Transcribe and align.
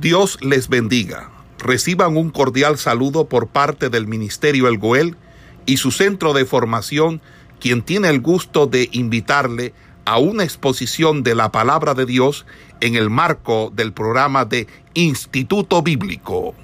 Dios 0.00 0.38
les 0.42 0.68
bendiga. 0.68 1.30
Reciban 1.58 2.18
un 2.18 2.28
cordial 2.28 2.76
saludo 2.76 3.30
por 3.30 3.48
parte 3.48 3.88
del 3.88 4.06
Ministerio 4.06 4.68
El 4.68 4.76
Goel 4.76 5.16
y 5.64 5.78
su 5.78 5.90
centro 5.90 6.34
de 6.34 6.44
formación, 6.44 7.22
quien 7.60 7.82
tiene 7.82 8.10
el 8.10 8.20
gusto 8.20 8.66
de 8.66 8.90
invitarle 8.92 9.72
a 10.04 10.18
una 10.18 10.44
exposición 10.44 11.22
de 11.22 11.34
la 11.34 11.50
palabra 11.50 11.94
de 11.94 12.04
Dios 12.04 12.44
en 12.80 12.94
el 12.94 13.08
marco 13.08 13.72
del 13.74 13.94
programa 13.94 14.44
de 14.44 14.66
Instituto 14.92 15.82
Bíblico. 15.82 16.54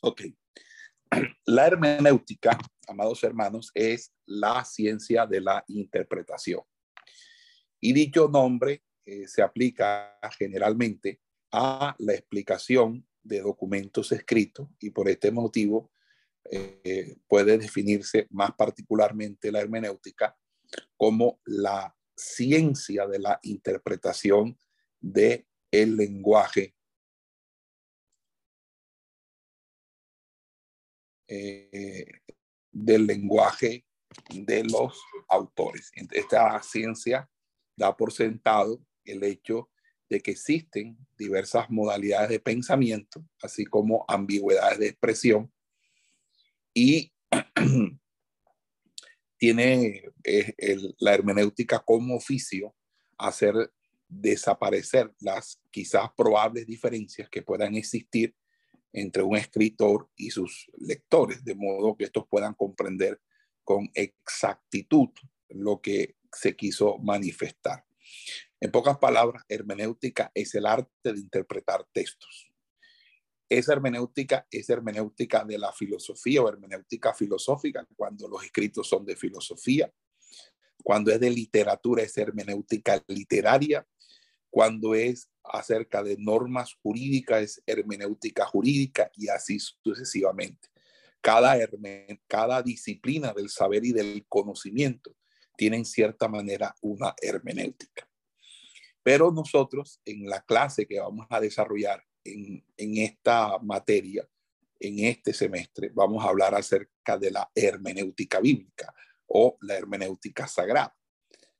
Ok. 0.00 0.22
La 1.44 1.66
hermenéutica, 1.66 2.58
amados 2.88 3.22
hermanos, 3.22 3.70
es 3.74 4.12
la 4.24 4.64
ciencia 4.64 5.26
de 5.26 5.42
la 5.42 5.62
interpretación. 5.68 6.62
Y 7.84 7.92
dicho 7.92 8.28
nombre 8.28 8.84
eh, 9.04 9.26
se 9.26 9.42
aplica 9.42 10.16
generalmente 10.38 11.20
a 11.50 11.96
la 11.98 12.14
explicación 12.14 13.04
de 13.24 13.40
documentos 13.40 14.12
escritos 14.12 14.68
y 14.78 14.90
por 14.90 15.08
este 15.08 15.32
motivo 15.32 15.90
eh, 16.48 17.16
puede 17.26 17.58
definirse 17.58 18.28
más 18.30 18.52
particularmente 18.52 19.50
la 19.50 19.60
hermenéutica 19.60 20.38
como 20.96 21.40
la 21.44 21.94
ciencia 22.16 23.08
de 23.08 23.18
la 23.18 23.40
interpretación 23.42 24.56
de 25.00 25.46
el 25.72 25.96
lenguaje 25.96 26.76
eh, 31.26 32.06
del 32.70 33.06
lenguaje 33.06 33.84
de 34.30 34.62
los 34.64 35.02
autores. 35.28 35.90
Esta 36.12 36.62
ciencia 36.62 37.28
da 37.82 37.96
por 37.96 38.12
sentado 38.12 38.80
el 39.04 39.24
hecho 39.24 39.68
de 40.08 40.20
que 40.20 40.30
existen 40.30 40.96
diversas 41.18 41.68
modalidades 41.68 42.30
de 42.30 42.38
pensamiento, 42.38 43.24
así 43.42 43.64
como 43.64 44.04
ambigüedades 44.06 44.78
de 44.78 44.88
expresión, 44.88 45.52
y 46.72 47.12
tiene 49.36 50.02
la 50.98 51.14
hermenéutica 51.14 51.80
como 51.80 52.14
oficio 52.14 52.74
hacer 53.18 53.54
desaparecer 54.08 55.12
las 55.20 55.60
quizás 55.70 56.10
probables 56.16 56.66
diferencias 56.66 57.28
que 57.28 57.42
puedan 57.42 57.74
existir 57.74 58.36
entre 58.92 59.22
un 59.22 59.36
escritor 59.36 60.08
y 60.16 60.30
sus 60.30 60.70
lectores, 60.76 61.42
de 61.44 61.54
modo 61.54 61.96
que 61.96 62.04
estos 62.04 62.28
puedan 62.28 62.54
comprender 62.54 63.20
con 63.64 63.90
exactitud 63.94 65.08
lo 65.48 65.80
que 65.80 66.16
se 66.32 66.56
quiso 66.56 66.98
manifestar. 66.98 67.84
En 68.60 68.70
pocas 68.70 68.98
palabras, 68.98 69.44
hermenéutica 69.48 70.30
es 70.34 70.54
el 70.54 70.66
arte 70.66 71.12
de 71.12 71.18
interpretar 71.18 71.84
textos. 71.92 72.48
Esa 73.48 73.72
hermenéutica 73.72 74.46
es 74.50 74.70
hermenéutica 74.70 75.44
de 75.44 75.58
la 75.58 75.72
filosofía 75.72 76.42
o 76.42 76.48
hermenéutica 76.48 77.12
filosófica, 77.12 77.86
cuando 77.96 78.28
los 78.28 78.44
escritos 78.44 78.88
son 78.88 79.04
de 79.04 79.16
filosofía. 79.16 79.92
Cuando 80.82 81.12
es 81.12 81.20
de 81.20 81.30
literatura, 81.30 82.02
es 82.02 82.16
hermenéutica 82.16 83.02
literaria. 83.08 83.86
Cuando 84.48 84.94
es 84.94 85.28
acerca 85.44 86.02
de 86.02 86.16
normas 86.18 86.74
jurídicas, 86.82 87.42
es 87.42 87.62
hermenéutica 87.66 88.46
jurídica 88.46 89.10
y 89.16 89.28
así 89.28 89.58
sucesivamente. 89.58 90.68
Cada, 91.20 91.56
cada 92.26 92.62
disciplina 92.62 93.32
del 93.32 93.48
saber 93.48 93.84
y 93.84 93.92
del 93.92 94.24
conocimiento 94.28 95.14
tiene 95.56 95.76
en 95.76 95.84
cierta 95.84 96.28
manera 96.28 96.74
una 96.80 97.14
hermenéutica. 97.20 98.08
Pero 99.02 99.30
nosotros 99.32 100.00
en 100.04 100.28
la 100.28 100.42
clase 100.42 100.86
que 100.86 101.00
vamos 101.00 101.26
a 101.30 101.40
desarrollar 101.40 102.04
en, 102.24 102.64
en 102.76 102.98
esta 102.98 103.58
materia, 103.58 104.28
en 104.78 105.00
este 105.00 105.32
semestre, 105.32 105.90
vamos 105.92 106.24
a 106.24 106.28
hablar 106.28 106.54
acerca 106.54 107.18
de 107.18 107.30
la 107.30 107.50
hermenéutica 107.54 108.40
bíblica 108.40 108.94
o 109.26 109.56
la 109.62 109.76
hermenéutica 109.76 110.46
sagrada, 110.46 110.96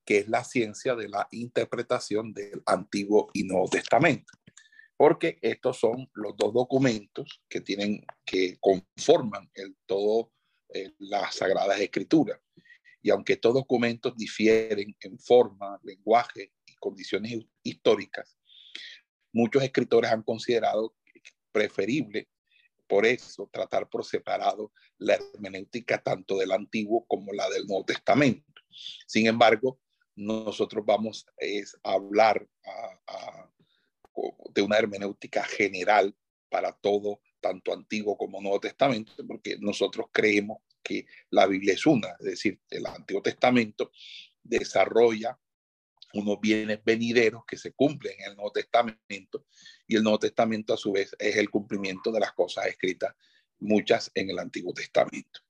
que 0.04 0.18
es 0.18 0.28
la 0.28 0.44
ciencia 0.44 0.94
de 0.94 1.08
la 1.08 1.26
interpretación 1.30 2.32
del 2.32 2.62
Antiguo 2.66 3.30
y 3.32 3.44
Nuevo 3.44 3.68
Testamento. 3.68 4.32
Porque 4.96 5.38
estos 5.42 5.78
son 5.78 6.08
los 6.14 6.36
dos 6.36 6.52
documentos 6.52 7.42
que 7.48 7.60
tienen, 7.60 8.04
que 8.24 8.58
conforman 8.60 9.50
el 9.54 9.76
todo 9.86 10.32
eh, 10.68 10.92
las 10.98 11.36
Sagradas 11.36 11.80
Escrituras. 11.80 12.40
Y 13.02 13.10
aunque 13.10 13.34
estos 13.34 13.54
documentos 13.54 14.16
difieren 14.16 14.96
en 15.00 15.18
forma, 15.18 15.78
lenguaje 15.82 16.52
y 16.66 16.74
condiciones 16.76 17.44
históricas, 17.62 18.38
muchos 19.32 19.62
escritores 19.62 20.10
han 20.10 20.22
considerado 20.22 20.94
preferible 21.50 22.28
por 22.86 23.06
eso 23.06 23.48
tratar 23.52 23.88
por 23.88 24.04
separado 24.04 24.72
la 24.98 25.14
hermenéutica 25.14 26.02
tanto 26.02 26.36
del 26.36 26.52
Antiguo 26.52 27.06
como 27.06 27.32
la 27.32 27.48
del 27.48 27.66
Nuevo 27.66 27.84
Testamento. 27.84 28.44
Sin 29.06 29.26
embargo, 29.26 29.80
nosotros 30.14 30.84
vamos 30.84 31.26
a 31.82 31.92
hablar 31.92 32.46
de 34.54 34.62
una 34.62 34.76
hermenéutica 34.76 35.42
general 35.42 36.14
para 36.50 36.72
todo, 36.72 37.20
tanto 37.40 37.72
Antiguo 37.72 38.16
como 38.16 38.42
Nuevo 38.42 38.60
Testamento, 38.60 39.12
porque 39.26 39.56
nosotros 39.58 40.06
creemos 40.12 40.58
que 40.82 41.06
la 41.30 41.46
Biblia 41.46 41.74
es 41.74 41.86
una, 41.86 42.08
es 42.18 42.26
decir, 42.26 42.60
el 42.70 42.86
Antiguo 42.86 43.22
Testamento 43.22 43.92
desarrolla 44.42 45.38
unos 46.14 46.40
bienes 46.40 46.82
venideros 46.84 47.44
que 47.46 47.56
se 47.56 47.72
cumplen 47.72 48.14
en 48.20 48.30
el 48.30 48.36
Nuevo 48.36 48.52
Testamento 48.52 49.46
y 49.86 49.96
el 49.96 50.02
Nuevo 50.02 50.18
Testamento 50.18 50.74
a 50.74 50.76
su 50.76 50.92
vez 50.92 51.14
es 51.18 51.36
el 51.36 51.48
cumplimiento 51.48 52.12
de 52.12 52.20
las 52.20 52.32
cosas 52.32 52.66
escritas, 52.66 53.14
muchas 53.60 54.10
en 54.14 54.28
el 54.28 54.38
Antiguo 54.38 54.74
Testamento. 54.74 55.40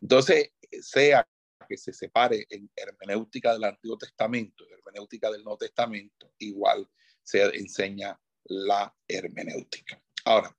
Entonces, 0.00 0.52
sea 0.80 1.28
que 1.68 1.76
se 1.76 1.92
separe 1.92 2.46
en 2.48 2.70
hermenéutica 2.74 3.52
del 3.52 3.64
Antiguo 3.64 3.98
Testamento 3.98 4.64
hermenéutica 4.88 5.30
del 5.30 5.44
Nuevo 5.44 5.58
Testamento, 5.58 6.32
igual 6.38 6.88
se 7.22 7.44
enseña 7.56 8.18
la 8.44 8.94
hermenéutica. 9.06 10.02
Ahora, 10.24 10.56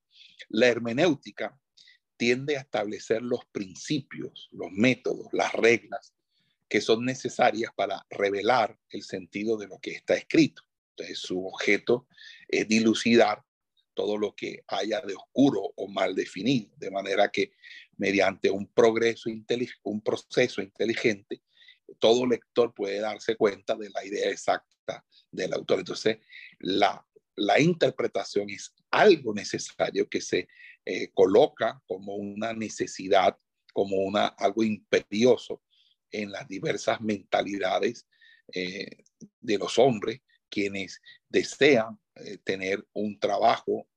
la 0.49 0.67
hermenéutica 0.67 1.59
tiende 2.19 2.57
a 2.57 2.59
establecer 2.59 3.21
los 3.21 3.45
principios, 3.45 4.49
los 4.51 4.71
métodos, 4.73 5.29
las 5.31 5.53
reglas 5.53 6.13
que 6.67 6.81
son 6.81 7.05
necesarias 7.05 7.71
para 7.73 8.05
revelar 8.09 8.77
el 8.89 9.03
sentido 9.03 9.57
de 9.57 9.67
lo 9.67 9.79
que 9.79 9.91
está 9.91 10.15
escrito. 10.15 10.61
Entonces, 10.91 11.19
su 11.19 11.47
objeto 11.47 12.07
es 12.49 12.67
dilucidar 12.67 13.41
todo 13.93 14.17
lo 14.17 14.35
que 14.35 14.63
haya 14.67 14.99
de 14.99 15.15
oscuro 15.15 15.71
o 15.77 15.87
mal 15.87 16.13
definido, 16.13 16.69
de 16.75 16.91
manera 16.91 17.31
que 17.31 17.53
mediante 17.95 18.51
un 18.51 18.67
progreso 18.67 19.29
un 19.83 20.01
proceso 20.01 20.61
inteligente, 20.61 21.41
todo 21.99 22.27
lector 22.27 22.73
puede 22.73 22.99
darse 22.99 23.37
cuenta 23.37 23.75
de 23.75 23.89
la 23.91 24.05
idea 24.05 24.29
exacta 24.29 25.05
del 25.31 25.53
autor. 25.53 25.79
Entonces, 25.79 26.17
la, 26.59 27.03
la 27.35 27.61
interpretación 27.61 28.49
es 28.49 28.73
algo 28.91 29.33
necesario 29.33 30.09
que 30.09 30.19
se 30.19 30.49
eh, 30.85 31.11
coloca 31.13 31.81
como 31.87 32.15
una 32.15 32.53
necesidad, 32.53 33.37
como 33.73 33.97
una, 33.97 34.27
algo 34.27 34.63
imperioso 34.63 35.61
en 36.11 36.31
las 36.31 36.47
diversas 36.47 37.01
mentalidades 37.01 38.07
eh, 38.53 39.03
de 39.39 39.57
los 39.57 39.77
hombres, 39.77 40.21
quienes 40.49 41.01
desean 41.27 41.99
eh, 42.15 42.37
tener 42.43 42.85
un 42.93 43.19
trabajo 43.19 43.87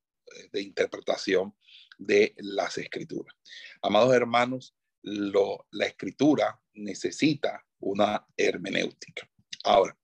de 0.50 0.62
interpretación 0.62 1.54
de 1.98 2.34
las 2.38 2.78
escrituras. 2.78 3.36
Amados 3.82 4.14
hermanos, 4.14 4.74
la 5.02 5.86
escritura 5.86 6.58
necesita 6.72 7.66
una 7.80 8.26
hermenéutica. 8.36 9.28
Ahora, 9.64 9.98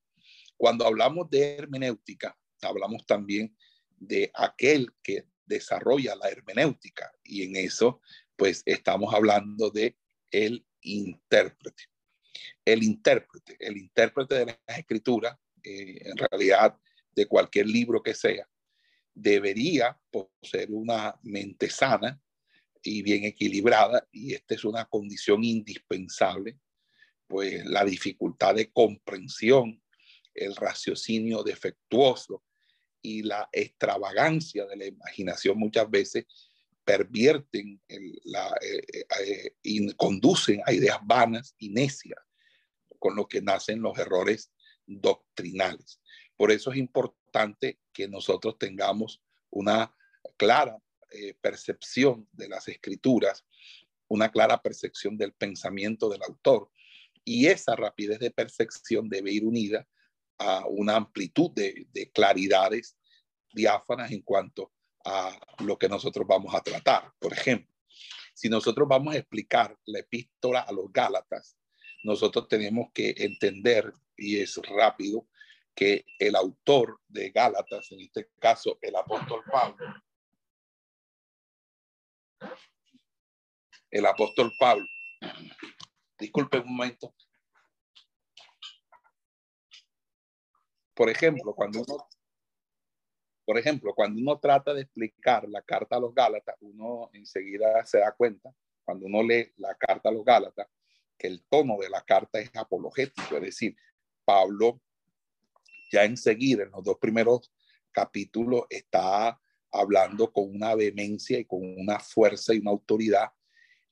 cuando 0.57 0.87
hablamos 0.87 1.31
de 1.31 1.57
hermenéutica, 1.57 2.37
hablamos 2.61 3.07
también 3.07 3.57
de 3.97 4.31
aquel 4.35 4.93
que 5.03 5.25
desarrolla 5.49 6.15
la 6.15 6.29
hermenéutica 6.29 7.11
y 7.25 7.43
en 7.43 7.57
eso 7.57 8.01
pues 8.37 8.63
estamos 8.67 9.13
hablando 9.13 9.71
de 9.71 9.97
el 10.31 10.65
intérprete. 10.83 11.85
El 12.65 12.83
intérprete, 12.83 13.57
el 13.59 13.77
intérprete 13.77 14.35
de 14.37 14.47
las 14.47 14.79
escrituras, 14.79 15.37
eh, 15.63 15.99
en 16.05 16.17
realidad 16.17 16.79
de 17.13 17.27
cualquier 17.27 17.67
libro 17.67 18.03
que 18.03 18.15
sea, 18.15 18.49
debería 19.13 19.99
poseer 20.11 20.71
una 20.71 21.19
mente 21.23 21.69
sana 21.69 22.21
y 22.83 23.03
bien 23.03 23.25
equilibrada 23.25 24.07
y 24.13 24.35
esta 24.35 24.55
es 24.55 24.65
una 24.65 24.85
condición 24.85 25.43
indispensable, 25.43 26.59
pues 27.27 27.65
la 27.67 27.85
dificultad 27.85 28.55
de 28.55 28.71
comprensión, 28.71 29.83
el 30.33 30.55
raciocinio 30.55 31.43
defectuoso, 31.43 32.45
y 33.03 33.23
la 33.23 33.49
extravagancia 33.53 34.67
de 34.67 34.77
la 34.77 34.87
imaginación 34.87 35.59
muchas 35.59 35.89
veces 35.91 36.27
pervierten 36.85 37.81
la, 38.25 38.49
eh, 38.63 38.83
eh, 38.95 39.05
eh, 39.21 39.57
y 39.63 39.93
conducen 39.93 40.63
a 40.65 40.73
ideas 40.73 40.99
vanas 41.05 41.55
y 41.59 41.69
necias, 41.69 42.19
con 42.99 43.15
lo 43.15 43.29
que 43.29 43.43
nacen 43.43 43.83
los 43.83 43.99
errores 43.99 44.51
doctrinales. 44.87 46.01
Por 46.35 46.51
eso 46.51 46.73
es 46.73 46.79
importante 46.79 47.79
que 47.93 48.09
nosotros 48.09 48.59
tengamos 48.59 49.23
una 49.51 49.95
clara 50.39 50.79
percepción 51.41 52.27
de 52.33 52.49
las 52.49 52.69
escrituras, 52.69 53.45
una 54.09 54.31
clara 54.31 54.63
percepción 54.63 55.19
del 55.19 55.33
pensamiento 55.33 56.09
del 56.09 56.23
autor. 56.23 56.71
Y 57.23 57.49
esa 57.49 57.77
rapidez 57.77 58.19
de 58.19 58.31
percepción 58.31 59.11
debe 59.11 59.31
ir 59.31 59.45
unida 59.45 59.87
a 60.39 60.67
una 60.67 60.97
amplitud 60.97 61.51
de, 61.53 61.87
de 61.93 62.11
claridades 62.11 62.97
diáfanas 63.53 64.11
en 64.13 64.23
cuanto 64.23 64.73
a 65.05 65.39
lo 65.61 65.79
que 65.79 65.89
nosotros 65.89 66.27
vamos 66.27 66.55
a 66.55 66.61
tratar. 66.61 67.13
Por 67.19 67.33
ejemplo, 67.33 67.75
si 68.35 68.49
nosotros 68.49 68.87
vamos 68.87 69.15
a 69.15 69.19
explicar 69.19 69.77
la 69.87 70.01
epístola 70.01 70.61
a 70.61 70.73
los 70.73 70.93
Gálatas, 70.93 71.57
nosotros 72.05 72.47
tenemos 72.49 72.89
que 72.93 73.15
entender, 73.19 73.93
y 74.17 74.39
es 74.39 74.57
rápido, 74.69 75.27
que 75.75 76.05
el 76.19 76.37
autor 76.37 77.01
de 77.09 77.31
Gálatas, 77.31 77.91
en 77.93 78.01
este 78.01 78.31
caso 78.39 78.79
el 78.81 78.97
apóstol 78.97 79.43
Pablo, 79.51 79.87
el 83.91 84.07
apóstol 84.07 84.53
Pablo, 84.59 84.87
disculpe 86.19 86.59
un 86.59 86.77
momento. 86.77 87.15
Por 90.99 91.09
ejemplo, 91.09 91.55
cuando 91.55 91.79
uno 91.79 92.09
por 93.45 93.57
ejemplo, 93.57 93.95
cuando 93.95 94.21
uno 94.21 94.41
trata 94.41 94.75
de 94.75 94.83
explicar 94.83 95.49
la 95.49 95.63
carta 95.63 95.97
a 95.97 96.01
los 96.01 96.13
Gálatas, 96.13 96.57
uno 96.61 97.09
enseguida 97.13 97.87
se 97.87 98.01
da 98.01 98.13
cuenta, 98.13 98.53
cuando 98.85 99.07
uno 99.07 99.23
lee 99.23 99.53
la 99.59 99.77
carta 99.77 100.09
a 100.09 100.13
los 100.13 100.25
Gálatas, 100.25 100.67
que 101.17 101.29
el 101.29 101.45
tono 101.49 101.79
de 101.79 101.89
la 101.89 102.03
carta 102.03 102.41
es 102.41 102.51
apologético, 102.55 103.37
es 103.37 103.43
decir, 103.43 103.77
Pablo 104.25 104.83
ya 105.93 106.05
enseguida 106.05 106.65
en 106.65 106.73
los 106.73 106.83
dos 106.83 106.99
primeros 106.99 107.51
capítulos 107.93 108.65
está 108.69 109.41
hablando 109.71 110.33
con 110.33 110.53
una 110.53 110.75
vehemencia 110.75 111.39
y 111.39 111.45
con 111.45 111.61
una 111.79 112.01
fuerza 112.01 112.55
y 112.55 112.59
una 112.59 112.73
autoridad, 112.73 113.31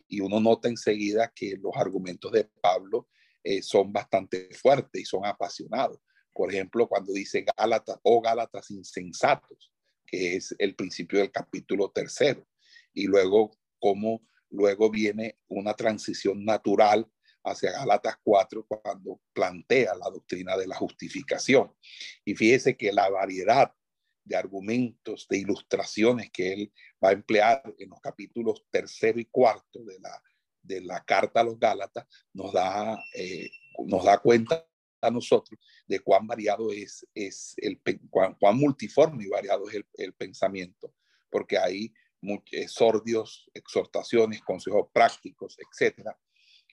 y 0.09 0.21
uno 0.21 0.41
nota 0.41 0.69
enseguida 0.69 1.33
que 1.35 1.57
los 1.57 1.75
argumentos 1.77 2.33
de 2.33 2.45
Pablo 2.61 3.09
eh, 3.45 3.63
son 3.63 3.93
bastante 3.93 4.51
fuertes 4.53 5.01
y 5.01 5.05
son 5.05 5.25
apasionados. 5.25 6.01
Por 6.37 6.53
ejemplo, 6.53 6.87
cuando 6.87 7.15
dice 7.15 7.47
Gálatas 7.57 7.97
o 8.03 8.19
oh, 8.19 8.21
Gálatas 8.21 8.71
insensatos, 8.71 9.73
que 10.07 10.37
es 10.37 10.55
el 10.59 10.75
principio 10.75 11.21
del 11.21 11.33
capítulo 11.33 11.91
tercero. 11.91 12.47
Y 12.93 13.07
luego, 13.07 13.57
cómo 13.81 14.21
luego 14.51 14.91
viene 14.91 15.39
una 15.49 15.75
transición 15.75 16.45
natural 16.45 17.11
hacia 17.43 17.73
Gálatas 17.73 18.17
4 18.23 18.67
cuando 18.67 19.21
plantea 19.33 19.95
la 19.95 20.11
doctrina 20.11 20.57
de 20.59 20.67
la 20.67 20.77
justificación. 20.77 21.73
Y 22.25 22.35
fíjese 22.35 22.77
que 22.77 22.93
la 22.93 23.09
variedad 23.09 23.73
de 24.25 24.37
argumentos, 24.37 25.27
de 25.31 25.39
ilustraciones 25.39 26.31
que 26.31 26.53
él 26.53 26.73
va 27.03 27.11
a 27.11 27.13
emplear 27.13 27.63
en 27.79 27.89
los 27.89 28.01
capítulos 28.01 28.67
tercero 28.71 29.19
y 29.21 29.25
cuarto 29.27 29.85
de 29.85 30.01
la, 30.01 30.23
de 30.63 30.81
la 30.83 31.03
carta 31.05 31.41
a 31.41 31.45
los 31.45 31.59
Gálatas 31.59 32.07
nos 32.35 32.53
da, 32.53 32.99
eh, 33.15 33.49
nos 33.87 34.05
da 34.05 34.19
cuenta 34.19 34.67
a 35.01 35.11
nosotros 35.11 35.61
de 35.87 36.01
cuán 36.01 36.27
variado 36.27 36.73
es, 36.73 37.07
es 37.15 37.55
el, 37.59 37.81
cuán, 38.11 38.37
multiforme 38.57 39.25
y 39.25 39.29
variado 39.29 39.69
es 39.69 39.85
el, 39.95 40.13
pensamiento, 40.15 40.95
porque 41.31 41.59
hay 41.59 41.93
sordios, 42.67 43.49
exhortaciones, 43.55 44.43
consejos 44.43 44.89
prácticos, 44.93 45.57
etcétera. 45.59 46.19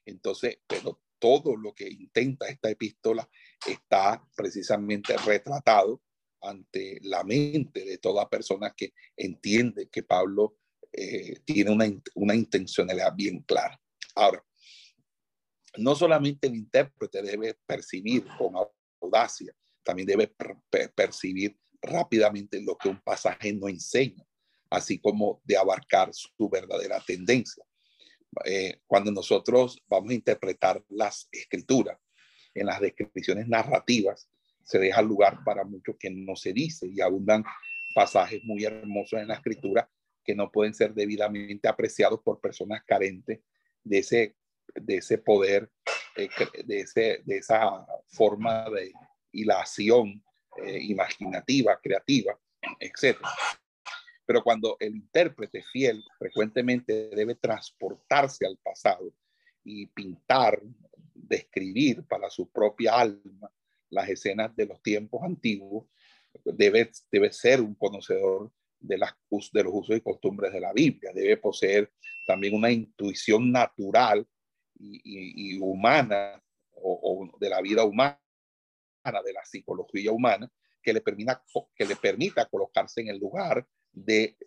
Entonces, 0.06 0.60
pero 0.68 1.02
todo 1.20 1.56
lo 1.56 1.74
que 1.74 1.88
intenta 1.88 2.48
esta 2.48 2.70
epístola 2.70 3.30
está 3.66 4.25
precisamente 4.36 5.16
retratado 5.18 6.02
ante 6.42 7.00
la 7.02 7.24
mente 7.24 7.86
de 7.86 7.98
toda 7.98 8.30
persona 8.30 8.74
que 8.75 8.94
entiende 9.16 9.90
que 9.90 10.04
Pablo 10.04 10.58
eh, 10.92 11.40
tiene 11.46 11.72
una, 11.72 11.86
una 12.16 12.36
intencionalidad 12.36 13.16
bien 13.16 13.40
clara. 13.44 13.80
Ahora, 14.16 14.44
no 15.78 15.96
solamente 15.96 16.48
el 16.48 16.56
intérprete 16.56 17.22
debe 17.22 17.56
percibir 17.66 18.25
con 18.38 18.54
audacia, 19.02 19.54
también 19.84 20.08
debe 20.08 20.34
percibir 20.96 21.58
rápidamente 21.81 22.62
lo 22.62 22.78
que 22.78 22.90
un 22.90 23.02
pasaje 23.02 23.54
no 23.54 23.68
enseña, 23.68 24.25
así 24.70 25.00
como 25.00 25.42
de 25.44 25.58
abarcar 25.58 26.14
su 26.14 26.50
verdadera 26.50 27.04
tendencia. 27.06 27.64
Eh, 28.46 28.80
cuando 28.88 29.12
nosotros 29.12 29.81
vamos 29.88 30.12
a 30.12 30.16
interpretar 30.16 30.84
las 30.90 31.28
escrituras, 31.31 32.00
en 32.56 32.68
las 32.68 32.80
descripciones 32.80 33.48
narrativas, 33.48 34.30
se 34.64 34.80
deja 34.80 35.02
lugar 35.02 35.44
para 35.44 35.64
mucho 35.64 35.98
que 35.98 36.10
no 36.10 36.36
se 36.36 36.54
dice 36.54 36.88
y 36.88 37.02
abundan 37.02 37.44
pasajes 37.96 38.44
muy 38.44 38.64
hermosos 38.64 39.20
en 39.20 39.28
la 39.28 39.36
escritura 39.36 39.90
que 40.24 40.36
no 40.36 40.52
pueden 40.52 40.74
ser 40.74 40.94
debidamente 40.94 41.68
apreciados 41.68 42.22
por 42.22 42.40
personas 42.40 42.84
carentes 42.86 43.42
de 43.84 43.98
ese 43.98 44.36
de 44.75 44.98
ese 44.98 45.18
poder, 45.18 45.69
eh, 46.15 46.30
de, 46.65 46.80
ese, 46.80 47.21
de 47.25 47.38
esa 47.38 47.86
forma 48.07 48.69
de 48.69 48.92
hilación 49.31 50.24
eh, 50.63 50.80
imaginativa, 50.81 51.80
creativa, 51.81 52.38
etc. 52.80 53.18
Pero 54.25 54.44
cuando 54.44 54.77
el 54.80 54.95
intérprete 54.95 55.63
fiel 55.63 56.04
frecuentemente 56.18 57.10
debe 57.10 57.36
transportarse 57.36 58.45
al 58.45 58.57
pasado 58.57 59.13
y 59.63 59.88
pintar, 59.88 60.62
describir 61.13 62.04
para 62.06 62.30
su 62.30 62.50
propia 62.51 62.95
alma 62.95 63.51
las 63.89 64.10
escenas 64.10 64.56
de 64.56 64.65
los 64.65 64.81
tiempos 64.81 65.21
antiguos, 65.24 65.88
debe, 66.44 66.92
debe 67.12 67.31
ser 67.31 67.62
un 67.62 67.75
conocedor 67.75 68.51
de, 68.80 68.98
las, 68.98 69.13
de 69.51 69.63
los 69.63 69.74
usos 69.74 69.98
y 69.98 70.01
costumbres 70.01 70.51
de 70.51 70.60
la 70.60 70.74
Biblia, 70.74 71.12
debe 71.13 71.38
poseer 71.38 71.92
también 72.27 72.56
una 72.56 72.71
intuición 72.71 73.51
natural 73.51 74.27
y, 74.75 75.58
humana 75.60 76.42
o, 76.75 77.30
de 77.40 77.50
la 77.50 77.62
vida 77.62 77.84
humana, 77.84 78.20
de 79.04 79.34
la 79.34 79.46
psicología 79.46 80.12
humana, 80.12 80.52
que 80.81 80.94
le, 80.94 81.02
permita, 81.02 81.44
que 81.75 81.86
le 81.86 81.96
permita 81.96 82.46
colocarse 82.48 83.02
en 83.02 83.08
el 83.08 83.18
lugar 83.18 83.66
de 83.92 84.38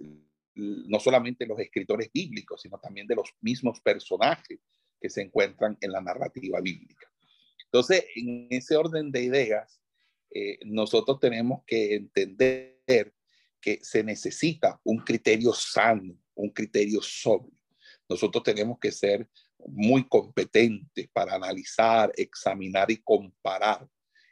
no 0.55 0.99
solamente 1.01 1.47
los 1.47 1.59
escritores 1.59 2.11
bíblicos, 2.13 2.63
sino 2.63 2.79
también 2.79 3.07
de 3.07 3.15
los 3.15 3.35
mismos 3.41 3.81
personajes 3.81 4.59
que 5.01 5.11
se 5.11 5.23
encuentran 5.23 5.77
en 5.81 5.93
la 5.93 6.01
narrativa 6.01 6.61
bíblica. 6.61 7.11
Entonces, 7.65 8.07
en 8.15 8.49
ese 8.51 8.77
orden 8.77 9.11
de 9.11 9.23
ideas, 9.23 9.81
eh, 10.31 10.59
nosotros 10.65 11.21
tenemos 11.21 11.63
que 11.67 11.95
entender 11.95 13.15
que 13.61 13.81
se 13.83 14.03
necesita 14.03 14.81
un 14.85 14.99
criterio 14.99 15.53
sano, 15.53 16.19
un 16.35 16.51
criterio 16.51 17.01
sobrio. 17.03 17.59
Nosotros 18.09 18.45
tenemos 18.45 18.79
que 18.79 18.93
ser 18.93 19.29
muy 19.67 20.07
competentes 20.09 21.09
para 21.13 21.35
analizar, 21.35 22.13
examinar 22.17 22.91
y 22.91 22.99
comparar 22.99 23.89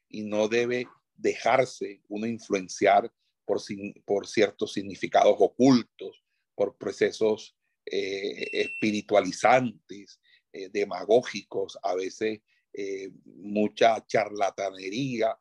y 0.09 0.23
no 0.23 0.49
debe 0.49 0.87
dejarse 1.17 2.03
uno 2.09 2.27
influenciar 2.27 3.11
por, 3.45 4.27
ciertos 4.27 4.73
significados 4.73 5.37
ocultos, 5.39 6.23
por 6.55 6.77
procesos 6.77 7.57
eh, 7.85 8.49
espiritualizantes, 8.53 10.21
eh, 10.53 10.69
demagógicos, 10.73 11.79
a 11.83 11.95
veces 11.95 12.41
eh, 12.73 13.11
mucha 13.25 14.05
charlatanería 14.07 15.39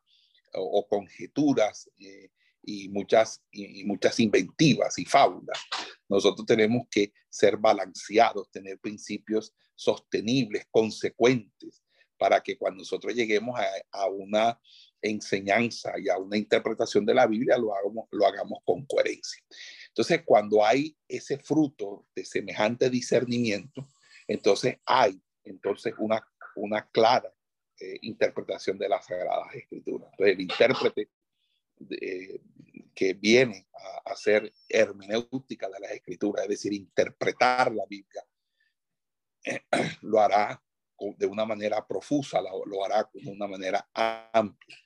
o, 0.56 0.86
conjeturas 0.86 1.90
y 2.62 2.88
muchas, 2.88 3.42
y, 3.50 3.84
muchas 3.84 4.20
inventivas 4.20 4.98
y 4.98 5.04
fábulas. 5.04 5.58
Nosotros 6.08 6.46
tenemos 6.46 6.86
que 6.90 7.12
ser 7.28 7.56
balanceados, 7.56 8.50
tener 8.50 8.78
principios 8.78 9.52
sostenibles, 9.74 10.66
consecuentes, 10.70 11.82
para 12.16 12.40
que 12.42 12.56
cuando 12.56 12.78
nosotros 12.78 13.14
lleguemos 13.14 13.58
a, 13.92 14.08
una 14.08 14.60
enseñanza 15.02 15.92
y 15.98 16.08
a 16.08 16.16
una 16.16 16.36
interpretación 16.36 17.04
de 17.04 17.14
la 17.14 17.26
Biblia 17.26 17.58
lo 17.58 17.74
hagamos, 17.74 18.08
lo 18.10 18.26
hagamos 18.26 18.60
con 18.64 18.86
coherencia. 18.86 19.42
Entonces, 19.88 20.22
cuando 20.24 20.64
hay 20.64 20.96
ese 21.08 21.38
fruto 21.38 22.06
de 22.14 22.24
semejante 22.24 22.88
discernimiento, 22.88 23.86
entonces 24.26 24.78
hay 24.86 25.20
entonces 25.44 25.94
una, 25.98 26.26
una 26.56 26.88
clara 26.88 27.30
eh, 27.78 27.98
interpretación 28.02 28.78
de 28.78 28.88
las 28.88 29.06
Sagradas 29.06 29.54
Escrituras. 29.54 30.08
Entonces, 30.12 30.34
el 30.34 30.40
intérprete 30.40 31.08
eh, 31.90 32.40
que 32.94 33.14
viene 33.14 33.66
a 33.74 34.12
hacer 34.12 34.52
hermenéutica 34.68 35.68
de 35.68 35.80
las 35.80 35.90
escrituras, 35.90 36.44
es 36.44 36.50
decir, 36.50 36.72
interpretar 36.72 37.74
la 37.74 37.84
Biblia, 37.86 38.22
lo 40.02 40.20
hará 40.20 40.60
de 41.16 41.26
una 41.26 41.44
manera 41.44 41.86
profusa, 41.86 42.40
lo, 42.40 42.84
hará 42.84 43.08
de 43.12 43.30
una 43.30 43.46
manera 43.46 43.88
amplia. 43.92 44.76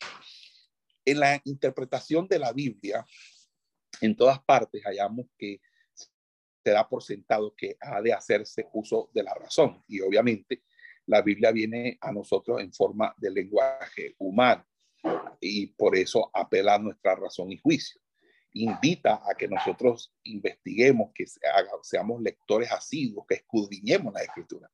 En 1.05 1.21
la 1.21 1.41
interpretación 1.45 2.27
de 2.29 2.39
la 2.39 2.53
Biblia, 2.53 3.05
en 4.01 4.17
todas 4.17 4.43
partes 4.43 4.83
hallamos 4.85 5.27
que 5.37 5.61
se 5.95 6.71
da 6.71 6.89
por 6.89 7.03
sentado 7.03 7.55
que 7.57 7.77
ha 7.81 8.01
de 8.03 8.13
hacerse 8.13 8.69
uso 8.73 9.11
de 9.15 9.23
la 9.23 9.35
razón. 9.35 9.83
Y 9.87 10.01
obviamente 10.01 10.65
la 11.07 11.23
Biblia 11.23 11.51
viene 11.53 11.97
a 12.01 12.13
nosotros 12.13 12.61
en 12.61 12.73
forma 12.73 13.15
de 13.17 13.31
lenguaje 13.31 14.15
humano. 14.19 14.65
y 15.41 15.69
por 15.69 15.95
eso 15.95 16.31
apela 16.35 16.75
a 16.75 16.79
nuestra 16.79 17.15
razón 17.15 17.53
y 17.53 17.59
juicio. 17.59 18.01
Invita 18.53 19.23
a 19.25 19.35
que 19.37 19.47
nosotros 19.47 20.13
investiguemos, 20.25 21.11
que 21.15 21.25
seamos 21.83 22.21
lectores 22.23 22.71
asiduos, 22.73 23.27
que 23.29 23.37
escudriñemos 23.37 24.13
la 24.13 24.23
escritura. 24.23 24.71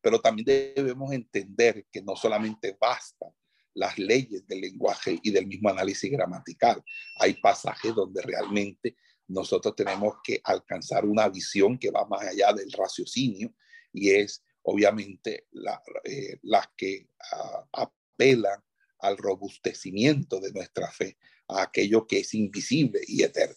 Pero 0.00 0.20
también 0.20 0.74
debemos 0.74 1.12
entender 1.12 1.86
que 1.90 2.02
no 2.02 2.16
solamente 2.16 2.76
basta 2.78 3.26
las 3.74 3.98
leyes 3.98 4.46
del 4.46 4.60
lenguaje 4.60 5.18
y 5.22 5.30
del 5.30 5.46
mismo 5.46 5.68
análisis 5.68 6.10
gramatical. 6.10 6.82
Hay 7.18 7.34
pasajes 7.34 7.94
donde 7.94 8.22
realmente 8.22 8.96
nosotros 9.26 9.74
tenemos 9.74 10.16
que 10.22 10.40
alcanzar 10.44 11.04
una 11.04 11.28
visión 11.28 11.78
que 11.78 11.90
va 11.90 12.06
más 12.06 12.26
allá 12.26 12.52
del 12.52 12.70
raciocinio 12.72 13.54
y 13.92 14.10
es 14.10 14.44
obviamente 14.62 15.46
la, 15.52 15.82
eh, 16.04 16.38
las 16.42 16.68
que 16.76 17.08
uh, 17.32 17.64
apelan 17.72 18.62
al 19.00 19.16
robustecimiento 19.18 20.40
de 20.40 20.52
nuestra 20.52 20.90
fe, 20.90 21.18
a 21.48 21.62
aquello 21.62 22.06
que 22.06 22.20
es 22.20 22.34
invisible 22.34 23.00
y 23.06 23.22
eterno. 23.22 23.56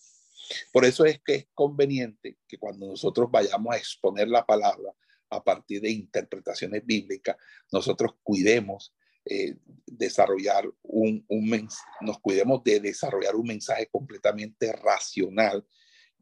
Por 0.72 0.86
eso 0.86 1.06
es 1.06 1.20
que 1.24 1.36
es 1.36 1.48
conveniente 1.54 2.38
que 2.48 2.58
cuando 2.58 2.88
nosotros 2.88 3.30
vayamos 3.30 3.76
a 3.76 3.78
exponer 3.78 4.28
la 4.28 4.46
palabra 4.46 4.94
a 5.30 5.44
partir 5.44 5.82
de 5.82 5.92
interpretaciones 5.92 6.86
bíblicas, 6.86 7.36
nosotros 7.72 8.14
cuidemos 8.24 8.94
eh, 9.26 9.56
desarrollar 9.86 10.70
un, 10.84 11.26
un 11.28 11.70
nos 12.02 12.20
cuidemos 12.20 12.64
de 12.64 12.80
desarrollar 12.80 13.36
un 13.36 13.48
mensaje 13.48 13.88
completamente 13.88 14.72
racional 14.72 15.66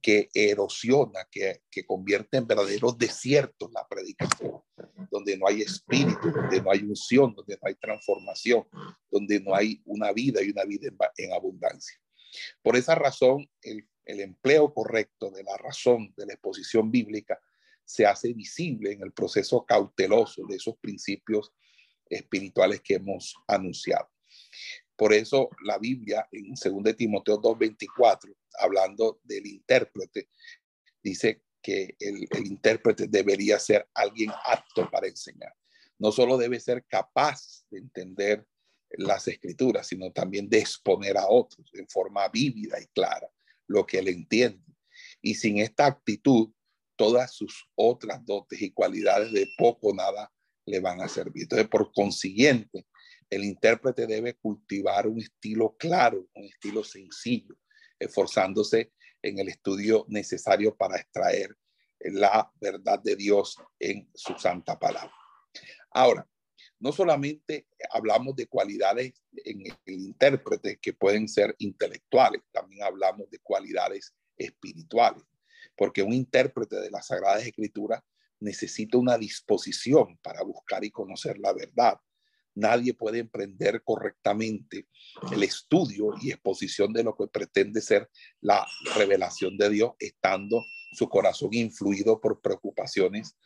que 0.01 0.29
erosiona, 0.33 1.27
que, 1.29 1.61
que 1.69 1.85
convierte 1.85 2.37
en 2.37 2.47
verdaderos 2.47 2.97
desiertos 2.97 3.71
la 3.71 3.87
predicación, 3.87 4.61
donde 5.11 5.37
no 5.37 5.47
hay 5.47 5.61
espíritu, 5.61 6.31
donde 6.31 6.61
no 6.61 6.71
hay 6.71 6.79
unción, 6.79 7.33
donde 7.33 7.55
no 7.55 7.67
hay 7.67 7.75
transformación, 7.75 8.65
donde 9.09 9.39
no 9.39 9.55
hay 9.55 9.81
una 9.85 10.11
vida 10.11 10.41
y 10.41 10.49
una 10.49 10.63
vida 10.65 10.89
en, 11.17 11.33
abundancia. 11.33 11.99
Por 12.61 12.75
esa 12.75 12.95
razón, 12.95 13.49
el, 13.61 13.87
el 14.05 14.19
empleo 14.21 14.73
correcto 14.73 15.31
de 15.31 15.43
la 15.43 15.57
razón 15.57 16.13
de 16.17 16.25
la 16.25 16.33
exposición 16.33 16.91
bíblica 16.91 17.39
se 17.83 18.05
hace 18.05 18.33
visible 18.33 18.91
en 18.91 19.03
el 19.03 19.13
proceso 19.13 19.65
cauteloso 19.65 20.45
de 20.47 20.55
esos 20.55 20.77
principios 20.77 21.53
espirituales 22.09 22.81
que 22.81 22.95
hemos 22.95 23.35
anunciado. 23.47 24.09
Por 24.95 25.13
eso 25.13 25.49
la 25.63 25.77
Biblia 25.77 26.27
en 26.31 26.53
2 26.53 26.95
Timoteo 26.95 27.41
2.24, 27.41 28.35
hablando 28.59 29.19
del 29.23 29.45
intérprete, 29.45 30.29
dice 31.03 31.43
que 31.65 31.95
el, 31.99 32.27
el, 32.29 32.45
intérprete 32.45 33.07
debería 33.07 33.57
ser 33.57 33.87
alguien 33.95 34.31
apto 34.45 34.87
para 34.91 35.07
enseñar. 35.07 35.51
No 35.97 36.11
solo 36.11 36.37
debe 36.37 36.59
ser 36.59 36.85
capaz 36.85 37.65
de 37.71 37.79
entender 37.79 38.45
las 38.91 39.27
escrituras, 39.27 39.87
sino 39.87 40.11
también 40.11 40.47
de 40.47 40.59
exponer 40.59 41.17
a 41.17 41.27
otros 41.27 41.67
en 41.73 41.87
forma 41.87 42.27
vívida 42.29 42.79
y 42.79 42.85
clara 42.87 43.27
lo 43.67 43.83
que 43.83 43.97
él 43.97 44.09
entiende. 44.09 44.63
Y 45.23 45.33
sin 45.33 45.57
esta 45.57 45.87
actitud, 45.87 46.51
todas 46.95 47.33
sus 47.33 47.67
otras 47.73 48.23
dotes 48.23 48.61
y 48.61 48.71
cualidades 48.71 49.31
de 49.31 49.47
poco 49.57 49.91
nada 49.91 50.31
le 50.67 50.79
van 50.79 51.01
a 51.01 51.07
servir. 51.07 51.43
Entonces, 51.43 51.67
por 51.67 51.91
consiguiente, 51.91 52.85
el 53.27 53.43
intérprete 53.43 54.05
debe 54.05 54.35
cultivar 54.35 55.07
un 55.07 55.19
estilo 55.19 55.75
claro, 55.79 56.27
un 56.35 56.45
estilo 56.45 56.83
sencillo, 56.83 57.55
esforzándose 57.97 58.91
en 59.25 59.39
el 59.39 59.49
estudio 59.49 60.05
necesario 60.07 60.75
para 60.75 60.97
extraer 60.97 61.57
la 61.99 62.51
verdad 62.61 62.99
de 63.01 63.15
Dios 63.15 63.57
en 63.79 64.07
su 64.13 64.37
santa 64.37 64.77
palabra. 64.77 65.13
Ahora, 65.91 66.27
no 66.79 66.91
solamente 66.91 67.67
hablamos 67.89 68.35
de 68.35 68.47
cualidades 68.47 69.13
en 69.43 69.63
el 69.65 69.75
intérprete 69.85 70.77
que 70.77 70.93
pueden 70.93 71.27
ser 71.27 71.55
intelectuales, 71.57 72.41
también 72.51 72.83
hablamos 72.83 73.29
de 73.31 73.39
cualidades 73.39 74.13
espirituales, 74.37 75.23
porque 75.75 76.03
un 76.03 76.13
intérprete 76.13 76.75
de 76.75 76.91
las 76.91 77.07
Sagradas 77.07 77.45
Escrituras 77.45 78.03
necesita 78.39 78.97
una 78.97 79.17
disposición 79.17 80.17
para 80.21 80.43
buscar 80.43 80.83
y 80.83 80.91
conocer 80.91 81.39
la 81.39 81.53
verdad. 81.53 81.99
Nadie 82.55 82.93
puede 82.93 83.19
emprender 83.19 83.83
correctamente 83.83 84.87
el 85.31 85.43
estudio 85.43 86.13
y 86.21 86.31
exposición 86.31 86.93
de 86.93 87.03
lo 87.03 87.15
que 87.15 87.27
pretende 87.27 87.81
ser 87.81 88.09
la 88.39 88.65
revelación 88.95 89.57
de 89.57 89.69
Dios, 89.69 89.91
estando 89.99 90.63
su 90.93 91.09
corazón 91.09 91.49
influido 91.53 92.21
por 92.21 92.41
preocupaciones 92.41 93.37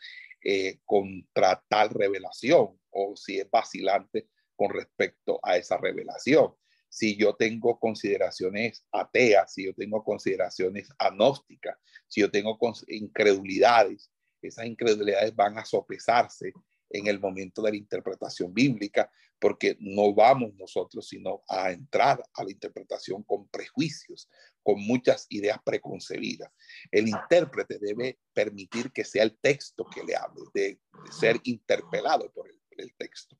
eh, 0.44 0.80
contra 0.86 1.62
tal 1.68 1.90
revelación 1.90 2.80
o 2.92 3.16
si 3.16 3.40
es 3.40 3.50
vacilante 3.50 4.30
con 4.56 4.70
respecto 4.70 5.40
a 5.42 5.58
esa 5.58 5.78
revelación. 5.78 6.54
Si 6.88 7.18
yo 7.18 7.36
tengo 7.36 7.80
consideraciones 7.80 8.86
ateas, 8.92 9.54
si 9.54 9.66
yo 9.66 9.74
tengo 9.74 10.04
consideraciones 10.04 10.90
agnósticas, 10.98 11.78
si 12.08 12.22
yo 12.22 12.30
tengo 12.30 12.58
incredulidades, 12.88 14.12
esas 14.42 14.66
incredulidades 14.66 15.36
van 15.36 15.58
a 15.58 15.66
sopesarse 15.66 16.54
en 16.90 17.08
el 17.08 17.20
momento 17.20 17.62
de 17.62 17.72
la 17.72 17.78
interpretación 17.78 18.54
bíblica, 18.54 19.12
porque 19.40 19.78
no 19.80 20.14
vamos 20.14 20.54
nosotros 20.56 21.08
sino 21.08 21.44
a 21.48 21.72
entrar 21.72 22.24
a 22.34 22.44
la 22.44 22.52
interpretación 22.52 23.24
con 23.24 23.48
prejuicios, 23.48 24.30
con 24.64 24.82
muchas 24.82 25.26
ideas 25.30 25.60
preconcebidas. 25.64 26.52
El 26.92 27.08
intérprete 27.08 27.80
debe 27.80 28.20
permitir 28.34 28.92
que 28.92 29.06
sea 29.06 29.24
el 29.24 29.38
texto 29.38 29.86
que 29.86 30.04
le 30.04 30.16
hable, 30.16 30.42
de, 30.54 30.80
ser 31.18 31.40
interpelado 31.44 32.32
por 32.32 32.50
el, 32.50 32.60
el, 32.72 32.94
texto. 32.96 33.38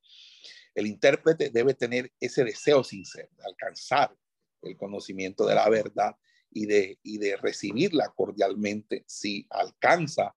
El 0.74 0.88
intérprete 0.88 1.50
debe 1.50 1.74
tener 1.74 2.12
ese 2.20 2.44
deseo 2.44 2.84
sincero 2.84 3.30
de 3.38 3.44
alcanzar 3.46 4.16
el 4.62 4.78
conocimiento 4.78 5.46
de 5.46 5.56
la 5.56 5.70
verdad 5.70 6.16
y 6.52 6.66
de, 6.66 7.00
y 7.04 7.18
de 7.18 7.36
recibirla 7.38 8.12
cordialmente 8.16 9.04
si 9.08 9.46
alcanza 9.50 10.36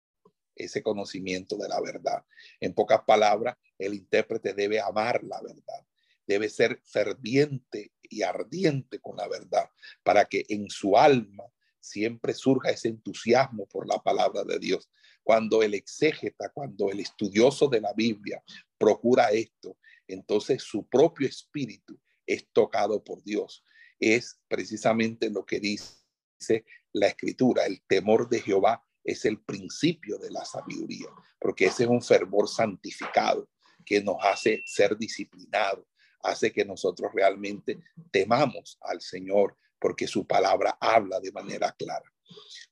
ese 0.55 0.83
conocimiento 0.83 1.57
de 1.57 1.69
la 1.69 1.81
verdad. 1.81 2.25
En 2.61 2.75
pocas 2.75 3.03
palabras, 3.05 3.57
el 3.79 3.95
intérprete 3.95 4.55
debe 4.55 4.81
amar 4.81 5.23
la 5.25 5.41
verdad, 5.41 5.87
debe 6.27 6.49
ser 6.49 6.81
ferviente 6.85 7.93
y 8.03 8.23
ardiente 8.23 9.01
con 9.01 9.17
la 9.17 9.29
verdad 9.29 9.69
para 10.03 10.25
que 10.27 10.45
en 10.49 10.69
su 10.69 10.97
alma 10.97 11.45
siempre 11.81 12.35
surja 12.35 12.71
ese 12.71 12.89
entusiasmo 12.89 13.67
por 13.67 13.89
la 13.89 13.99
palabra 13.99 14.45
de 14.45 14.59
Dios. 14.59 14.89
Cuando 15.23 15.63
el 15.63 15.75
exégeta, 15.75 16.51
cuando 16.51 16.91
el 16.91 17.01
estudioso 17.01 17.69
de 17.69 17.81
la 17.81 17.93
Biblia 17.93 18.43
procura 18.79 19.31
esto, 19.31 19.77
entonces 20.07 20.63
su 20.63 20.87
propio 20.89 21.29
espíritu 21.29 21.99
es 22.27 22.49
tocado 22.53 23.03
por 23.03 23.23
Dios. 23.23 23.65
Es 23.99 24.41
precisamente 24.49 25.31
lo 25.31 25.45
que 25.45 25.61
dice 25.61 26.65
la 26.93 27.07
escritura, 27.09 27.67
el 27.67 27.83
temor 27.83 28.29
de 28.29 28.41
Jehová 28.41 28.85
es 29.05 29.25
el 29.25 29.41
principio 29.43 30.19
de 30.19 30.31
la 30.31 30.45
sabiduría, 30.45 31.09
porque 31.41 31.67
ese 31.67 31.85
es 31.85 31.89
un 31.89 32.03
fervor 32.03 32.49
santificado 32.49 33.49
que 33.85 34.03
nos 34.03 34.17
hace 34.23 34.63
ser 34.65 34.97
disciplinados, 34.97 35.87
hace 36.23 36.53
que 36.53 36.65
nosotros 36.65 37.11
realmente 37.15 37.83
temamos 38.11 38.79
al 38.83 39.01
Señor, 39.01 39.57
porque 39.79 40.07
su 40.07 40.27
palabra 40.27 40.79
habla 40.81 41.19
de 41.19 41.33
manera 41.33 41.73
clara. 41.73 42.05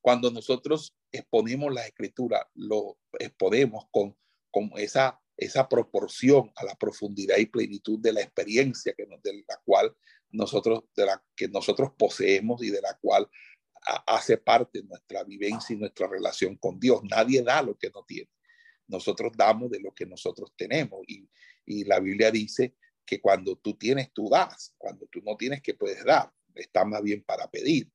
Cuando 0.01 0.31
nosotros 0.31 0.97
exponemos 1.11 1.75
la 1.75 1.87
escritura, 1.87 2.49
lo 2.55 2.99
exponemos 3.19 3.87
con, 3.91 4.17
con 4.51 4.71
esa, 4.77 5.21
esa 5.37 5.69
proporción 5.69 6.53
a 6.55 6.65
la 6.65 6.77
profundidad 6.77 7.37
y 7.39 7.47
plenitud 7.47 7.99
de 7.99 8.13
la 8.13 8.21
experiencia 8.21 8.95
que 8.97 9.07
nos, 9.07 9.21
de 9.23 9.45
la 9.49 9.61
cual 9.65 9.95
nosotros, 10.31 10.85
de 10.95 11.07
la 11.07 11.23
que 11.35 11.49
nosotros 11.49 11.91
poseemos 11.99 12.63
y 12.63 12.71
de 12.71 12.81
la 12.81 12.97
cual 13.01 13.29
hace 14.07 14.37
parte 14.37 14.81
de 14.81 14.89
nuestra 14.89 15.25
vivencia 15.25 15.75
y 15.75 15.79
nuestra 15.79 16.07
relación 16.07 16.57
con 16.57 16.79
Dios. 16.79 17.01
Nadie 17.05 17.43
da 17.43 17.63
lo 17.63 17.77
que 17.77 17.91
no 17.91 18.05
tiene. 18.05 18.31
Nosotros 18.87 19.33
damos 19.37 19.71
de 19.71 19.81
lo 19.81 19.93
que 19.93 20.07
nosotros 20.07 20.53
tenemos. 20.57 21.01
Y, 21.07 21.29
y 21.65 21.85
la 21.85 22.01
Biblia 22.01 22.31
dice 22.31 22.75
que 23.07 23.21
cuando 23.21 23.57
tú 23.57 23.77
tienes, 23.77 24.13
tú 24.13 24.29
das. 24.29 24.75
Cuando 24.77 25.07
tú 25.07 25.21
no 25.25 25.37
tienes, 25.37 25.63
que 25.63 25.75
puedes 25.75 26.05
dar. 26.05 26.31
Está 26.55 26.85
más 26.85 27.03
bien 27.03 27.23
para 27.23 27.51
pedir. 27.51 27.91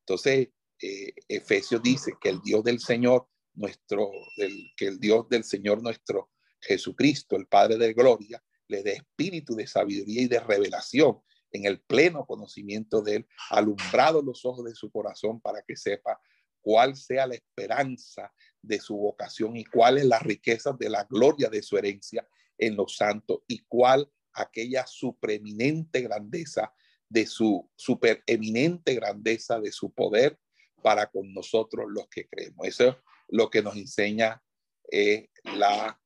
Entonces, 0.00 0.48
eh, 0.80 1.12
Efesios 1.28 1.82
dice 1.82 2.12
que 2.20 2.30
el 2.30 2.40
Dios 2.42 2.64
del 2.64 2.80
Señor, 2.80 3.28
nuestro, 3.54 4.10
el, 4.36 4.72
que 4.76 4.86
el 4.86 4.98
Dios 4.98 5.28
del 5.28 5.44
Señor 5.44 5.82
nuestro 5.82 6.30
Jesucristo, 6.60 7.36
el 7.36 7.46
Padre 7.46 7.78
de 7.78 7.92
Gloria, 7.92 8.42
le 8.68 8.82
dé 8.82 8.92
espíritu 8.92 9.54
de 9.54 9.66
sabiduría 9.66 10.22
y 10.22 10.28
de 10.28 10.40
revelación 10.40 11.20
en 11.52 11.64
el 11.64 11.80
pleno 11.80 12.26
conocimiento 12.26 13.02
de 13.02 13.16
Él, 13.16 13.28
alumbrado 13.50 14.22
los 14.22 14.44
ojos 14.44 14.64
de 14.64 14.74
su 14.74 14.90
corazón 14.90 15.40
para 15.40 15.62
que 15.62 15.76
sepa 15.76 16.20
cuál 16.60 16.96
sea 16.96 17.26
la 17.26 17.34
esperanza 17.34 18.32
de 18.62 18.78
su 18.78 18.96
vocación 18.96 19.56
y 19.56 19.64
cuál 19.64 19.98
es 19.98 20.04
la 20.04 20.18
riqueza 20.18 20.72
de 20.78 20.90
la 20.90 21.04
gloria 21.04 21.48
de 21.48 21.62
su 21.62 21.76
herencia 21.78 22.26
en 22.58 22.76
los 22.76 22.96
santos 22.96 23.40
y 23.46 23.60
cuál 23.60 24.10
aquella 24.32 24.86
supreeminente 24.86 26.02
grandeza 26.02 26.72
de 27.08 27.26
su 27.26 27.68
supereminente 27.74 28.94
grandeza 28.94 29.58
de 29.58 29.72
su 29.72 29.92
poder 29.92 30.38
para 30.82 31.10
con 31.10 31.32
nosotros 31.32 31.86
los 31.88 32.08
que 32.08 32.28
creemos. 32.28 32.66
Eso 32.66 32.88
es 32.88 32.96
lo 33.28 33.50
que 33.50 33.62
nos 33.62 33.76
enseña 33.76 34.42
eh, 34.90 35.28
la, 35.44 36.00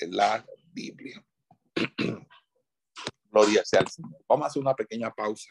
la 0.00 0.46
Biblia. 0.72 1.24
Gloria 3.38 3.64
sea 3.64 3.80
al 3.80 3.88
Señor. 3.88 4.24
Vamos 4.28 4.44
a 4.44 4.48
hacer 4.48 4.62
una 4.62 4.74
pequeña 4.74 5.12
pausa. 5.12 5.48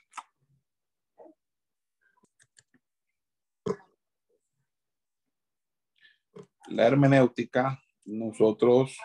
La 6.67 6.85
hermenéutica, 6.85 7.81
nosotros 8.03 8.97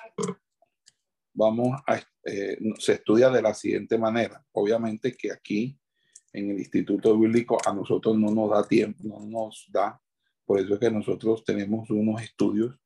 vamos 1.32 1.80
a, 1.86 1.98
eh, 2.24 2.58
se 2.78 2.94
estudia 2.94 3.30
de 3.30 3.40
la 3.40 3.54
siguiente 3.54 3.96
manera. 3.98 4.44
Obviamente 4.50 5.16
que 5.16 5.30
aquí 5.30 5.78
en 6.32 6.50
el 6.50 6.58
Instituto 6.58 7.16
Bíblico 7.16 7.58
a 7.64 7.72
nosotros 7.72 8.18
no 8.18 8.32
nos 8.32 8.50
da 8.50 8.66
tiempo, 8.66 8.98
no 9.04 9.20
nos 9.20 9.68
da. 9.70 10.00
Por 10.44 10.58
eso 10.58 10.74
es 10.74 10.80
que 10.80 10.90
nosotros 10.90 11.44
tenemos 11.44 11.88
unos 11.90 12.20
estudios 12.20 12.76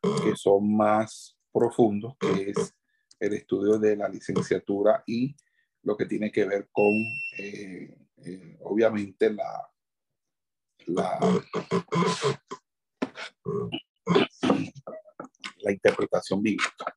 que 0.00 0.36
son 0.36 0.76
más 0.76 1.36
profundos, 1.50 2.16
que 2.18 2.50
es 2.50 2.72
el 3.26 3.34
estudio 3.34 3.78
de 3.78 3.96
la 3.96 4.08
licenciatura 4.08 5.02
y 5.06 5.34
lo 5.82 5.96
que 5.96 6.06
tiene 6.06 6.30
que 6.30 6.44
ver 6.44 6.68
con, 6.72 6.92
eh, 7.38 7.96
eh, 8.24 8.58
obviamente, 8.62 9.30
la, 9.30 9.70
la, 10.86 11.18
la 15.58 15.72
interpretación 15.72 16.42
bíblica. 16.42 16.96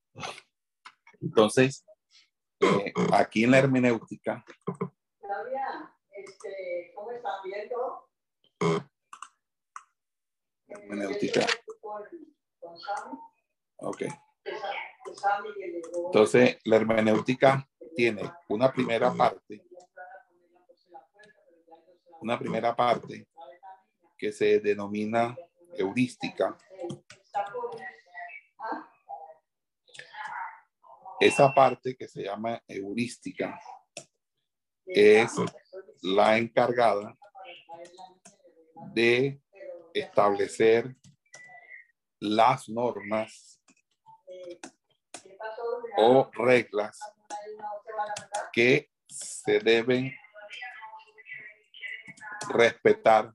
Entonces, 1.22 1.86
eh, 2.60 2.94
aquí 3.14 3.44
en 3.44 3.52
la 3.52 3.60
hermenéutica. 3.60 4.44
Este, 6.12 6.92
¿cómo 6.96 7.12
están 7.12 7.36
viendo? 7.44 8.10
Hermenéutica. 10.68 11.46
Ok. 13.78 14.04
Entonces, 16.06 16.58
la 16.66 16.76
hermenéutica 16.76 17.68
tiene 17.96 18.32
una 18.50 18.72
primera 18.72 19.14
parte, 19.14 19.64
una 22.22 22.38
primera 22.38 22.76
parte 22.76 23.28
que 24.18 24.32
se 24.32 24.60
denomina 24.60 25.36
heurística. 25.76 26.58
Esa 31.20 31.54
parte 31.54 31.96
que 31.96 32.08
se 32.08 32.24
llama 32.24 32.62
heurística 32.68 33.60
es 34.86 35.32
la 36.02 36.38
encargada 36.38 37.18
de 38.94 39.42
establecer 39.94 40.96
las 42.20 42.70
normas 42.70 43.57
o 45.98 46.30
reglas 46.34 47.00
que 48.54 48.90
se 49.08 49.60
deben 49.60 50.14
respetar. 52.50 53.34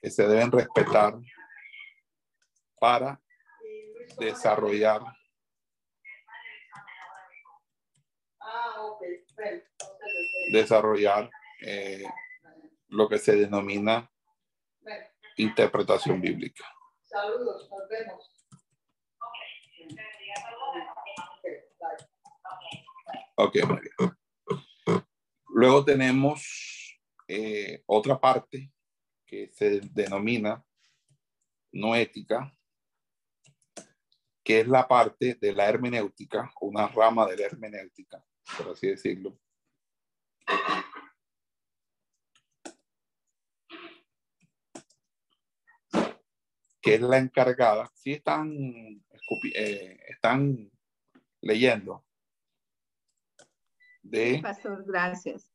Que 0.00 0.10
se 0.10 0.26
deben 0.26 0.52
respetar 0.52 1.14
para 2.78 3.20
desarrollar 4.18 5.02
desarrollar 10.52 11.30
eh, 11.60 12.04
lo 12.88 13.08
que 13.08 13.18
se 13.18 13.36
denomina 13.36 14.10
interpretación 15.36 16.20
bíblica. 16.20 16.64
Saludos, 17.04 17.68
nos 17.70 17.88
vemos. 17.88 18.38
Ok, 23.36 23.56
María. 23.68 23.92
Luego 25.48 25.84
tenemos 25.84 26.98
eh, 27.28 27.82
otra 27.86 28.20
parte 28.20 28.72
que 29.26 29.50
se 29.52 29.80
denomina 29.80 30.64
no 31.72 31.94
ética, 31.94 32.52
que 34.42 34.60
es 34.60 34.68
la 34.68 34.88
parte 34.88 35.36
de 35.40 35.52
la 35.52 35.68
hermenéutica, 35.68 36.50
una 36.60 36.88
rama 36.88 37.26
de 37.26 37.36
la 37.36 37.46
hermenéutica, 37.46 38.24
por 38.56 38.70
así 38.72 38.88
decirlo, 38.88 39.38
que 46.80 46.94
es 46.94 47.00
la 47.00 47.18
encargada, 47.18 47.90
si 47.94 48.12
están, 48.12 48.50
eh, 49.54 50.00
están 50.08 50.70
leyendo 51.40 52.04
de 54.02 54.40
Pastor, 54.42 54.84
gracias. 54.86 55.50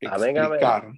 explicar 0.00 0.92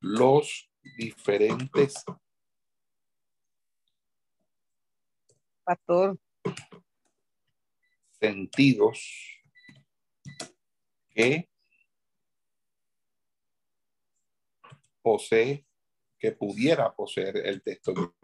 los 0.00 0.70
diferentes 0.96 2.04
Pastor. 5.64 6.18
sentidos 8.18 9.40
que 11.10 11.49
posee, 15.02 15.66
que 16.18 16.32
pudiera 16.32 16.94
poseer 16.94 17.36
el 17.38 17.62
texto 17.62 18.14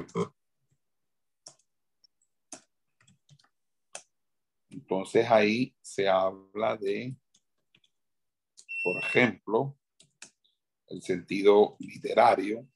Entonces 4.69 5.27
ahí 5.29 5.75
se 5.81 6.07
habla 6.09 6.77
de, 6.77 7.17
por 8.85 9.03
ejemplo, 9.03 9.77
el 10.87 11.03
sentido 11.03 11.77
literario, 11.81 12.69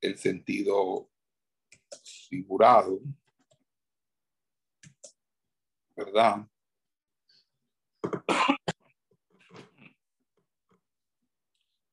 el 0.00 0.16
sentido 0.16 1.10
figurado, 2.28 3.00
¿verdad? 5.94 6.48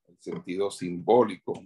El 0.06 0.11
sentido 0.22 0.70
simbólico. 0.70 1.60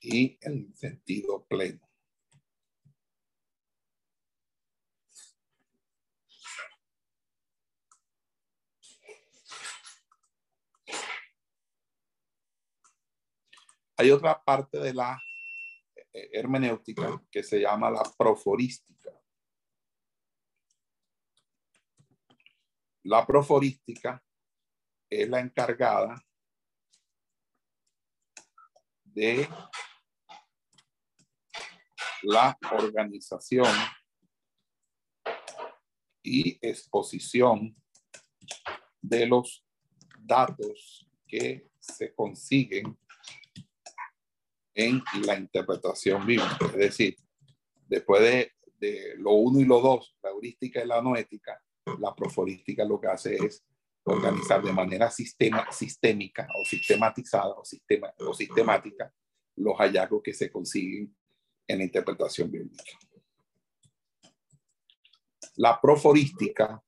Y 0.00 0.36
el 0.40 0.74
sentido 0.74 1.44
pleno. 1.46 1.80
Hay 13.96 14.10
otra 14.10 14.42
parte 14.42 14.78
de 14.78 14.92
la 14.92 15.22
eh, 16.12 16.30
hermenéutica 16.32 17.22
que 17.30 17.44
se 17.44 17.60
llama 17.60 17.88
la 17.88 18.02
proforística. 18.18 19.01
La 23.04 23.26
proforística 23.26 24.22
es 25.10 25.28
la 25.28 25.40
encargada 25.40 26.22
de 29.04 29.48
la 32.22 32.56
organización 32.72 33.66
y 36.22 36.58
exposición 36.66 37.76
de 39.00 39.26
los 39.26 39.66
datos 40.18 41.08
que 41.26 41.70
se 41.80 42.14
consiguen 42.14 42.96
en 44.74 45.02
la 45.26 45.36
interpretación 45.36 46.24
bíblica. 46.24 46.66
Es 46.66 46.76
decir, 46.76 47.16
después 47.88 48.22
de, 48.22 48.52
de, 48.78 49.16
lo 49.18 49.32
uno 49.32 49.58
y 49.58 49.64
lo 49.64 49.80
dos, 49.80 50.16
la 50.22 50.30
heurística 50.30 50.82
y 50.82 50.86
la 50.86 51.02
noética, 51.02 51.60
la 51.98 52.14
proforística 52.14 52.84
lo 52.84 53.00
que 53.00 53.08
hace 53.08 53.36
es 53.36 53.64
organizar 54.04 54.62
de 54.62 54.72
manera 54.72 55.10
sistema, 55.10 55.70
sistémica 55.70 56.46
o 56.58 56.64
sistematizada 56.64 57.54
o, 57.54 57.64
sistema, 57.64 58.12
o 58.18 58.34
sistemática 58.34 59.12
los 59.56 59.76
hallazgos 59.78 60.22
que 60.22 60.34
se 60.34 60.50
consiguen 60.50 61.14
en 61.66 61.78
la 61.78 61.84
interpretación 61.84 62.50
bíblica. 62.50 62.84
La 65.56 65.80
proforística 65.80 66.82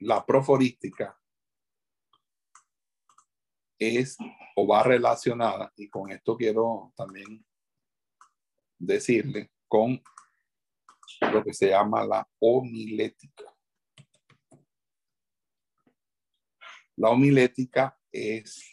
la 0.00 0.26
proforística 0.26 1.21
es 3.82 4.16
o 4.56 4.66
va 4.66 4.82
relacionada, 4.82 5.72
y 5.76 5.88
con 5.88 6.10
esto 6.10 6.36
quiero 6.36 6.92
también 6.96 7.44
decirle, 8.78 9.50
con 9.68 10.02
lo 11.20 11.42
que 11.42 11.54
se 11.54 11.70
llama 11.70 12.04
la 12.04 12.28
homilética. 12.40 13.44
La 16.96 17.10
homilética 17.10 17.98
es 18.10 18.70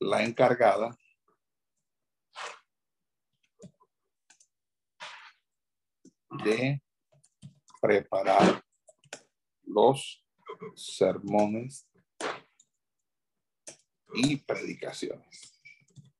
la 0.00 0.24
encargada 0.24 0.96
de 6.44 6.82
preparar 7.80 8.64
los 9.62 10.24
sermones 10.74 11.85
y 14.16 14.36
predicaciones. 14.36 15.60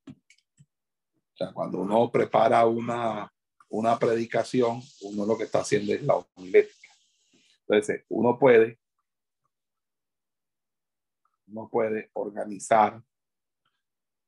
O 0.07 1.37
sea, 1.37 1.53
cuando 1.53 1.79
uno 1.81 2.11
prepara 2.11 2.65
una, 2.67 3.33
una 3.69 3.99
predicación, 3.99 4.81
uno 5.03 5.27
lo 5.27 5.37
que 5.37 5.45
está 5.45 5.61
haciendo 5.61 5.93
es 5.93 6.03
la 6.03 6.15
homilética. 6.15 6.89
Entonces, 7.69 8.05
uno 8.09 8.39
puede, 8.39 8.79
uno 11.49 11.69
puede 11.69 12.11
organizar 12.15 13.03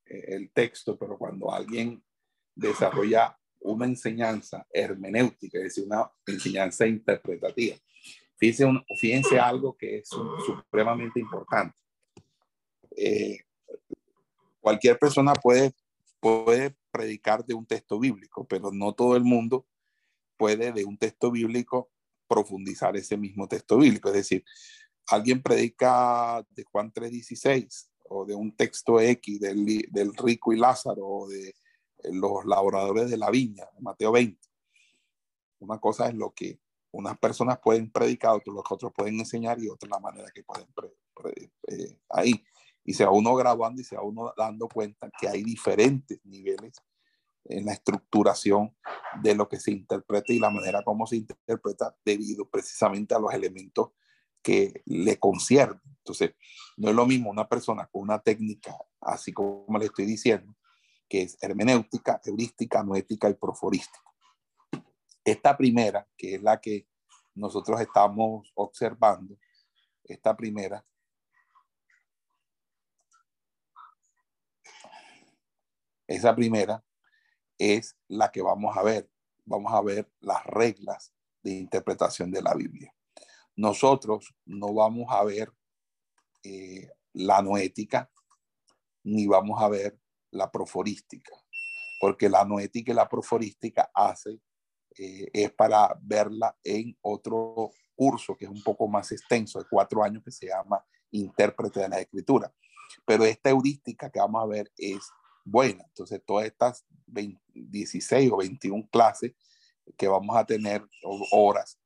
eh, 0.05 0.25
el 0.29 0.51
texto, 0.51 0.99
pero 0.99 1.17
cuando 1.17 1.53
alguien 1.53 2.03
desarrolla 2.55 3.39
una 3.61 3.87
enseñanza 3.87 4.67
hermenéutica, 4.71 5.59
es 5.59 5.65
decir, 5.65 5.85
una 5.85 6.11
enseñanza 6.27 6.87
interpretativa. 6.87 7.77
Fíjense, 8.37 8.67
fíjense 8.99 9.39
algo 9.39 9.77
que 9.77 9.99
es 9.99 10.09
supremamente 10.09 11.21
importante. 11.21 11.77
Eh, 12.97 13.48
cualquier 14.69 14.99
persona 14.99 15.33
puede, 15.33 15.73
puede 16.21 16.77
predicar 16.91 17.43
de 17.47 17.55
un 17.55 17.65
texto 17.65 17.99
bíblico, 17.99 18.47
pero 18.47 18.71
no 18.71 18.93
todo 18.93 19.17
el 19.17 19.25
mundo 19.25 19.67
puede 20.37 20.73
de 20.73 20.85
un 20.85 20.99
texto 20.99 21.31
bíblico 21.31 21.91
profundizar 22.27 22.95
ese 22.95 23.17
mismo 23.17 23.49
texto 23.49 23.79
bíblico. 23.79 24.11
Es 24.11 24.15
decir, 24.17 24.45
alguien 25.07 25.43
predica 25.43 26.47
de 26.51 26.65
Juan 26.65 26.93
3:16 26.93 27.89
o 28.11 28.27
de 28.27 28.35
un 28.35 28.55
texto 28.55 29.01
X 29.01 29.41
del, 29.41 29.65
del 29.91 30.15
rico 30.15 30.53
y 30.53 30.59
Lázaro 30.59 31.07
o 31.07 31.29
de 31.31 31.55
los 32.13 32.45
laboradores 32.45 33.09
de 33.09 33.17
la 33.17 33.31
viña, 33.31 33.65
Mateo 33.81 34.13
20. 34.13 34.39
Una 35.61 35.81
cosa 35.81 36.11
es 36.11 36.15
lo 36.15 36.35
que 36.35 36.61
unas 36.91 37.19
personas 37.19 37.59
pueden 37.59 37.91
predicar, 37.91 38.35
otros 38.35 38.63
otros 38.69 38.93
pueden 38.95 39.19
enseñar 39.19 39.59
y 39.63 39.71
otra 39.71 39.89
la 39.89 39.99
manera 39.99 40.31
que 40.31 40.43
pueden 40.43 40.69
eh, 41.69 41.99
ahí. 42.11 42.45
Y 42.89 42.95
se 42.95 43.05
va 43.05 43.11
uno 43.11 43.35
grabando 43.35 43.83
y 43.83 43.85
se 43.85 43.97
va 43.97 44.03
uno 44.03 44.33
dando 44.35 44.67
cuenta 44.67 45.11
que 45.21 45.29
hay 45.29 45.43
diferentes 45.43 46.25
niveles 46.25 46.73
en 47.45 47.67
la 47.67 47.75
estructuración 47.75 48.75
de 49.23 49.35
lo 49.35 49.47
que 49.47 49.61
se 49.61 49.73
interpreta 49.73 50.33
y 50.33 50.39
la 50.39 50.49
manera 50.49 50.83
como 50.83 51.07
se 51.07 51.17
interpreta 51.17 51.95
debido 52.03 52.49
precisamente 52.49 53.15
a 53.15 53.19
los 53.19 53.35
elementos 53.35 53.91
que 54.43 54.81
le 54.87 55.19
conciernen. 55.19 55.83
Entonces, 55.99 56.35
no 56.79 56.89
es 56.89 56.97
lo 56.97 57.05
mismo 57.05 57.29
una 57.29 57.47
persona 57.47 57.87
con 57.93 58.01
una 58.01 58.21
técnica, 58.21 58.75
así 59.03 59.35
como 59.35 59.79
le 59.79 59.85
estoy 59.85 60.07
diciendo, 60.07 60.57
que 61.11 61.21
es 61.21 61.37
hermenéutica, 61.43 62.23
heurística, 62.25 62.83
noética 62.83 63.29
y 63.29 63.35
proforística. 63.35 64.01
Esta 65.23 65.59
primera, 65.59 66.09
que 66.17 66.37
es 66.37 66.43
la 66.43 66.59
que 66.59 66.89
nosotros 67.35 67.83
estamos 67.83 68.51
observando, 68.55 69.37
esta 70.05 70.35
primera, 70.35 70.83
esa 76.09 76.35
primera 76.35 76.83
es 77.59 77.97
la 78.09 78.33
que 78.33 78.43
vamos 78.43 78.77
a 78.77 78.83
ver. 78.83 79.11
Vamos 79.45 79.73
a 79.73 79.81
ver 79.83 80.11
las 80.21 80.45
reglas 80.45 81.13
de 81.43 81.53
interpretación 81.53 82.31
de 82.31 82.43
la 82.43 82.55
Biblia. 82.55 82.95
Nosotros 83.57 84.35
no 84.45 84.73
vamos 84.75 85.07
a 85.11 85.23
ver 85.25 85.53
eh, 86.43 86.89
la 87.13 87.43
noética, 87.43 88.11
ni 89.05 89.27
vamos 89.27 89.63
a 89.63 89.69
ver 89.69 89.99
la 90.31 90.51
proforística, 90.51 91.33
porque 92.01 92.29
la 92.29 92.45
noética 92.45 92.93
y 92.93 92.95
la 92.95 93.09
proforística 93.09 93.91
hace, 93.95 94.41
eh, 94.97 95.29
es 95.33 95.51
para 95.53 95.99
verla 96.01 96.57
en 96.63 96.97
otro 97.01 97.71
curso 97.95 98.37
que 98.37 98.45
es 98.45 98.51
un 98.51 98.63
poco 98.63 98.87
más 98.87 99.11
extenso, 99.13 99.59
de 99.59 99.67
cuatro 99.69 100.05
años, 100.05 100.23
que 100.23 100.31
se 100.31 100.47
llama 100.47 100.85
Intérprete 101.11 101.81
de 101.81 101.89
la 101.89 102.01
Escritura. 102.01 102.53
Pero 103.05 103.25
esta 103.25 103.51
heurística 103.51 104.11
que 104.11 104.21
vamos 104.21 104.43
a 104.43 104.47
ver 104.47 104.71
es 104.77 105.01
buena. 105.51 105.85
Entonces, 105.85 106.23
todas 106.25 106.47
estas 106.47 106.85
16 107.07 108.31
o 108.33 108.37
21 108.39 108.89
clases 108.91 109.33
que 109.97 110.09
vamos 110.09 110.37
a 110.37 110.45
tener, 110.45 110.85
horas 111.33 111.79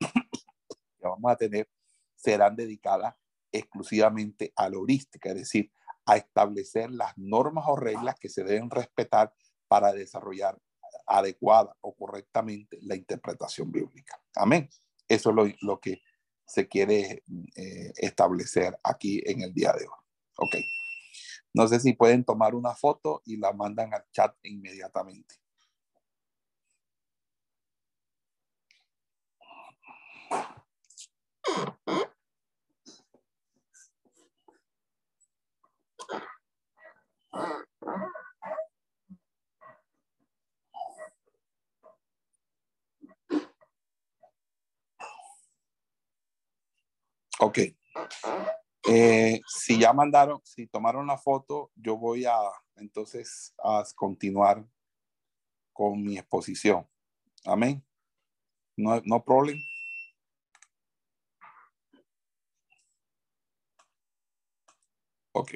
que 0.00 1.06
vamos 1.06 1.30
a 1.30 1.36
tener, 1.36 1.68
serán 2.14 2.56
dedicadas 2.56 3.14
exclusivamente 3.52 4.52
a 4.56 4.68
la 4.68 4.76
heurística, 4.76 5.30
es 5.30 5.36
decir, 5.36 5.70
a 6.06 6.16
establecer 6.16 6.90
las 6.90 7.16
normas 7.16 7.64
o 7.68 7.76
reglas 7.76 8.16
que 8.18 8.28
se 8.28 8.44
deben 8.44 8.70
respetar 8.70 9.32
para 9.68 9.92
desarrollar 9.92 10.58
adecuada 11.06 11.76
o 11.80 11.94
correctamente 11.94 12.78
la 12.82 12.96
interpretación 12.96 13.70
bíblica. 13.70 14.20
Amén. 14.34 14.68
Eso 15.08 15.30
es 15.30 15.56
lo, 15.60 15.80
que 15.80 16.02
se 16.46 16.68
quiere 16.68 17.22
eh, 17.56 17.92
establecer 17.96 18.76
aquí 18.82 19.22
en 19.24 19.42
el 19.42 19.52
día 19.52 19.72
de 19.72 19.84
hoy. 19.84 19.98
Ok. 20.38 20.75
No 21.56 21.66
sé 21.66 21.80
si 21.80 21.94
pueden 21.94 22.22
tomar 22.22 22.54
una 22.54 22.74
foto 22.74 23.22
y 23.24 23.38
la 23.38 23.50
mandan 23.50 23.94
al 23.94 24.04
chat 24.12 24.36
inmediatamente. 24.42 25.36
Ok. 47.40 47.58
Eh, 48.88 49.40
si 49.48 49.80
ya 49.80 49.92
mandaron, 49.92 50.40
si 50.44 50.68
tomaron 50.68 51.08
la 51.08 51.18
foto, 51.18 51.72
yo 51.74 51.96
voy 51.96 52.24
a 52.24 52.36
entonces 52.76 53.52
a 53.62 53.84
continuar 53.96 54.64
con 55.72 56.02
mi 56.02 56.16
exposición. 56.18 56.86
Amén. 57.44 57.84
No, 58.76 59.00
no 59.04 59.24
problem. 59.24 59.58
Ok. 65.32 65.54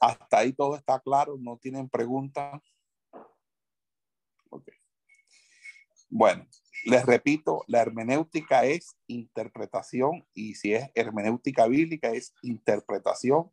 Hasta 0.00 0.38
ahí 0.38 0.52
todo 0.52 0.76
está 0.76 1.00
claro, 1.00 1.36
no 1.38 1.56
tienen 1.58 1.88
preguntas. 1.88 2.60
Ok. 4.50 4.68
Bueno, 6.08 6.46
les 6.86 7.04
repito, 7.04 7.64
la 7.66 7.82
hermenéutica 7.82 8.64
es 8.64 8.96
interpretación 9.08 10.24
y 10.32 10.54
si 10.54 10.72
es 10.72 10.88
hermenéutica 10.94 11.66
bíblica 11.66 12.10
es 12.10 12.32
interpretación 12.42 13.50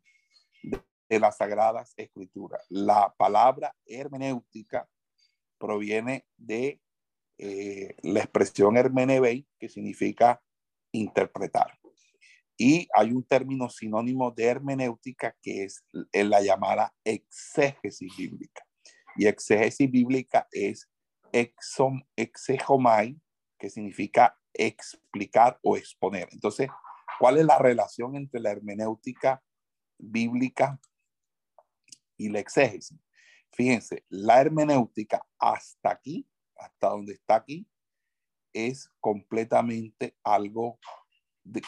de, 0.62 1.18
las 1.18 1.36
sagradas 1.36 1.94
escrituras. 1.96 2.64
La 2.68 3.12
palabra 3.16 3.74
hermenéutica 3.86 4.88
proviene 5.58 6.26
de 6.36 6.80
eh, 7.38 7.96
la 8.02 8.20
expresión 8.20 8.76
hermenebei, 8.76 9.46
que 9.58 9.68
significa 9.68 10.40
interpretar. 10.92 11.78
Y 12.56 12.88
hay 12.94 13.10
un 13.10 13.24
término 13.24 13.68
sinónimo 13.68 14.30
de 14.30 14.44
hermenéutica 14.44 15.36
que 15.42 15.64
es 15.64 15.84
la 16.12 16.40
llamada 16.40 16.94
exégesis 17.04 18.16
bíblica. 18.16 18.64
Y 19.16 19.26
exégesis 19.26 19.90
bíblica 19.90 20.46
es 20.52 20.88
exom, 21.32 22.00
exegomai, 22.16 23.20
que 23.64 23.70
significa 23.70 24.38
explicar 24.52 25.58
o 25.62 25.78
exponer. 25.78 26.28
Entonces, 26.32 26.68
¿cuál 27.18 27.38
es 27.38 27.46
la 27.46 27.56
relación 27.56 28.14
entre 28.14 28.38
la 28.38 28.50
hermenéutica 28.50 29.42
bíblica 29.96 30.78
y 32.18 32.28
la 32.28 32.40
exégesis? 32.40 32.98
Fíjense, 33.52 34.04
la 34.10 34.42
hermenéutica 34.42 35.26
hasta 35.38 35.92
aquí, 35.92 36.28
hasta 36.58 36.90
donde 36.90 37.14
está 37.14 37.36
aquí, 37.36 37.66
es 38.52 38.92
completamente 39.00 40.14
algo 40.22 40.78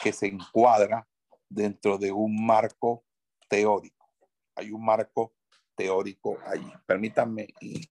que 0.02 0.12
se 0.12 0.26
encuadra 0.26 1.08
dentro 1.48 1.96
de 1.96 2.12
un 2.12 2.44
marco 2.44 3.06
teórico. 3.48 4.06
Hay 4.54 4.70
un 4.70 4.84
marco 4.84 5.32
teórico 5.74 6.36
allí. 6.44 6.70
Permítanme 6.84 7.48
y 7.62 7.88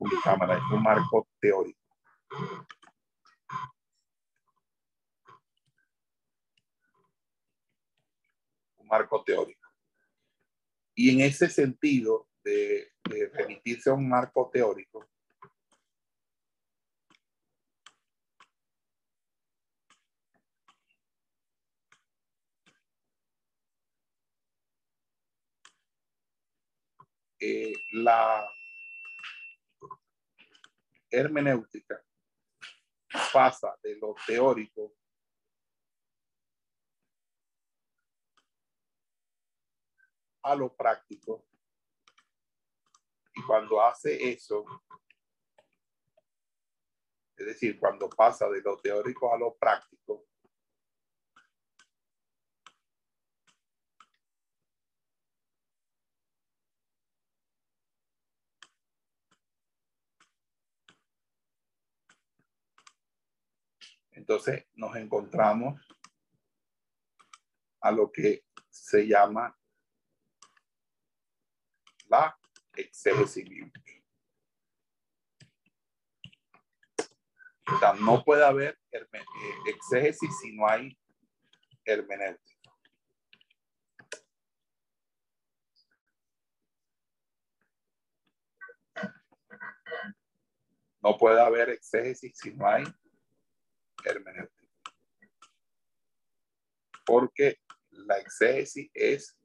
un 0.00 0.82
marco 0.82 1.28
teórico. 1.38 1.85
Un 8.78 8.86
marco 8.86 9.22
teórico. 9.24 9.68
Y 10.94 11.10
en 11.10 11.20
ese 11.20 11.48
sentido 11.48 12.28
de, 12.42 12.92
de 13.08 13.28
remitirse 13.34 13.90
a 13.90 13.94
un 13.94 14.08
marco 14.08 14.50
teórico, 14.52 15.08
Eh, 27.38 27.74
la 27.92 28.48
hermenéutica 31.10 32.05
pasa 33.32 33.76
de 33.82 33.96
lo 33.96 34.14
teórico 34.26 34.94
a 40.42 40.54
lo 40.54 40.74
práctico. 40.74 41.44
Y 43.34 43.42
cuando 43.42 43.82
hace 43.82 44.30
eso, 44.30 44.64
es 47.36 47.46
decir, 47.46 47.78
cuando 47.78 48.08
pasa 48.08 48.48
de 48.48 48.62
lo 48.62 48.76
teórico 48.78 49.32
a 49.32 49.38
lo 49.38 49.54
práctico, 49.56 50.26
Entonces 64.28 64.66
nos 64.74 64.96
encontramos 64.96 65.80
a 67.80 67.92
lo 67.92 68.10
que 68.10 68.44
se 68.68 69.06
llama 69.06 69.56
la 72.08 72.36
exégesis 72.74 73.48
no 78.00 78.24
puede 78.24 78.44
haber 78.44 78.76
eh, 78.90 79.06
exégesis 79.66 80.30
si 80.40 80.56
no 80.56 80.66
hay 80.66 80.98
hermenéutica. 81.84 82.72
No 91.00 91.16
puede 91.16 91.40
haber 91.40 91.70
exégesis 91.70 92.36
si 92.36 92.52
no 92.54 92.66
hay 92.66 92.84
hermenéutica. 94.06 94.66
Porque 97.04 97.60
la 97.90 98.18
exégesis 98.18 98.90
es 98.94 99.38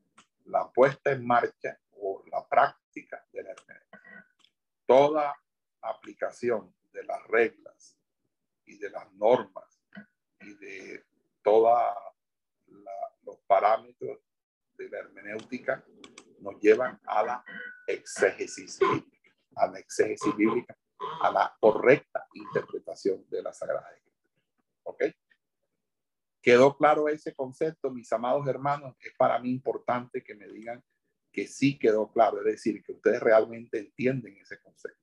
la 0.45 0.71
puesta 0.71 1.11
en 1.11 1.25
marcha 1.25 1.79
o 1.91 2.23
la 2.31 2.47
práctica 2.47 3.25
de 3.31 3.43
la 3.43 3.51
hermenéutica. 3.51 4.01
Toda 4.85 5.35
aplicación 5.81 6.73
de 6.91 7.03
las 7.03 7.25
reglas 7.27 7.97
y 8.65 8.77
de 8.77 8.89
las 8.89 9.11
normas 9.13 9.81
y 10.39 10.53
de 10.55 11.05
todos 11.43 11.79
los 13.23 13.37
parámetros 13.47 14.19
de 14.75 14.89
la 14.89 14.99
hermenéutica 14.99 15.83
nos 16.39 16.59
llevan 16.59 16.99
a 17.05 17.23
la 17.23 17.45
exégesis 17.87 18.79
bíblica, 18.79 19.35
a 19.55 19.67
la 19.67 19.79
exégesis 19.79 20.35
bíblica, 20.35 20.77
a 21.21 21.31
la 21.31 21.55
correcta 21.59 22.27
interpretación 22.33 23.25
de 23.29 23.43
la 23.43 23.53
Sagrada 23.53 23.89
Escritura. 23.89 24.10
¿Ok? 24.83 25.03
¿Quedó 26.41 26.75
claro 26.75 27.07
ese 27.07 27.33
concepto, 27.35 27.91
mis 27.91 28.11
amados 28.11 28.47
hermanos? 28.47 28.95
Es 28.99 29.13
para 29.15 29.39
mí 29.39 29.51
importante 29.51 30.23
que 30.23 30.35
me 30.35 30.47
digan 30.47 30.83
que 31.31 31.47
sí 31.47 31.77
quedó 31.77 32.11
claro, 32.11 32.39
es 32.39 32.45
decir, 32.45 32.83
que 32.83 32.93
ustedes 32.93 33.21
realmente 33.21 33.79
entienden 33.79 34.37
ese 34.37 34.59
concepto. 34.59 34.99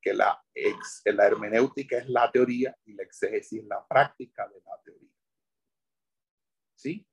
Que 0.00 0.14
la, 0.14 0.42
ex, 0.54 1.02
la 1.06 1.26
hermenéutica 1.26 1.98
es 1.98 2.08
la 2.08 2.30
teoría 2.30 2.76
y 2.84 2.94
la 2.94 3.02
exégesis 3.02 3.62
es 3.62 3.66
la 3.66 3.86
práctica 3.86 4.48
de 4.48 4.60
la 4.60 4.80
teoría. 4.82 5.10
¿Sí? 6.76 7.06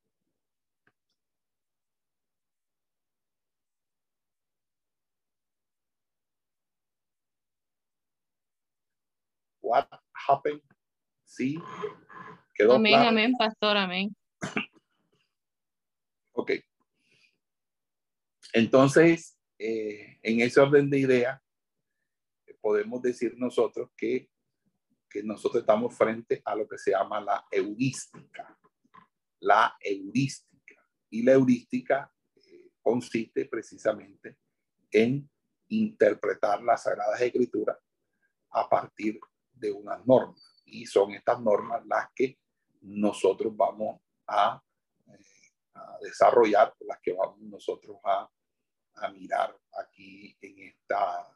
What 9.62 9.88
happened 10.28 10.62
Sí. 11.32 11.58
¿Quedó 12.54 12.74
amén, 12.74 12.96
amén, 12.96 13.34
pastor, 13.40 13.78
amén. 13.78 14.14
Ok. 16.34 16.52
Entonces, 18.52 19.40
eh, 19.58 20.20
en 20.24 20.42
ese 20.42 20.60
orden 20.60 20.90
de 20.90 21.00
idea, 21.00 21.42
podemos 22.60 23.02
decir 23.02 23.34
nosotros 23.38 23.92
que, 23.96 24.30
que 25.10 25.24
nosotros 25.24 25.62
estamos 25.62 25.98
frente 25.98 26.42
a 26.44 26.54
lo 26.54 26.68
que 26.68 26.78
se 26.78 26.92
llama 26.92 27.22
la 27.22 27.46
heurística. 27.50 28.60
La 29.40 29.78
heurística. 29.80 30.86
Y 31.12 31.24
la 31.24 31.32
heurística 31.32 32.14
eh, 32.36 32.72
consiste 32.82 33.46
precisamente 33.46 34.38
en 34.92 35.30
interpretar 35.70 36.62
las 36.62 36.84
Sagradas 36.84 37.22
Escrituras 37.22 37.78
a 38.50 38.68
partir 38.68 39.18
de 39.54 39.72
unas 39.72 40.06
normas 40.06 40.51
y 40.72 40.86
son 40.86 41.12
estas 41.12 41.40
normas 41.42 41.86
las 41.86 42.08
que 42.16 42.40
nosotros 42.82 43.56
vamos 43.56 44.02
a, 44.26 44.62
eh, 45.08 45.20
desarrollar, 46.02 46.74
las 46.80 47.00
que 47.02 47.14
vamos 47.14 47.40
nosotros 47.42 47.98
a, 48.04 48.30
mirar 49.14 49.58
aquí 49.80 50.38
en 50.42 50.60
esta, 50.60 51.36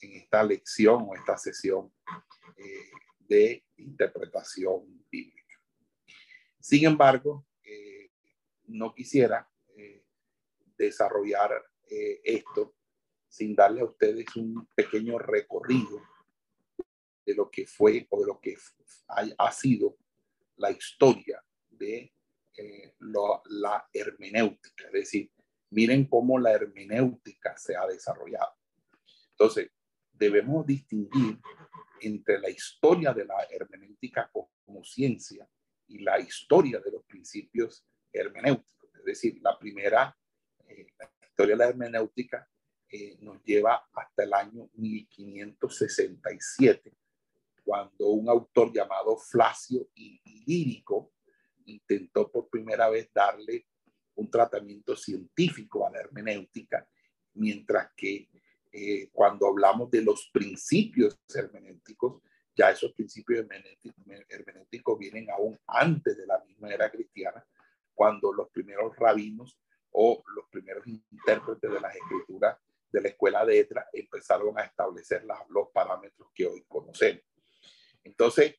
en 0.00 0.12
esta 0.12 0.42
lección 0.42 1.04
o 1.06 1.14
esta 1.14 1.36
sesión 1.36 1.92
eh, 2.56 2.90
de 3.18 3.64
interpretación 3.76 5.04
bíblica. 5.10 5.60
Sin 6.58 6.86
embargo, 6.86 7.46
eh, 7.62 8.12
no 8.68 8.94
quisiera 8.94 9.48
desarrollar 10.78 11.64
esto 11.88 12.74
sin 13.28 13.54
darle 13.54 13.80
a 13.82 13.86
ustedes 13.86 14.34
un 14.36 14.66
pequeño 14.74 15.18
recorrido 15.18 16.00
de 17.26 17.34
lo 17.34 17.50
que 17.50 17.66
fue 17.66 18.06
o 18.10 18.20
de 18.20 18.26
lo 18.26 18.40
que 18.40 18.56
ha, 19.08 19.52
sido 19.52 19.98
la 20.56 20.70
historia 20.70 21.42
de 21.68 22.14
eh, 22.56 22.94
la 22.98 23.86
hermenéutica. 23.92 24.86
Es 24.86 24.92
decir, 24.92 25.30
miren 25.70 26.06
cómo 26.06 26.38
la 26.38 26.52
hermenéutica 26.52 27.58
se 27.58 27.76
ha 27.76 27.84
desarrollado. 27.86 28.54
Entonces, 29.32 29.70
debemos 30.12 30.64
distinguir 30.64 31.40
entre 32.00 32.38
la 32.38 32.48
historia 32.48 33.12
de 33.12 33.24
la 33.24 33.44
hermenéutica 33.50 34.30
como 34.32 34.84
ciencia 34.84 35.48
y 35.88 35.98
la 35.98 36.20
historia 36.20 36.78
de 36.80 36.92
los 36.92 37.04
principios 37.04 37.84
hermenéuticos. 38.12 38.94
Es 38.94 39.04
decir, 39.04 39.40
la 39.42 39.58
primera, 39.58 40.16
eh, 40.68 40.86
la 40.98 41.10
historia 41.28 41.54
de 41.54 41.58
la 41.58 41.68
hermenéutica 41.68 42.48
eh, 42.88 43.16
nos 43.20 43.42
lleva 43.42 43.88
hasta 43.92 44.22
el 44.22 44.32
año 44.32 44.70
1567 44.74 46.96
cuando 47.66 48.10
un 48.10 48.28
autor 48.28 48.72
llamado 48.72 49.16
Flacio 49.16 49.88
y 49.96 50.20
Lírico 50.46 51.14
intentó 51.64 52.30
por 52.30 52.48
primera 52.48 52.88
vez 52.88 53.10
darle 53.12 53.66
un 54.14 54.30
tratamiento 54.30 54.94
científico 54.94 55.84
a 55.84 55.90
la 55.90 55.98
hermenéutica, 55.98 56.88
mientras 57.34 57.90
que 57.96 58.28
eh, 58.70 59.10
cuando 59.10 59.48
hablamos 59.48 59.90
de 59.90 60.00
los 60.00 60.30
principios 60.32 61.20
hermenéuticos, 61.34 62.22
ya 62.54 62.70
esos 62.70 62.92
principios 62.92 63.44
hermenéuticos 64.28 64.96
vienen 64.96 65.28
aún 65.32 65.58
antes 65.66 66.16
de 66.16 66.24
la 66.24 66.38
misma 66.44 66.72
era 66.72 66.88
cristiana, 66.88 67.44
cuando 67.92 68.32
los 68.32 68.48
primeros 68.50 68.96
rabinos 68.96 69.58
o 69.90 70.22
los 70.36 70.46
primeros 70.50 70.86
intérpretes 70.86 71.68
de 71.68 71.80
las 71.80 71.96
escrituras 71.96 72.56
de 72.92 73.00
la 73.00 73.08
escuela 73.08 73.44
de 73.44 73.58
Etra 73.58 73.88
empezaron 73.92 74.56
a 74.56 74.62
establecer 74.62 75.26
los 75.48 75.68
parámetros 75.74 76.28
que 76.32 76.46
hoy 76.46 76.64
conocemos. 76.68 77.24
Entonces, 78.06 78.54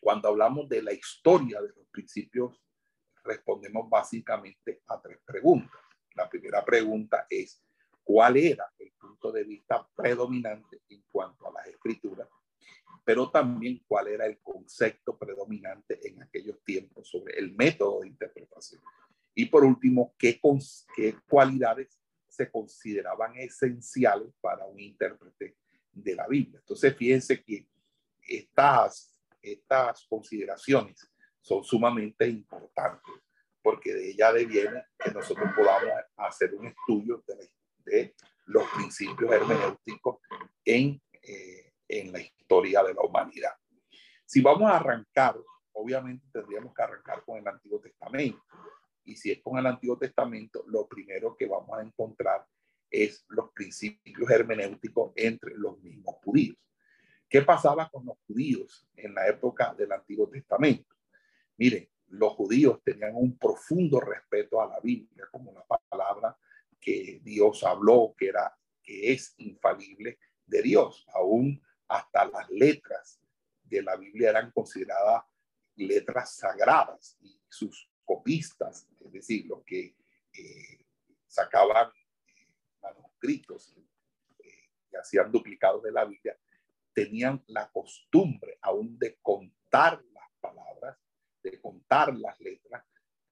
cuando 0.00 0.28
hablamos 0.28 0.68
de 0.68 0.82
la 0.82 0.92
historia 0.92 1.60
de 1.60 1.68
los 1.68 1.86
principios, 1.88 2.60
respondemos 3.22 3.88
básicamente 3.88 4.82
a 4.88 5.00
tres 5.00 5.20
preguntas. 5.24 5.80
La 6.14 6.28
primera 6.28 6.64
pregunta 6.64 7.26
es, 7.28 7.62
¿cuál 8.02 8.36
era 8.38 8.64
el 8.78 8.90
punto 8.92 9.30
de 9.30 9.44
vista 9.44 9.86
predominante 9.94 10.80
en 10.88 11.04
cuanto 11.10 11.46
a 11.46 11.52
las 11.52 11.68
escrituras? 11.68 12.28
Pero 13.04 13.30
también 13.30 13.82
cuál 13.86 14.08
era 14.08 14.26
el 14.26 14.38
concepto 14.40 15.18
predominante 15.18 16.00
en 16.08 16.22
aquellos 16.22 16.62
tiempos 16.64 17.08
sobre 17.08 17.38
el 17.38 17.54
método 17.54 18.00
de 18.00 18.08
interpretación. 18.08 18.82
Y 19.34 19.46
por 19.46 19.64
último, 19.64 20.14
¿qué, 20.18 20.40
qué 20.96 21.16
cualidades 21.28 22.00
se 22.28 22.50
consideraban 22.50 23.36
esenciales 23.36 24.32
para 24.40 24.64
un 24.66 24.80
intérprete 24.80 25.56
de 25.92 26.14
la 26.14 26.26
Biblia? 26.26 26.58
Entonces, 26.60 26.96
fíjense 26.96 27.42
que 27.42 27.66
estas, 28.26 29.16
estas 29.40 30.06
consideraciones 30.08 31.10
son 31.40 31.64
sumamente 31.64 32.26
importantes 32.26 33.14
porque 33.62 33.94
de 33.94 34.10
ella 34.10 34.32
deviene 34.32 34.84
que 34.98 35.12
nosotros 35.12 35.50
podamos 35.56 35.92
hacer 36.16 36.54
un 36.54 36.66
estudio 36.66 37.22
de, 37.84 38.14
los 38.46 38.68
principios 38.70 39.30
hermenéuticos 39.30 40.18
en, 40.64 41.00
eh, 41.22 41.72
en 41.88 42.12
la 42.12 42.20
historia 42.20 42.82
de 42.82 42.94
la 42.94 43.02
humanidad. 43.02 43.52
Si 44.24 44.40
vamos 44.40 44.70
a 44.70 44.76
arrancar, 44.76 45.36
obviamente 45.72 46.26
tendríamos 46.32 46.74
que 46.74 46.82
arrancar 46.82 47.24
con 47.24 47.38
el 47.38 47.46
Antiguo 47.46 47.80
Testamento. 47.80 48.42
Y 49.04 49.16
si 49.16 49.30
es 49.30 49.42
con 49.42 49.58
el 49.58 49.66
Antiguo 49.66 49.98
Testamento, 49.98 50.64
lo 50.68 50.86
primero 50.86 51.36
que 51.36 51.46
vamos 51.46 51.78
a 51.78 51.82
encontrar 51.82 52.46
es 52.90 53.24
los 53.28 53.50
principios 53.52 54.30
hermenéuticos 54.30 55.12
entre 55.16 55.56
los 55.56 55.78
mismos 55.80 56.16
judíos. 56.24 56.56
¿Qué 57.32 57.40
pasaba 57.40 57.88
con 57.88 58.04
los 58.04 58.18
judíos 58.26 58.86
en 58.94 59.14
la 59.14 59.26
época 59.26 59.72
del 59.72 59.90
Antiguo 59.90 60.28
Testamento? 60.28 60.94
Miren, 61.56 61.88
los 62.08 62.34
judíos 62.34 62.82
tenían 62.84 63.14
un 63.14 63.38
profundo 63.38 64.00
respeto 64.00 64.60
a 64.60 64.68
la 64.68 64.78
Biblia 64.80 65.24
como 65.30 65.50
la 65.50 65.64
palabra 65.64 66.36
que 66.78 67.22
Dios 67.24 67.64
habló, 67.64 68.14
que 68.18 68.26
era 68.26 68.54
que 68.82 69.14
es 69.14 69.32
infalible 69.38 70.18
de 70.44 70.60
Dios. 70.60 71.06
Aún 71.14 71.58
hasta 71.88 72.26
las 72.26 72.50
letras 72.50 73.18
de 73.64 73.80
la 73.82 73.96
Biblia 73.96 74.28
eran 74.28 74.50
consideradas 74.50 75.24
letras 75.76 76.36
sagradas 76.36 77.16
y 77.22 77.40
sus 77.48 77.88
copistas, 78.04 78.86
es 79.00 79.10
decir, 79.10 79.46
los 79.46 79.64
que 79.64 79.96
eh, 80.34 80.84
sacaban 81.26 81.88
eh, 82.26 82.48
manuscritos 82.82 83.74
eh, 84.38 84.68
y 84.92 84.96
hacían 84.96 85.32
duplicados 85.32 85.82
de 85.82 85.92
la 85.92 86.04
Biblia, 86.04 86.36
tenían 86.94 87.42
la 87.46 87.70
costumbre 87.70 88.58
aún 88.60 88.98
de 88.98 89.18
contar 89.22 90.02
las 90.12 90.28
palabras, 90.40 90.98
de 91.42 91.60
contar 91.60 92.14
las 92.14 92.38
letras, 92.40 92.84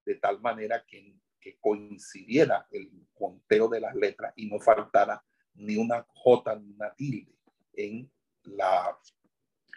de 0.05 0.15
tal 0.17 0.41
manera 0.41 0.85
que, 0.87 1.19
coincidiera 1.59 2.69
el 2.71 3.09
conteo 3.15 3.69
de 3.69 3.81
las 3.81 3.95
letras 3.95 4.33
y 4.37 4.47
no 4.47 4.61
faltara 4.61 5.25
ni 5.55 5.77
una 5.77 6.07
J 6.15 6.55
ni 6.57 6.71
una 6.71 6.95
tilde 6.95 7.35
en, 7.73 8.11
la, 8.45 8.97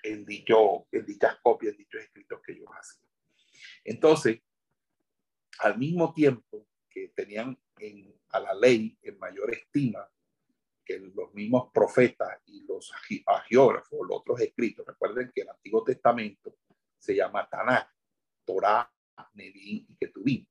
en, 0.04 0.26
dicho, 0.26 0.86
en 0.92 1.06
dichas 1.06 1.38
copias, 1.42 1.72
en 1.72 1.78
dichos 1.80 2.02
escritos 2.02 2.42
que 2.46 2.52
ellos 2.52 2.68
hacían. 2.70 3.10
Entonces, 3.84 4.42
al 5.60 5.78
mismo 5.78 6.14
tiempo 6.14 6.68
que 6.90 7.10
tenían 7.10 7.58
en, 7.80 8.14
a 8.30 8.40
la 8.40 8.54
ley 8.54 8.98
en 9.02 9.18
mayor 9.18 9.52
estima 9.52 10.08
que 10.86 11.00
los 11.00 11.34
mismos 11.34 11.72
profetas 11.74 12.42
y 12.46 12.64
los 12.66 12.92
agiógrafos, 13.26 14.00
los 14.08 14.20
otros 14.20 14.42
escritos, 14.42 14.86
recuerden 14.86 15.32
que 15.34 15.42
el 15.42 15.50
Antiguo 15.50 15.84
Testamento 15.84 16.58
se 16.98 17.16
llama 17.16 17.48
Tanakh, 17.50 17.90
Torah, 18.46 18.90
Nevi'im 19.34 19.86
y 19.90 19.96
Ketuvim, 19.96 20.46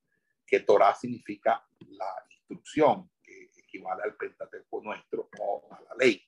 que 0.47 0.61
Torah 0.61 0.95
significa 0.95 1.67
la 1.89 2.27
instrucción, 2.31 3.11
que 3.23 3.51
equivale 3.57 4.03
al 4.03 4.17
Pentateuco 4.17 4.83
nuestro 4.83 5.29
o 5.39 5.69
a 5.73 5.81
la 5.81 5.95
ley, 5.99 6.23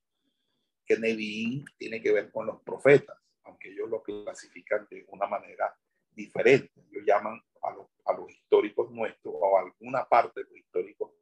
que 0.84 0.98
Nevi'im 0.98 1.64
tiene 1.76 2.00
que 2.00 2.12
ver 2.12 2.30
con 2.30 2.46
los 2.46 2.62
profetas, 2.62 3.18
aunque 3.44 3.70
ellos 3.70 3.88
lo 3.88 4.02
clasifican 4.02 4.86
de 4.90 5.04
una 5.08 5.26
manera 5.26 5.74
diferente, 6.10 6.72
ellos 6.90 7.04
llaman 7.06 7.40
a 7.62 7.70
los, 7.72 7.86
a 8.04 8.12
los 8.12 8.30
históricos 8.30 8.90
nuestros 8.90 9.34
o 9.36 9.58
a 9.58 9.62
alguna 9.62 10.08
parte 10.08 10.40
de 10.40 10.50
los 10.50 10.58
históricos 10.58 11.12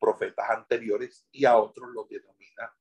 profetas 0.00 0.48
anteriores 0.50 1.26
y 1.30 1.44
a 1.44 1.56
otros 1.56 1.90
los 1.90 2.08
denomina 2.08 2.74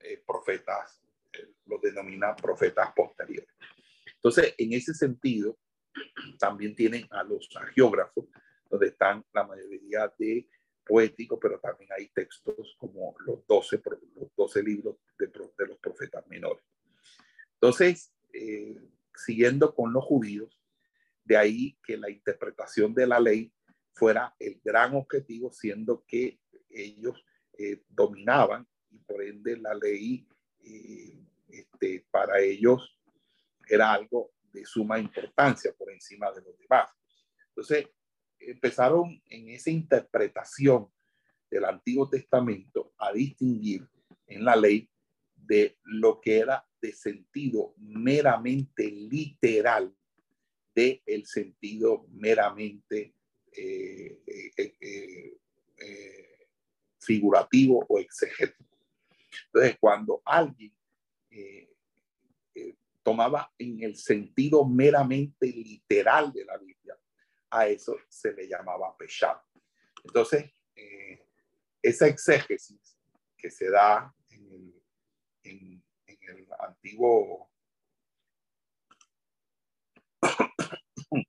eh, 0.00 0.22
profetas, 0.26 1.00
eh, 1.32 1.54
los 1.64 1.80
denomina 1.80 2.36
profetas 2.36 2.92
posteriores. 2.94 3.54
Entonces, 4.14 4.54
en 4.58 4.72
ese 4.72 4.94
sentido, 4.94 5.58
también 6.38 6.74
tienen 6.74 7.06
a 7.10 7.22
los 7.24 7.48
geógrafos, 7.74 8.26
donde 8.68 8.88
están 8.88 9.24
la 9.32 9.44
mayoría 9.44 10.12
de 10.18 10.48
poéticos, 10.84 11.38
pero 11.40 11.58
también 11.58 11.90
hay 11.96 12.08
textos 12.08 12.76
como 12.78 13.16
los 13.26 13.46
12, 13.46 13.82
los 14.14 14.34
12 14.36 14.62
libros 14.62 14.96
de, 15.18 15.30
los 15.66 15.78
profetas 15.78 16.26
menores. 16.28 16.64
Entonces, 17.54 18.12
eh, 18.32 18.76
siguiendo 19.14 19.74
con 19.74 19.92
los 19.92 20.04
judíos, 20.04 20.60
de 21.24 21.36
ahí 21.36 21.78
que 21.82 21.96
la 21.96 22.10
interpretación 22.10 22.94
de 22.94 23.06
la 23.06 23.18
ley 23.18 23.52
fuera 23.94 24.34
el 24.38 24.60
gran 24.62 24.94
objetivo, 24.94 25.50
siendo 25.50 26.04
que 26.06 26.38
ellos 26.70 27.24
eh, 27.58 27.82
dominaban 27.88 28.66
y 28.90 28.98
por 28.98 29.22
ende 29.22 29.56
la 29.56 29.74
ley 29.74 30.26
eh, 30.60 31.18
este, 31.48 32.06
para 32.10 32.40
ellos 32.40 32.98
era 33.68 33.92
algo 33.92 34.32
de 34.52 34.64
suma 34.64 34.98
importancia 34.98 35.72
por 35.76 35.90
encima 35.90 36.30
de 36.32 36.42
los 36.42 36.58
demás. 36.58 36.90
Entonces, 37.48 37.88
empezaron 38.38 39.20
en 39.26 39.48
esa 39.50 39.70
interpretación 39.70 40.88
del 41.50 41.64
Antiguo 41.64 42.08
Testamento 42.08 42.92
a 42.98 43.12
distinguir 43.12 43.88
en 44.26 44.44
la 44.44 44.56
ley 44.56 44.90
de 45.34 45.78
lo 45.84 46.20
que 46.20 46.38
era 46.38 46.66
de 46.80 46.92
sentido 46.92 47.74
meramente 47.78 48.90
literal 48.90 49.94
de 50.74 51.02
el 51.06 51.26
sentido 51.26 52.06
meramente 52.10 53.14
eh, 53.52 54.20
figurativo 57.06 57.86
o 57.88 57.98
exegético. 57.98 58.76
Entonces, 59.46 59.76
cuando 59.80 60.20
alguien 60.24 60.76
eh, 61.30 61.72
eh, 62.54 62.74
tomaba 63.02 63.52
en 63.58 63.82
el 63.82 63.96
sentido 63.96 64.66
meramente 64.66 65.46
literal 65.46 66.32
de 66.32 66.44
la 66.44 66.58
Biblia, 66.58 66.98
a 67.50 67.68
eso 67.68 67.96
se 68.08 68.32
le 68.32 68.48
llamaba 68.48 68.96
peshat. 68.96 69.40
Entonces, 70.04 70.50
eh, 70.74 71.24
esa 71.80 72.08
exégesis 72.08 72.98
que 73.36 73.50
se 73.50 73.70
da 73.70 74.12
en 74.30 74.74
el, 75.44 75.82
en 76.06 76.18
el 76.28 76.48
antiguo 76.58 77.50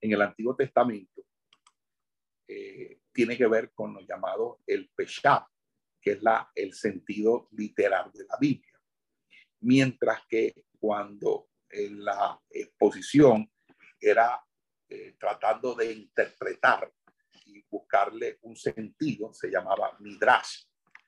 en 0.00 0.12
el 0.12 0.22
Antiguo 0.22 0.54
Testamento 0.56 1.22
eh, 2.48 2.99
tiene 3.12 3.36
que 3.36 3.46
ver 3.46 3.72
con 3.72 3.94
lo 3.94 4.00
llamado 4.00 4.60
el 4.66 4.90
Peshat, 4.94 5.44
que 6.00 6.12
es 6.12 6.22
la, 6.22 6.50
el 6.54 6.72
sentido 6.74 7.48
literal 7.52 8.10
de 8.12 8.24
la 8.24 8.36
Biblia. 8.40 8.80
Mientras 9.60 10.26
que 10.26 10.64
cuando 10.78 11.48
en 11.68 12.04
la 12.04 12.40
exposición 12.48 13.50
era 14.00 14.42
eh, 14.88 15.14
tratando 15.18 15.74
de 15.74 15.92
interpretar 15.92 16.90
y 17.46 17.62
buscarle 17.68 18.38
un 18.42 18.56
sentido, 18.56 19.32
se 19.32 19.50
llamaba 19.50 19.96
Midrash. 20.00 20.64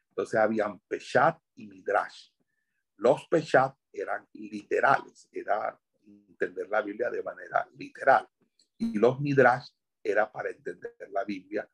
Entonces 0.09 0.39
habían 0.39 0.79
Peshat 0.81 1.41
y 1.55 1.67
Midrash. 1.67 2.31
Los 2.99 3.27
Peshat 3.29 3.75
eran 3.93 4.29
literales, 4.35 5.29
era 5.33 5.79
entender 6.07 6.69
la 6.69 6.83
Biblia 6.83 7.11
de 7.11 7.23
manera 7.23 7.67
literal. 7.77 8.29
Y 8.77 8.99
los 8.99 9.21
Midrash 9.21 9.69
era 10.03 10.31
para 10.31 10.51
entender 10.51 10.95
la 11.11 11.25
Biblia 11.25 11.69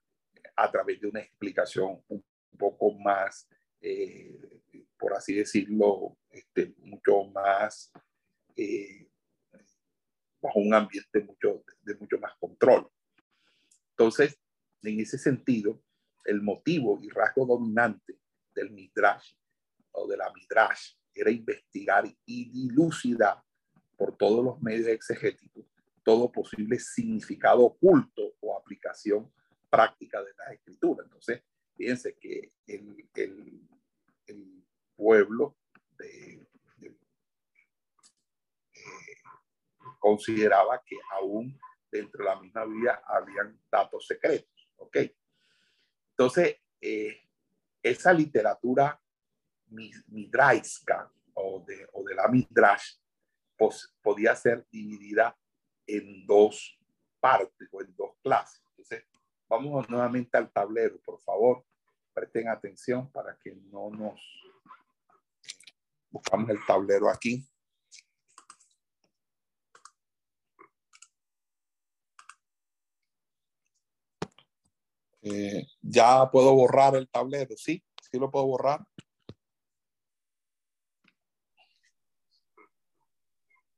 a 0.58 0.70
través 0.72 1.00
de 1.00 1.06
una 1.06 1.20
explicación 1.20 2.02
un 2.08 2.24
poco 2.58 2.92
más, 2.98 3.48
eh, 3.80 4.36
por 4.98 5.14
así 5.14 5.34
decirlo, 5.34 6.18
este, 6.28 6.74
mucho 6.78 7.24
más, 7.32 7.92
eh, 8.56 9.08
bajo 10.40 10.58
un 10.58 10.74
ambiente 10.74 11.20
mucho, 11.20 11.62
de 11.82 11.94
mucho 11.94 12.18
más 12.18 12.34
control. 12.40 12.90
Entonces, 13.90 14.36
en 14.82 14.98
ese 14.98 15.16
sentido, 15.16 15.80
el 16.24 16.42
motivo 16.42 16.98
y 17.02 17.08
rasgo 17.08 17.46
dominante 17.46 18.18
del 18.52 18.70
Midrash 18.72 19.34
o 19.92 20.08
de 20.08 20.16
la 20.16 20.32
Midrash 20.32 20.94
era 21.14 21.30
investigar 21.30 22.04
y 22.24 22.50
dilucidar 22.50 23.42
por 23.96 24.16
todos 24.16 24.44
los 24.44 24.60
medios 24.60 24.88
exegéticos 24.88 25.64
todo 26.04 26.32
posible 26.32 26.78
significado 26.78 27.66
oculto 27.66 28.34
o 28.40 28.56
aplicación 28.56 29.30
práctica 29.70 30.22
de 30.22 30.32
la 30.34 30.52
escritura. 30.52 31.04
Entonces, 31.04 31.42
fíjense 31.76 32.16
que 32.18 32.52
el, 32.66 33.08
pueblo 34.96 35.56
de, 35.96 36.44
eh, 36.80 36.96
consideraba 40.00 40.82
que 40.84 40.96
aún 41.12 41.58
dentro 41.90 42.24
de 42.24 42.30
la 42.30 42.40
misma 42.40 42.64
Biblia 42.64 43.00
habían 43.06 43.60
datos 43.70 44.06
secretos. 44.06 44.68
¿Ok? 44.76 44.96
Entonces, 46.10 46.56
eh, 46.80 47.22
esa 47.82 48.12
literatura 48.12 49.00
midraiska 49.68 51.12
o 51.34 51.64
de, 51.66 51.86
la 52.14 52.28
midrash 52.28 52.96
podía 54.02 54.34
ser 54.34 54.66
dividida 54.70 55.36
en 55.86 56.26
dos 56.26 56.78
partes 57.20 57.68
o 57.72 57.82
en 57.82 57.94
dos 57.94 58.16
clases. 58.22 58.62
Vamos 59.48 59.88
nuevamente 59.88 60.36
al 60.36 60.52
tablero, 60.52 61.00
por 61.00 61.18
favor. 61.20 61.64
Presten 62.12 62.48
atención 62.48 63.10
para 63.10 63.36
que 63.38 63.54
no 63.54 63.90
nos... 63.90 64.20
Buscamos 66.10 66.50
el 66.50 66.58
tablero 66.66 67.08
aquí. 67.08 67.46
Eh, 75.22 75.66
ya 75.80 76.30
puedo 76.30 76.54
borrar 76.54 76.96
el 76.96 77.08
tablero, 77.08 77.56
¿sí? 77.56 77.82
¿Sí 78.00 78.18
lo 78.18 78.30
puedo 78.30 78.46
borrar? 78.46 78.80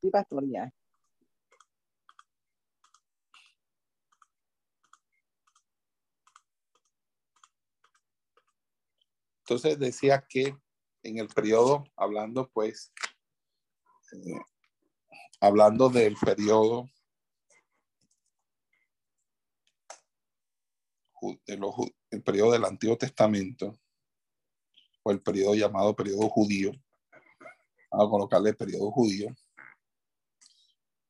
Sí, 0.00 0.10
pastor. 0.10 0.44
Entonces 9.50 9.80
decía 9.80 10.24
que 10.28 10.56
en 11.02 11.18
el 11.18 11.26
periodo, 11.26 11.82
hablando 11.96 12.48
pues, 12.50 12.92
eh, 14.12 14.40
hablando 15.40 15.88
del 15.88 16.14
periodo 16.14 16.88
de 21.46 22.20
periodo 22.20 22.52
del 22.52 22.64
Antiguo 22.64 22.96
Testamento, 22.96 23.76
o 25.02 25.10
el 25.10 25.20
periodo 25.20 25.56
llamado 25.56 25.96
periodo 25.96 26.28
judío, 26.28 26.70
vamos 27.90 28.06
a 28.06 28.10
colocarle 28.10 28.54
periodo 28.54 28.92
judío, 28.92 29.34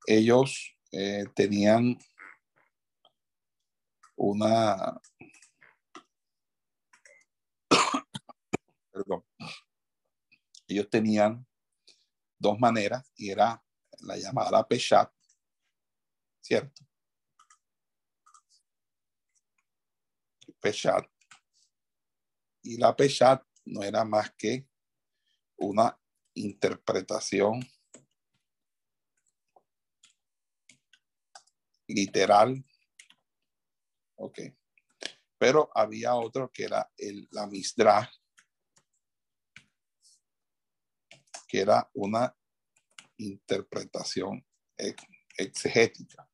ellos 0.06 0.74
eh, 0.92 1.26
tenían 1.34 1.98
una, 4.16 4.98
perdón, 9.00 9.24
ellos 10.68 10.90
tenían 10.90 11.46
dos 12.38 12.58
maneras 12.58 13.10
y 13.16 13.30
era 13.30 13.62
la 14.00 14.16
llamada 14.16 14.66
Peshat, 14.66 15.10
¿cierto? 16.40 16.84
Peshat. 20.60 21.06
Y 22.62 22.76
la 22.76 22.94
Peshat 22.94 23.42
no 23.64 23.82
era 23.82 24.04
más 24.04 24.32
que 24.36 24.68
una 25.56 25.98
interpretación 26.34 27.60
literal. 31.88 32.62
Ok. 34.16 34.40
Pero 35.38 35.70
había 35.74 36.14
otro 36.14 36.50
que 36.52 36.64
era 36.64 36.90
el, 36.98 37.26
la 37.30 37.46
Misdra, 37.46 38.10
que 41.50 41.60
era 41.60 41.90
una 41.94 42.32
interpretación 43.16 44.46
exegética. 45.36 46.30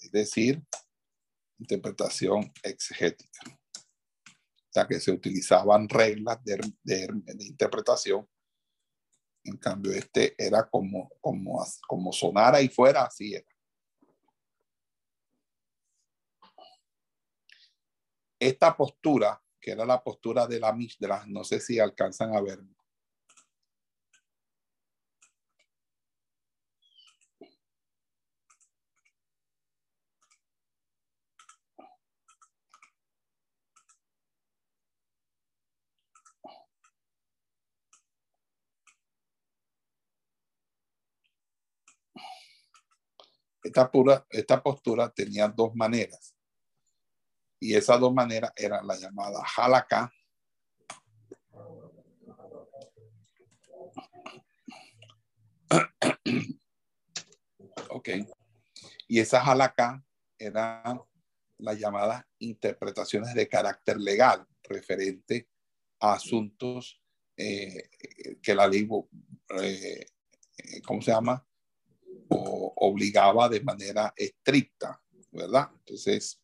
Es 0.00 0.10
decir, 0.10 0.60
interpretación 1.58 2.52
exegética. 2.64 3.40
O 3.46 4.72
sea, 4.72 4.86
que 4.88 4.98
se 4.98 5.12
utilizaban 5.12 5.88
reglas 5.88 6.42
de, 6.42 6.58
de, 6.82 7.46
interpretación. 7.46 8.28
En 9.44 9.56
cambio, 9.58 9.92
este 9.92 10.34
era 10.36 10.68
como, 10.68 11.08
como, 11.20 11.64
como 11.86 12.12
sonara 12.12 12.60
y 12.60 12.68
fuera, 12.68 13.04
así 13.04 13.34
era. 13.34 13.46
Esta 18.40 18.76
postura, 18.76 19.40
que 19.60 19.70
era 19.70 19.84
la 19.84 20.02
postura 20.02 20.46
de 20.48 20.58
la 20.58 20.72
Misdra, 20.72 21.24
no 21.28 21.44
sé 21.44 21.60
si 21.60 21.78
alcanzan 21.78 22.34
a 22.34 22.40
ver. 22.40 22.60
Esta, 43.62 44.62
postura 44.62 45.10
tenía 45.10 45.48
dos 45.48 45.74
maneras. 45.74 46.34
Y 47.58 47.74
esas 47.74 48.00
dos 48.00 48.12
maneras 48.12 48.52
eran 48.56 48.86
la 48.86 48.96
llamada 48.96 49.42
halakha. 49.56 50.12
ok. 57.90 58.08
Y 59.08 59.20
esa 59.20 59.42
halakha 59.42 60.02
eran 60.38 61.02
las 61.58 61.78
llamadas 61.78 62.24
interpretaciones 62.38 63.34
de 63.34 63.48
carácter 63.48 63.98
legal 63.98 64.46
referente 64.62 65.48
a 65.98 66.14
asuntos 66.14 67.02
eh, 67.36 67.90
que 68.42 68.54
la 68.54 68.66
ley, 68.66 68.88
eh, 69.60 70.06
¿cómo 70.86 71.02
se 71.02 71.10
llama? 71.10 71.46
O 72.30 72.72
obligaba 72.76 73.48
de 73.48 73.60
manera 73.60 74.12
estricta, 74.16 75.00
¿verdad? 75.32 75.68
Entonces, 75.80 76.40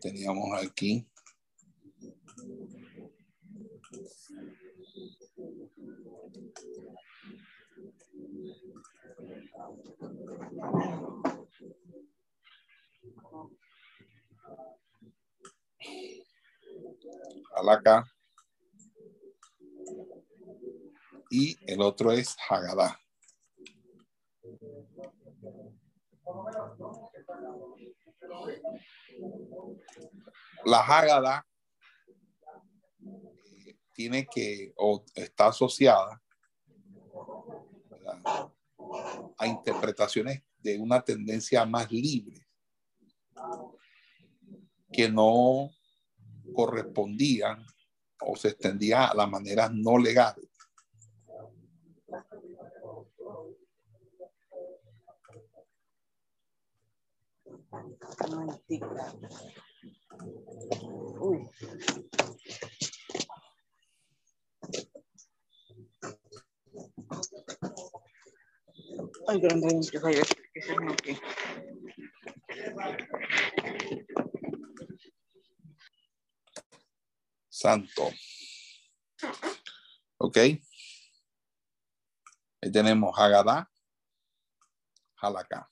teníamos 0.00 0.62
aquí. 0.62 1.06
Alaca. 17.56 18.04
Y 21.30 21.56
el 21.66 21.80
otro 21.80 22.10
es 22.10 22.36
Hagadá. 22.48 23.00
La 30.64 30.80
Haggadah 30.80 31.46
tiene 33.92 34.26
que, 34.26 34.72
o 34.76 35.04
está 35.14 35.46
asociada 35.48 36.20
a 39.38 39.46
interpretaciones 39.46 40.42
de 40.58 40.78
una 40.78 41.00
tendencia 41.00 41.64
más 41.64 41.90
libre 41.90 42.46
que 44.92 45.08
no 45.08 45.70
correspondían 46.54 47.64
o 48.20 48.36
se 48.36 48.48
extendía 48.48 49.06
a 49.06 49.14
las 49.14 49.30
maneras 49.30 49.70
no 49.72 49.96
legales. 49.96 50.49
Uy. 61.20 61.48
Ay, 69.28 69.40
se 70.62 70.76
no 70.76 70.96
que. 70.96 71.16
Santo. 77.48 78.10
Ok. 80.16 80.36
Ahí 82.62 82.72
tenemos 82.72 83.16
Hagadá, 83.18 83.70
Halakha. 85.16 85.70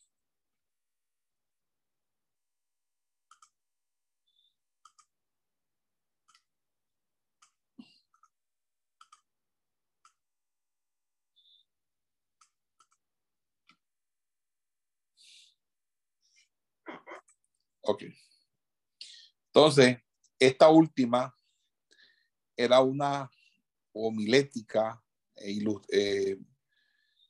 Ok. 17.88 18.04
Entonces, 19.46 19.96
esta 20.38 20.68
última 20.68 21.34
era 22.54 22.80
una 22.80 23.30
homilética 23.92 25.02
e 25.34 25.58
eh, 25.90 26.38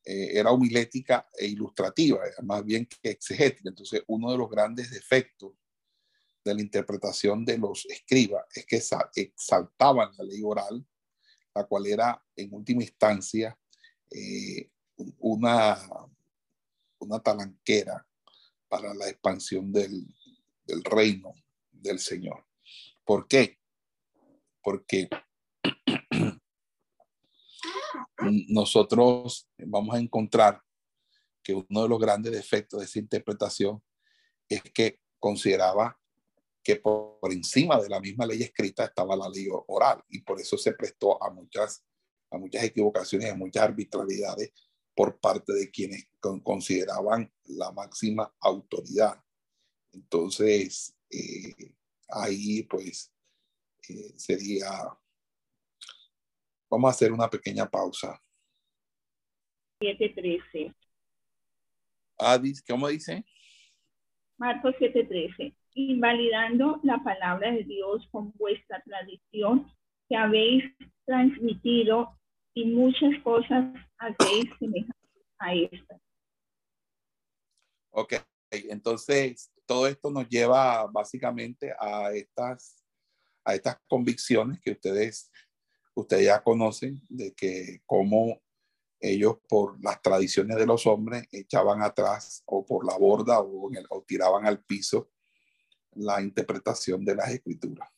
eh, 0.04 0.30
era 0.32 0.50
homilética 0.50 1.28
e 1.38 1.46
ilustrativa, 1.46 2.20
más 2.42 2.64
bien 2.64 2.86
que 2.86 3.10
exegética. 3.10 3.68
Entonces, 3.68 4.02
uno 4.08 4.32
de 4.32 4.38
los 4.38 4.50
grandes 4.50 4.90
defectos 4.90 5.52
de 6.44 6.54
la 6.54 6.60
interpretación 6.60 7.44
de 7.44 7.56
los 7.56 7.86
escribas 7.86 8.44
es 8.52 8.66
que 8.66 8.82
exaltaban 9.22 10.10
la 10.18 10.24
ley 10.24 10.42
oral, 10.42 10.84
la 11.54 11.64
cual 11.66 11.86
era 11.86 12.20
en 12.34 12.52
última 12.52 12.82
instancia 12.82 13.56
eh, 14.10 14.72
una 15.18 15.78
una 16.98 17.20
talanquera 17.20 18.04
para 18.68 18.92
la 18.92 19.08
expansión 19.08 19.72
del, 19.72 20.04
del 20.68 20.84
reino 20.84 21.34
del 21.72 21.98
Señor. 21.98 22.44
¿Por 23.04 23.26
qué? 23.26 23.58
Porque 24.62 25.08
nosotros 28.48 29.48
vamos 29.56 29.94
a 29.96 29.98
encontrar 29.98 30.62
que 31.42 31.54
uno 31.54 31.82
de 31.82 31.88
los 31.88 31.98
grandes 31.98 32.32
defectos 32.32 32.80
de 32.80 32.86
esa 32.86 32.98
interpretación 32.98 33.82
es 34.48 34.62
que 34.62 35.00
consideraba 35.18 35.98
que 36.62 36.76
por, 36.76 37.18
encima 37.32 37.80
de 37.80 37.88
la 37.88 38.00
misma 38.00 38.26
ley 38.26 38.42
escrita 38.42 38.84
estaba 38.84 39.16
la 39.16 39.28
ley 39.28 39.48
oral 39.68 40.04
y 40.10 40.20
por 40.20 40.38
eso 40.38 40.58
se 40.58 40.72
prestó 40.72 41.22
a 41.22 41.30
muchas, 41.30 41.82
a 42.30 42.36
muchas 42.36 42.62
equivocaciones, 42.62 43.32
a 43.32 43.36
muchas 43.36 43.62
arbitrariedades 43.62 44.52
por 44.94 45.18
parte 45.18 45.54
de 45.54 45.70
quienes 45.70 46.10
consideraban 46.42 47.32
la 47.44 47.72
máxima 47.72 48.34
autoridad. 48.40 49.22
Entonces, 49.98 50.96
eh, 51.10 51.74
ahí 52.08 52.62
pues 52.62 53.12
eh, 53.88 54.12
sería, 54.16 54.68
vamos 56.70 56.88
a 56.88 56.92
hacer 56.92 57.12
una 57.12 57.28
pequeña 57.28 57.68
pausa. 57.68 58.20
7.13. 59.80 60.74
Ah, 62.18 62.40
¿cómo 62.66 62.88
dice? 62.88 63.24
Marcos 64.38 64.74
7:13. 64.78 65.54
Invalidando 65.74 66.80
la 66.82 67.02
palabra 67.02 67.52
de 67.52 67.64
Dios 67.64 68.08
con 68.10 68.32
vuestra 68.36 68.80
tradición 68.82 69.70
que 70.08 70.16
habéis 70.16 70.64
transmitido 71.06 72.16
y 72.54 72.64
muchas 72.66 73.20
cosas 73.22 73.74
hacéis 73.98 74.46
semejantes 74.58 75.24
a 75.38 75.54
esta. 75.54 76.00
Ok, 77.90 78.14
entonces 78.50 79.52
todo 79.68 79.86
esto 79.86 80.10
nos 80.10 80.26
lleva 80.30 80.86
básicamente 80.86 81.74
a 81.78 82.10
estas, 82.12 82.82
a 83.44 83.54
estas 83.54 83.76
convicciones 83.86 84.58
que 84.62 84.70
ustedes, 84.72 85.30
ustedes 85.94 86.24
ya 86.24 86.42
conocen 86.42 87.02
de 87.10 87.34
que 87.34 87.82
cómo 87.84 88.40
ellos 88.98 89.36
por 89.46 89.78
las 89.84 90.00
tradiciones 90.00 90.56
de 90.56 90.64
los 90.64 90.86
hombres 90.86 91.28
echaban 91.30 91.82
atrás 91.82 92.42
o 92.46 92.64
por 92.64 92.86
la 92.86 92.96
borda 92.96 93.40
o, 93.40 93.70
tiraban 94.06 94.46
al 94.46 94.64
piso 94.64 95.10
la 95.92 96.22
interpretación 96.22 97.04
de 97.04 97.14
las 97.14 97.28
escrituras. 97.28 97.90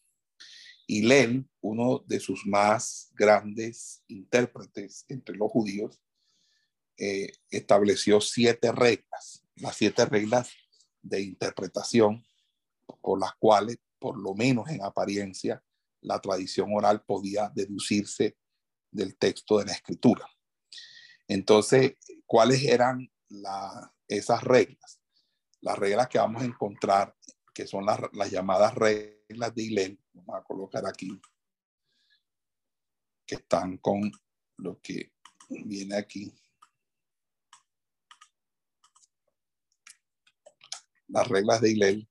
Y 0.89 1.03
Len, 1.03 1.49
uno 1.61 2.03
de 2.05 2.19
sus 2.19 2.45
más 2.47 3.13
grandes 3.15 4.03
intérpretes 4.09 5.05
entre 5.09 5.37
los 5.37 5.53
judíos, 5.53 6.03
eh, 6.97 7.31
estableció 7.49 8.21
siete 8.21 8.73
reglas, 8.73 9.45
las 9.55 9.77
siete 9.77 10.05
reglas 10.05 10.51
de 11.03 11.23
interpretación 11.23 12.25
por 13.01 13.21
las 13.21 13.35
cuales, 13.37 13.79
por 13.99 14.19
lo 14.19 14.35
menos 14.35 14.69
en 14.69 14.83
apariencia, 14.83 15.63
la 16.01 16.21
tradición 16.21 16.71
oral 16.75 17.03
podía 17.03 17.51
deducirse 17.55 18.37
del 18.91 19.17
texto 19.17 19.59
de 19.59 19.67
la 19.67 19.73
escritura. 19.73 20.27
Entonces, 21.29 21.95
¿cuáles 22.27 22.63
eran 22.65 23.11
esas 24.09 24.43
reglas? 24.43 25.01
Las 25.61 25.79
reglas 25.79 26.09
que 26.09 26.19
vamos 26.19 26.43
a 26.43 26.47
encontrar, 26.47 27.17
que 27.55 27.67
son 27.67 27.85
las, 27.87 28.01
llamadas 28.31 28.75
reglas 28.75 29.55
de 29.55 29.63
Hillel, 29.63 30.01
vamos 30.13 30.37
a 30.37 30.43
colocar 30.43 30.87
aquí, 30.87 31.21
que 33.27 33.37
están 33.37 33.77
con 33.79 34.11
lo 34.57 34.81
que 34.81 35.13
viene 35.49 35.97
aquí. 35.97 36.35
Las 41.13 41.27
reglas 41.29 41.61
de 41.61 41.71
Hillel 41.73 42.09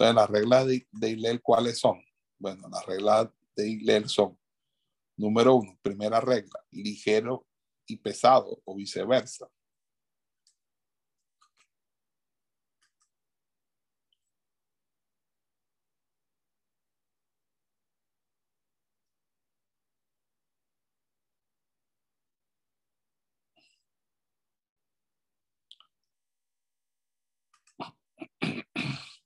Entonces, 0.00 0.14
las 0.14 0.30
reglas 0.30 0.66
de, 0.66 0.86
de 0.92 1.40
¿cuáles 1.42 1.78
son? 1.78 2.02
Bueno, 2.38 2.68
las 2.70 2.86
reglas 2.86 3.28
de 3.54 3.68
Hillel 3.68 4.08
son, 4.08 4.38
número 5.14 5.56
uno, 5.56 5.78
primera 5.82 6.22
regla, 6.22 6.58
ligero 6.70 7.46
y 7.86 7.98
pesado 7.98 8.62
o 8.64 8.74
viceversa. 8.74 9.46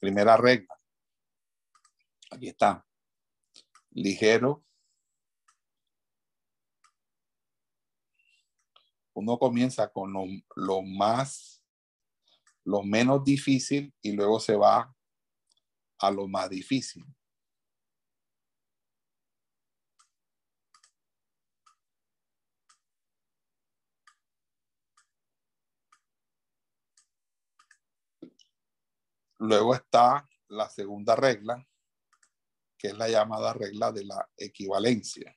Primera 0.04 0.36
regla. 0.36 0.68
Aquí 2.30 2.48
está. 2.48 2.86
Ligero. 3.92 4.62
Uno 9.14 9.38
comienza 9.38 9.90
con 9.90 10.12
lo, 10.12 10.82
más, 10.82 11.64
lo 12.64 12.82
menos 12.82 13.24
difícil 13.24 13.94
y 14.02 14.12
luego 14.12 14.40
se 14.40 14.56
va 14.56 14.94
a 15.98 16.10
lo 16.10 16.28
más 16.28 16.50
difícil. 16.50 17.02
Luego 29.44 29.74
está 29.74 30.26
la 30.48 30.70
segunda 30.70 31.14
regla, 31.14 31.68
que 32.78 32.88
es 32.88 32.94
la 32.96 33.10
llamada 33.10 33.52
regla 33.52 33.92
de 33.92 34.06
la 34.06 34.26
equivalencia. 34.38 35.36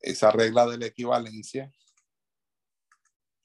Esa 0.00 0.32
regla 0.32 0.66
de 0.66 0.78
la 0.78 0.86
equivalencia 0.86 1.72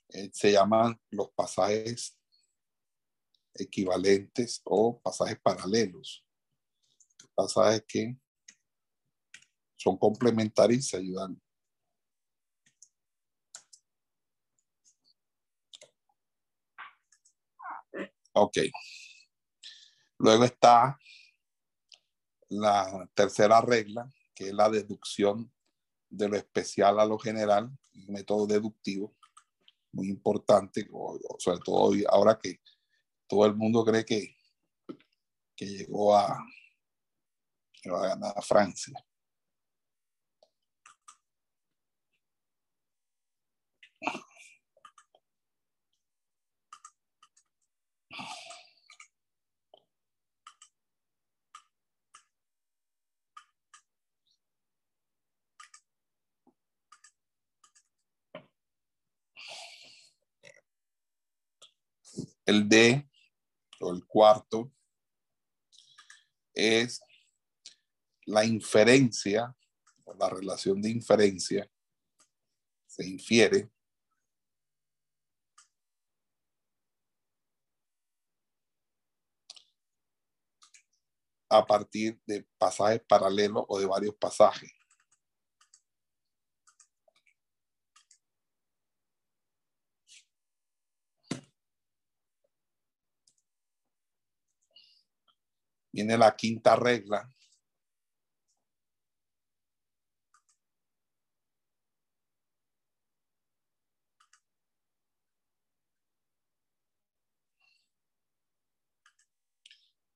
eh, 0.10 0.32
se 0.34 0.52
llaman 0.52 1.00
los 1.12 1.30
pasajes 1.30 2.18
equivalentes 3.54 4.62
o 4.64 5.00
pasajes 5.00 5.40
paralelos 5.40 6.27
pasajes 7.38 7.86
que 7.88 8.18
son 9.76 9.96
complementarios 9.96 10.80
y 10.80 10.82
se 10.82 10.98
ayudan. 10.98 11.40
Ok. 18.34 18.58
Luego 20.18 20.44
está 20.46 20.98
la 22.50 23.08
tercera 23.14 23.62
regla, 23.62 24.12
que 24.34 24.48
es 24.48 24.54
la 24.54 24.70
deducción 24.70 25.52
de 26.10 26.30
lo 26.30 26.38
especial 26.38 27.00
a 27.00 27.06
lo 27.06 27.20
general, 27.20 27.66
un 27.94 28.14
método 28.14 28.48
deductivo 28.48 29.16
muy 29.92 30.10
importante, 30.10 30.88
sobre 31.38 31.60
todo 31.60 31.94
ahora 32.10 32.40
que 32.42 32.60
todo 33.28 33.46
el 33.46 33.56
mundo 33.56 33.84
cree 33.86 34.06
que, 34.06 34.36
que 35.56 35.66
llegó 35.66 36.16
a, 36.16 36.40
que 37.88 37.94
va 37.94 38.06
a 38.06 38.10
ganar 38.10 38.44
Francia. 38.44 38.94
El 62.46 62.70
D 62.70 63.06
o 63.82 63.92
el 63.92 64.06
cuarto 64.06 64.72
es 66.54 67.02
la 68.28 68.44
inferencia, 68.46 69.56
o 70.04 70.14
la 70.14 70.30
relación 70.30 70.82
de 70.82 70.90
inferencia, 70.90 71.70
se 72.86 73.08
infiere 73.08 73.72
a 81.50 81.66
partir 81.66 82.20
de 82.26 82.46
pasajes 82.58 83.02
paralelos 83.08 83.64
o 83.70 83.80
de 83.80 83.86
varios 83.86 84.16
pasajes. 84.16 84.72
Viene 95.94 96.18
la 96.18 96.36
quinta 96.36 96.76
regla. 96.76 97.37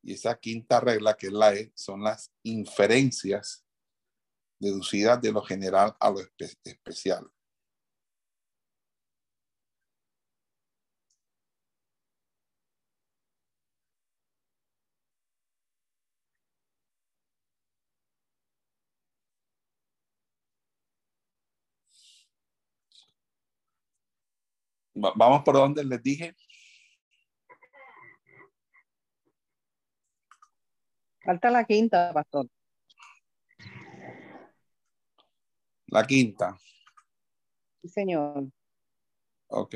Y 0.04 0.14
esa 0.14 0.38
quinta 0.39 0.80
regla, 0.80 1.16
que 1.16 1.28
es 1.28 1.34
la 1.34 1.54
E, 1.54 1.72
son 1.76 2.04
las 2.04 2.32
inferencias 2.43 3.66
deducidas 4.60 5.22
de 5.22 5.32
lo 5.32 5.41
general 5.41 5.95
a 5.99 6.10
lo 6.10 6.20
especial. 6.20 7.30
Vamos 24.93 25.41
por 25.43 25.56
donde 25.56 25.84
les 25.84 26.02
dije. 26.04 26.36
Falta 31.24 31.51
la 31.51 31.63
quinta, 31.65 32.11
pastor. 32.13 32.47
La 35.88 36.03
quinta. 36.05 36.57
Sí, 37.82 37.89
señor. 37.89 38.45
Ok. 39.47 39.76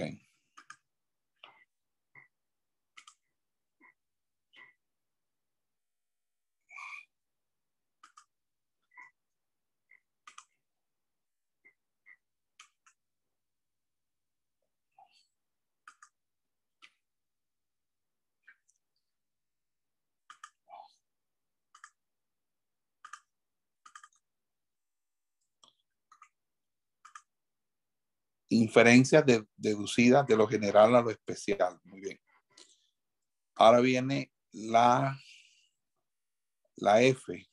Inferencias 28.49 29.23
deducidas 29.55 30.25
de 30.27 30.37
lo 30.37 30.47
general 30.47 30.95
a 30.95 31.01
lo 31.01 31.09
especial. 31.09 31.79
Muy 31.83 32.01
bien. 32.01 32.19
Ahora 33.55 33.79
viene 33.79 34.31
la, 34.51 35.17
la 36.75 37.01
F. 37.01 37.47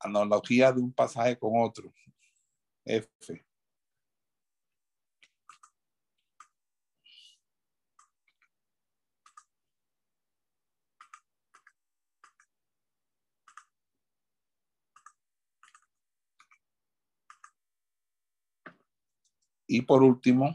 Analogía 0.00 0.72
de 0.72 0.80
un 0.80 0.92
pasaje 0.92 1.38
con 1.38 1.52
otro. 1.54 1.94
F. 2.84 3.46
Y 19.74 19.80
por 19.80 20.02
último, 20.02 20.54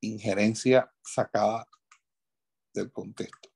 injerencia 0.00 0.92
sacada 1.00 1.68
del 2.74 2.90
contexto. 2.90 3.51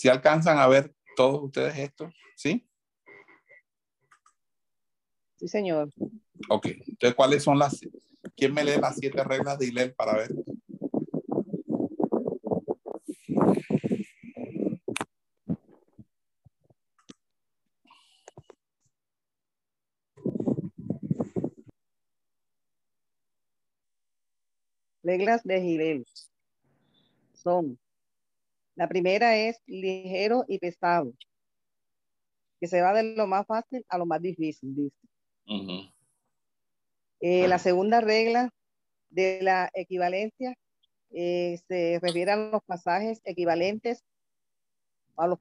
Si 0.00 0.08
alcanzan 0.08 0.56
a 0.56 0.66
ver 0.66 0.94
todos 1.14 1.42
ustedes 1.42 1.76
esto, 1.76 2.10
¿sí? 2.34 2.66
Sí, 5.36 5.46
señor. 5.46 5.90
Ok, 6.48 6.68
entonces, 6.68 7.14
¿cuáles 7.14 7.44
son 7.44 7.58
las... 7.58 7.78
¿Quién 8.34 8.54
me 8.54 8.64
lee 8.64 8.80
las 8.80 8.96
siete 8.96 9.22
reglas 9.22 9.58
de 9.58 9.66
Hillel 9.66 9.92
para 9.92 10.16
ver? 10.16 10.30
Reglas 25.02 25.42
de 25.44 25.58
Hillel 25.58 26.06
son 27.34 27.78
la 28.80 28.88
primera 28.88 29.36
es 29.36 29.60
ligero 29.66 30.46
y 30.48 30.58
pesado, 30.58 31.12
que 32.58 32.66
se 32.66 32.80
va 32.80 32.94
de 32.94 33.14
lo 33.14 33.26
más 33.26 33.46
fácil 33.46 33.84
a 33.90 33.98
lo 33.98 34.06
más 34.06 34.22
difícil, 34.22 34.74
dice. 34.74 35.92
Eh, 37.20 37.46
la 37.46 37.58
segunda 37.58 38.00
regla 38.00 38.48
de 39.10 39.40
la 39.42 39.68
equivalencia 39.74 40.56
eh, 41.10 41.60
se 41.68 41.98
refiere 42.00 42.30
a 42.30 42.36
los 42.36 42.62
pasajes 42.64 43.20
equivalentes 43.24 44.02
a 45.14 45.26
los 45.26 45.38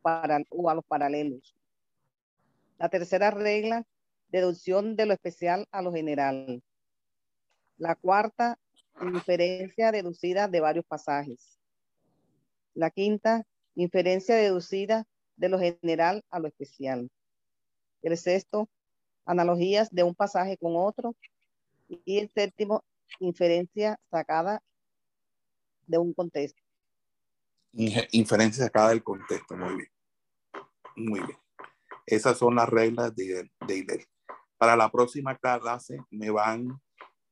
o 0.50 0.70
a 0.70 0.76
los 0.76 0.84
paralelos. 0.84 1.56
La 2.78 2.90
tercera 2.90 3.32
regla, 3.32 3.86
deducción 4.28 4.98
de 4.98 5.06
lo 5.06 5.14
especial 5.14 5.66
a 5.72 5.82
lo 5.82 5.94
general. 5.94 6.62
La 7.78 7.96
cuarta, 7.96 8.60
inferencia 9.02 9.94
deducida 9.94 10.50
de 10.50 10.60
varios 10.60 10.86
pasajes. 10.86 11.59
La 12.74 12.90
quinta, 12.92 13.46
inferencia 13.76 14.36
deducida 14.36 15.06
de 15.36 15.50
lo 15.50 15.60
general 15.60 16.24
a 16.30 16.40
lo 16.40 16.48
especial. 16.48 17.10
El 18.02 18.18
sexto, 18.18 18.70
analogías 19.26 19.90
de 19.92 20.04
un 20.04 20.16
pasaje 20.16 20.58
con 20.58 20.74
otro. 20.76 21.16
Y 21.88 22.20
el 22.20 22.30
séptimo, 22.30 22.84
inferencia 23.20 24.00
sacada 24.12 24.62
de 25.88 25.98
un 25.98 26.14
contexto. 26.14 26.62
Inferencia 28.12 28.66
sacada 28.66 28.90
del 28.90 29.04
contexto, 29.04 29.56
muy 29.56 29.76
bien. 29.76 29.92
Muy 30.96 31.20
bien. 31.22 31.38
Esas 32.06 32.38
son 32.38 32.56
las 32.56 32.68
reglas 32.68 33.16
de, 33.16 33.50
de 33.68 34.08
Para 34.58 34.76
la 34.76 34.92
próxima 34.92 35.38
clase 35.38 35.98
me 36.10 36.30
van 36.30 36.80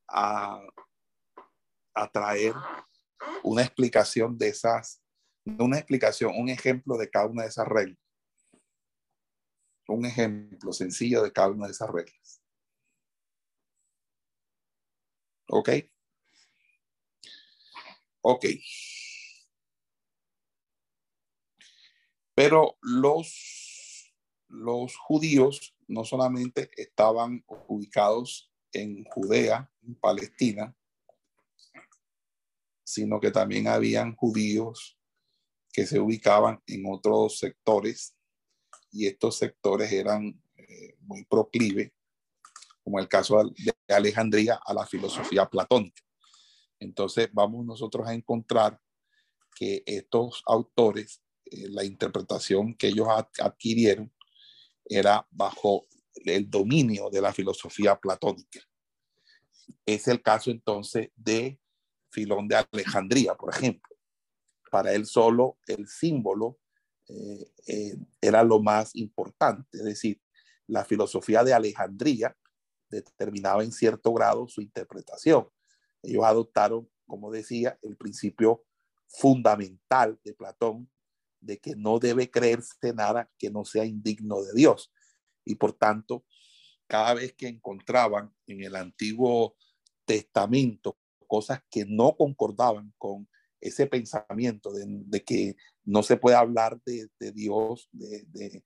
a, 0.08 0.62
a 1.94 2.12
traer 2.12 2.54
una 3.44 3.64
explicación 3.64 4.38
de 4.38 4.50
esas 4.50 5.02
una 5.60 5.78
explicación, 5.78 6.34
un 6.36 6.50
ejemplo 6.50 6.98
de 6.98 7.10
cada 7.10 7.28
una 7.28 7.44
de 7.44 7.50
esas 7.50 7.68
reglas. 7.68 7.98
Un 9.88 10.06
ejemplo 10.06 10.74
sencillo 10.74 11.24
de 11.24 11.32
cada 11.32 11.50
una 11.50 11.68
de 11.68 11.72
esas 11.72 11.90
reglas. 11.90 12.42
¿Ok? 15.50 15.70
Ok. 18.22 18.46
Pero 22.36 22.78
los, 22.82 24.14
los 24.50 24.96
judíos 24.98 25.76
no 25.88 26.04
solamente 26.04 26.70
estaban 26.76 27.44
ubicados 27.68 28.52
en 28.74 29.06
Judea, 29.06 29.72
en 29.82 29.96
Palestina, 29.96 30.76
sino 32.84 33.20
que 33.20 33.32
también 33.32 33.68
habían 33.68 34.16
judíos 34.16 34.97
que 35.78 35.86
se 35.86 36.00
ubicaban 36.00 36.60
en 36.66 36.86
otros 36.88 37.38
sectores 37.38 38.16
y 38.92 39.06
estos 39.06 39.38
sectores 39.38 39.92
eran 39.92 40.42
eh, 40.56 40.96
muy 41.02 41.24
proclives, 41.26 41.92
como 42.84 43.00
el 43.00 43.08
caso 43.08 43.54
de 43.56 43.94
Alejandría, 43.94 44.60
a 44.66 44.74
la 44.74 44.88
filosofía 44.88 45.48
platónica. 45.48 46.02
Entonces 46.80 47.30
vamos 47.32 47.64
nosotros 47.64 48.08
a 48.08 48.16
encontrar 48.16 48.82
que 49.56 49.84
estos 49.86 50.42
autores, 50.48 51.22
eh, 51.46 51.68
la 51.70 51.84
interpretación 51.84 52.74
que 52.74 52.88
ellos 52.88 53.08
adquirieron 53.40 54.12
era 54.84 55.28
bajo 55.30 55.86
el 56.26 56.50
dominio 56.50 57.12
de 57.12 57.22
la 57.22 57.32
filosofía 57.32 57.96
platónica. 58.00 58.62
Es 59.86 60.08
el 60.08 60.24
caso 60.24 60.50
entonces 60.50 61.12
de 61.16 61.60
Filón 62.10 62.48
de 62.48 62.56
Alejandría, 62.56 63.36
por 63.36 63.54
ejemplo. 63.54 63.87
Para 64.72 64.94
él 64.94 65.06
solo 65.06 65.58
el 65.68 65.88
símbolo 65.88 66.60
eh, 67.08 67.52
eh, 67.68 67.98
era 68.22 68.44
lo 68.44 68.62
más 68.62 68.96
importante, 68.96 69.78
es 69.78 69.84
decir, 69.84 70.22
la 70.68 70.84
filosofía 70.84 71.44
de 71.44 71.54
Alejandría 71.54 72.36
determinaba 72.90 73.64
en 73.64 73.72
cierto 73.72 74.14
grado 74.14 74.48
su 74.48 74.62
interpretación. 74.62 75.48
Ellos 76.04 76.26
adoptaron, 76.26 76.90
como 77.06 77.32
decía, 77.32 77.80
el 77.82 77.96
principio 77.96 78.66
fundamental 79.08 80.20
de 80.24 80.34
Platón 80.34 80.90
de 81.40 81.60
que 81.60 81.76
no 81.76 82.00
debe 82.00 82.30
creerse 82.30 82.94
nada 82.94 83.30
que 83.38 83.50
no 83.50 83.64
sea 83.64 83.86
indigno 83.86 84.42
de 84.42 84.54
Dios. 84.54 84.92
Y 85.46 85.56
por 85.56 85.74
tanto, 85.74 86.26
cada 86.88 87.14
vez 87.14 87.34
que 87.34 87.48
encontraban 87.48 88.34
en 88.48 88.64
el 88.64 88.76
Antiguo 88.76 89.56
Testamento 90.06 90.98
cosas 91.28 91.62
que 91.70 91.86
no 91.86 92.16
concordaban 92.16 92.94
con 92.98 93.30
ese 93.60 93.88
pensamiento 93.88 94.72
de, 94.72 95.24
que 95.24 95.56
no 95.84 96.04
se 96.04 96.18
puede 96.18 96.36
hablar 96.36 96.80
de, 96.86 97.10
Dios, 97.32 97.90
de, 97.92 98.64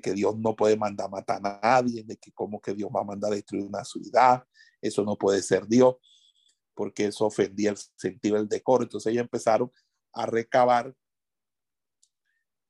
que 0.00 0.12
Dios 0.12 0.36
no 0.38 0.54
puede 0.54 0.76
mandar 0.76 1.10
matar 1.10 1.40
a 1.44 1.60
nadie, 1.62 2.04
de 2.04 2.16
que 2.16 2.32
como 2.32 2.60
que 2.60 2.74
Dios 2.74 2.90
va 2.94 3.00
a 3.00 3.04
mandar 3.04 3.32
a 3.32 3.36
destruir 3.36 3.64
una 3.64 3.84
ciudad, 3.84 4.44
eso 4.80 5.04
no 5.04 5.16
puede 5.16 5.42
ser 5.42 5.66
Dios, 5.66 5.96
porque 6.74 7.06
eso 7.06 7.26
ofendía 7.26 7.70
el 7.70 7.78
sentido 7.96 8.36
del 8.36 8.48
decoro. 8.48 8.82
Entonces 8.82 9.10
ellos 9.10 9.22
empezaron 9.22 9.72
a 10.12 10.26
recabar 10.26 10.94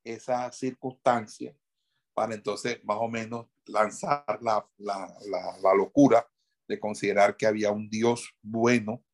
esa 0.04 0.50
circunstancia 0.52 1.56
para 2.14 2.34
entonces 2.34 2.82
más 2.84 2.96
o 3.00 3.08
menos 3.08 3.46
lanzar 3.66 4.24
la, 4.40 4.66
la, 4.78 5.74
locura 5.76 6.26
de 6.66 6.80
considerar 6.80 7.36
que 7.36 7.46
había 7.46 7.70
un 7.70 7.90
Dios 7.90 8.34
bueno 8.40 9.04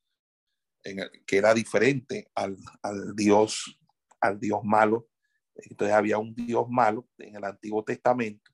en 0.84 1.00
el, 1.00 1.10
que 1.26 1.36
era 1.36 1.54
diferente 1.54 2.30
al, 2.34 2.56
al, 2.82 3.14
Dios 3.14 3.78
al 4.20 4.38
Dios 4.38 4.60
malo. 4.62 5.08
Entonces 5.54 5.94
había 5.94 6.18
un 6.18 6.34
Dios 6.34 6.66
malo 6.68 7.08
en 7.18 7.36
el 7.36 7.44
Antiguo 7.44 7.84
Testamento 7.84 8.50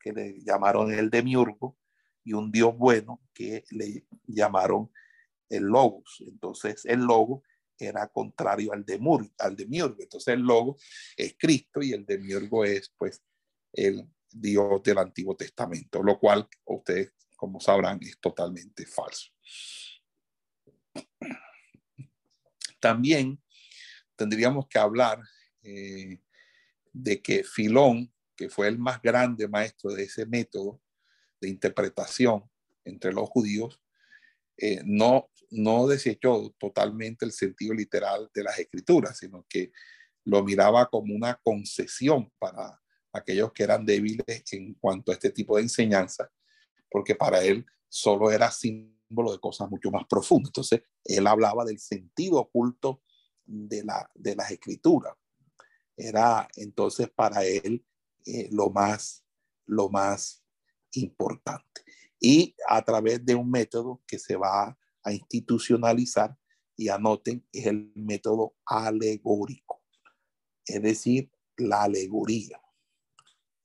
que 0.00 0.12
le 0.12 0.40
llamaron 0.42 0.92
el 0.92 1.10
demiurgo 1.10 1.76
y 2.24 2.32
un 2.32 2.50
Dios 2.50 2.76
bueno 2.76 3.20
que 3.34 3.64
le 3.70 4.06
llamaron 4.26 4.90
el 5.48 5.64
logos. 5.64 6.22
Entonces 6.26 6.84
el 6.86 7.00
logo 7.00 7.42
era 7.78 8.06
contrario 8.08 8.72
al, 8.72 8.84
demur, 8.84 9.28
al 9.38 9.56
demiurgo. 9.56 10.02
Entonces 10.02 10.34
el 10.34 10.40
logo 10.40 10.76
es 11.16 11.34
Cristo 11.38 11.82
y 11.82 11.92
el 11.92 12.06
demiurgo 12.06 12.64
es 12.64 12.92
pues 12.96 13.22
el 13.72 14.08
Dios 14.30 14.82
del 14.82 14.98
Antiguo 14.98 15.36
Testamento, 15.36 16.02
lo 16.02 16.18
cual 16.18 16.48
ustedes, 16.64 17.12
como 17.36 17.60
sabrán, 17.60 17.98
es 18.02 18.18
totalmente 18.20 18.86
falso. 18.86 19.30
También 22.80 23.40
tendríamos 24.16 24.66
que 24.68 24.78
hablar 24.78 25.20
eh, 25.62 26.20
de 26.92 27.22
que 27.22 27.44
Filón, 27.44 28.12
que 28.36 28.48
fue 28.48 28.68
el 28.68 28.78
más 28.78 29.00
grande 29.00 29.48
maestro 29.48 29.92
de 29.92 30.04
ese 30.04 30.26
método 30.26 30.80
de 31.40 31.48
interpretación 31.48 32.50
entre 32.84 33.12
los 33.12 33.28
judíos, 33.28 33.80
eh, 34.56 34.82
no, 34.84 35.30
no 35.50 35.86
desechó 35.86 36.54
totalmente 36.58 37.24
el 37.24 37.32
sentido 37.32 37.74
literal 37.74 38.30
de 38.34 38.42
las 38.42 38.58
escrituras, 38.58 39.18
sino 39.18 39.46
que 39.48 39.72
lo 40.24 40.42
miraba 40.42 40.88
como 40.88 41.14
una 41.14 41.40
concesión 41.42 42.30
para 42.38 42.80
aquellos 43.12 43.52
que 43.52 43.62
eran 43.62 43.84
débiles 43.84 44.44
en 44.52 44.74
cuanto 44.74 45.10
a 45.10 45.14
este 45.14 45.30
tipo 45.30 45.56
de 45.56 45.62
enseñanza, 45.62 46.30
porque 46.90 47.14
para 47.14 47.42
él 47.42 47.64
solo 47.90 48.30
era 48.30 48.50
símbolo 48.50 49.32
de 49.32 49.38
cosas 49.38 49.68
mucho 49.68 49.90
más 49.90 50.06
profundas. 50.08 50.48
Entonces, 50.48 50.82
él 51.04 51.26
hablaba 51.26 51.66
del 51.66 51.78
sentido 51.78 52.38
oculto 52.38 53.02
de, 53.44 53.84
la, 53.84 54.10
de 54.14 54.34
las 54.34 54.50
escrituras. 54.50 55.14
Era 55.96 56.48
entonces 56.56 57.10
para 57.10 57.44
él 57.44 57.84
eh, 58.24 58.48
lo, 58.50 58.70
más, 58.70 59.26
lo 59.66 59.90
más 59.90 60.42
importante. 60.92 61.82
Y 62.18 62.54
a 62.66 62.82
través 62.82 63.24
de 63.24 63.34
un 63.34 63.50
método 63.50 64.02
que 64.06 64.18
se 64.18 64.36
va 64.36 64.78
a 65.02 65.12
institucionalizar, 65.12 66.36
y 66.76 66.88
anoten, 66.88 67.46
es 67.52 67.66
el 67.66 67.92
método 67.94 68.54
alegórico, 68.64 69.82
es 70.64 70.80
decir, 70.80 71.30
la 71.58 71.82
alegoría 71.82 72.58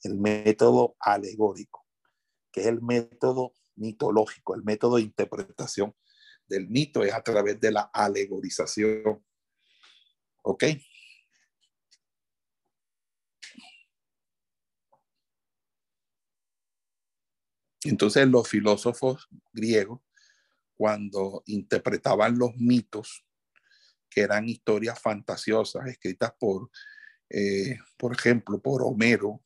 el 0.05 0.17
método 0.17 0.95
alegórico, 0.99 1.86
que 2.51 2.61
es 2.61 2.67
el 2.67 2.82
método 2.82 3.53
mitológico, 3.76 4.55
el 4.55 4.63
método 4.63 4.97
de 4.97 5.03
interpretación 5.03 5.95
del 6.47 6.67
mito 6.67 7.03
es 7.03 7.13
a 7.13 7.23
través 7.23 7.59
de 7.59 7.71
la 7.71 7.82
alegorización. 7.93 9.23
¿Ok? 10.43 10.63
Entonces 17.84 18.28
los 18.28 18.47
filósofos 18.47 19.28
griegos, 19.53 20.01
cuando 20.76 21.43
interpretaban 21.45 22.38
los 22.38 22.55
mitos, 22.57 23.26
que 24.09 24.21
eran 24.21 24.49
historias 24.49 24.99
fantasiosas 24.99 25.88
escritas 25.88 26.34
por, 26.39 26.69
eh, 27.30 27.78
por 27.97 28.13
ejemplo, 28.13 28.61
por 28.61 28.82
Homero, 28.84 29.43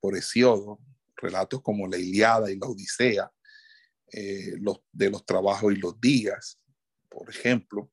por 0.00 0.16
Hesiodo, 0.16 0.78
relatos 1.16 1.62
como 1.62 1.88
la 1.88 1.96
Iliada 1.96 2.50
y 2.50 2.58
la 2.58 2.66
Odisea, 2.66 3.32
eh, 4.12 4.54
los, 4.60 4.80
de 4.92 5.10
los 5.10 5.26
trabajos 5.26 5.72
y 5.72 5.76
los 5.76 6.00
días, 6.00 6.60
por 7.08 7.28
ejemplo, 7.28 7.90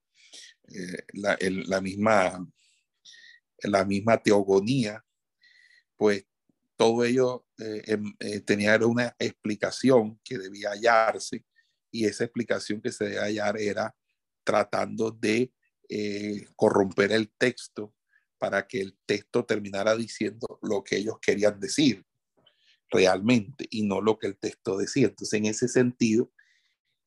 eh, 0.67 1.03
la, 1.13 1.81
misma, 1.81 2.47
la 3.63 3.83
misma 3.83 4.21
teogonía, 4.21 5.03
pues 5.97 6.25
todo 6.75 7.03
ello 7.03 7.47
eh, 7.57 7.83
em, 7.87 8.43
tenía 8.45 8.77
una 8.85 9.15
explicación 9.17 10.19
que 10.23 10.37
debía 10.37 10.71
hallarse 10.71 11.45
y 11.91 12.05
esa 12.05 12.25
explicación 12.25 12.81
que 12.81 12.91
se 12.91 13.05
debía 13.05 13.23
hallar 13.23 13.57
era 13.59 13.95
tratando 14.43 15.11
de 15.11 15.51
corromper 16.55 17.11
el 17.11 17.31
texto 17.37 17.93
para 18.39 18.65
que 18.65 18.81
el 18.81 18.97
texto 19.05 19.45
terminara 19.45 19.95
diciendo 19.95 20.57
lo 20.63 20.83
que 20.83 20.97
ellos 20.97 21.19
querían 21.21 21.59
decir 21.59 22.03
realmente 22.93 23.67
y 23.69 23.83
no 23.83 23.99
lo 24.01 24.17
que 24.17 24.27
el 24.27 24.37
texto 24.37 24.77
decía. 24.77 25.07
Entonces, 25.07 25.33
en 25.33 25.45
ese 25.45 25.67
sentido, 25.67 26.31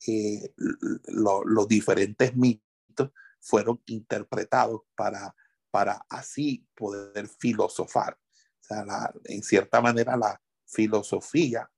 eh, 0.07 0.53
los 0.57 1.69
diferentes 1.69 2.37
mitos 2.37 3.11
fueron 3.41 3.81
interpretados 3.87 4.83
para, 4.95 5.35
para 5.71 6.05
así 6.11 6.67
poder 6.75 7.29
filosofar. 7.29 8.19
O 8.61 8.65
sea, 8.65 9.13
en 9.25 9.43
cierta 9.43 9.81
manera 9.81 10.17
la 10.17 10.43
filosofía 10.67 11.71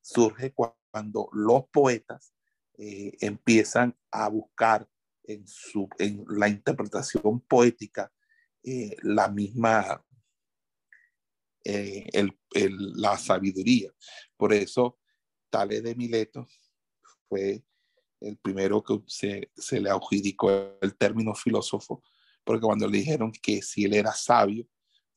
surge 0.00 0.54
cuando 0.54 1.28
los 1.32 1.68
poetas 1.72 2.32
eh, 2.78 3.12
empiezan 3.20 3.96
a 4.10 4.28
buscar 4.28 4.88
en, 5.24 5.46
su, 5.46 5.88
en 5.98 6.24
la 6.28 6.48
interpretación 6.48 7.40
poética 7.40 8.12
eh, 8.62 8.96
la 9.02 9.28
misma, 9.28 10.04
eh, 11.68 12.28
la 12.96 13.16
sabiduría. 13.18 13.90
Por 14.36 14.52
eso, 14.52 14.98
Tales 15.50 15.82
de 15.82 15.94
Mileto 15.94 16.46
fue 17.28 17.64
el 18.20 18.36
primero 18.38 18.82
que 18.82 19.00
se, 19.06 19.50
se 19.56 19.80
le 19.80 19.90
adjudicó 19.90 20.50
el 20.80 20.96
término 20.96 21.34
filósofo, 21.34 22.02
porque 22.44 22.62
cuando 22.62 22.88
le 22.88 22.98
dijeron 22.98 23.32
que 23.32 23.62
si 23.62 23.84
él 23.84 23.94
era 23.94 24.12
sabio, 24.12 24.66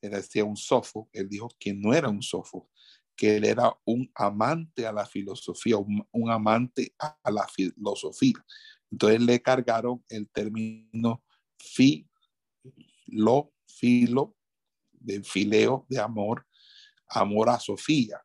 era 0.01 0.17
decía 0.17 0.43
un 0.43 0.57
sofo, 0.57 1.09
él 1.13 1.27
dijo 1.29 1.49
que 1.59 1.73
no 1.73 1.93
era 1.93 2.09
un 2.09 2.21
sofo, 2.21 2.69
que 3.15 3.37
él 3.37 3.45
era 3.45 3.71
un 3.85 4.09
amante 4.15 4.87
a 4.87 4.93
la 4.93 5.05
filosofía, 5.05 5.77
un, 5.77 6.07
un 6.11 6.29
amante 6.31 6.95
a 6.97 7.31
la 7.31 7.47
filosofía. 7.47 8.43
Entonces 8.91 9.21
le 9.21 9.41
cargaron 9.41 10.03
el 10.09 10.29
término 10.29 11.23
fi 11.57 12.09
lo, 13.07 13.53
filo, 13.67 14.35
de 14.99 15.23
fileo 15.23 15.85
de 15.89 15.99
amor, 15.99 16.45
amor 17.07 17.49
a 17.49 17.59
Sofía, 17.59 18.21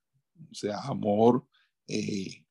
o 0.51 0.55
sea, 0.55 0.79
amor, 0.81 1.47
eh, 1.87 2.45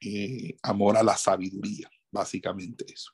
eh, 0.00 0.56
amor 0.62 0.96
a 0.96 1.02
la 1.02 1.16
sabiduría, 1.16 1.90
básicamente 2.10 2.84
eso. 2.92 3.12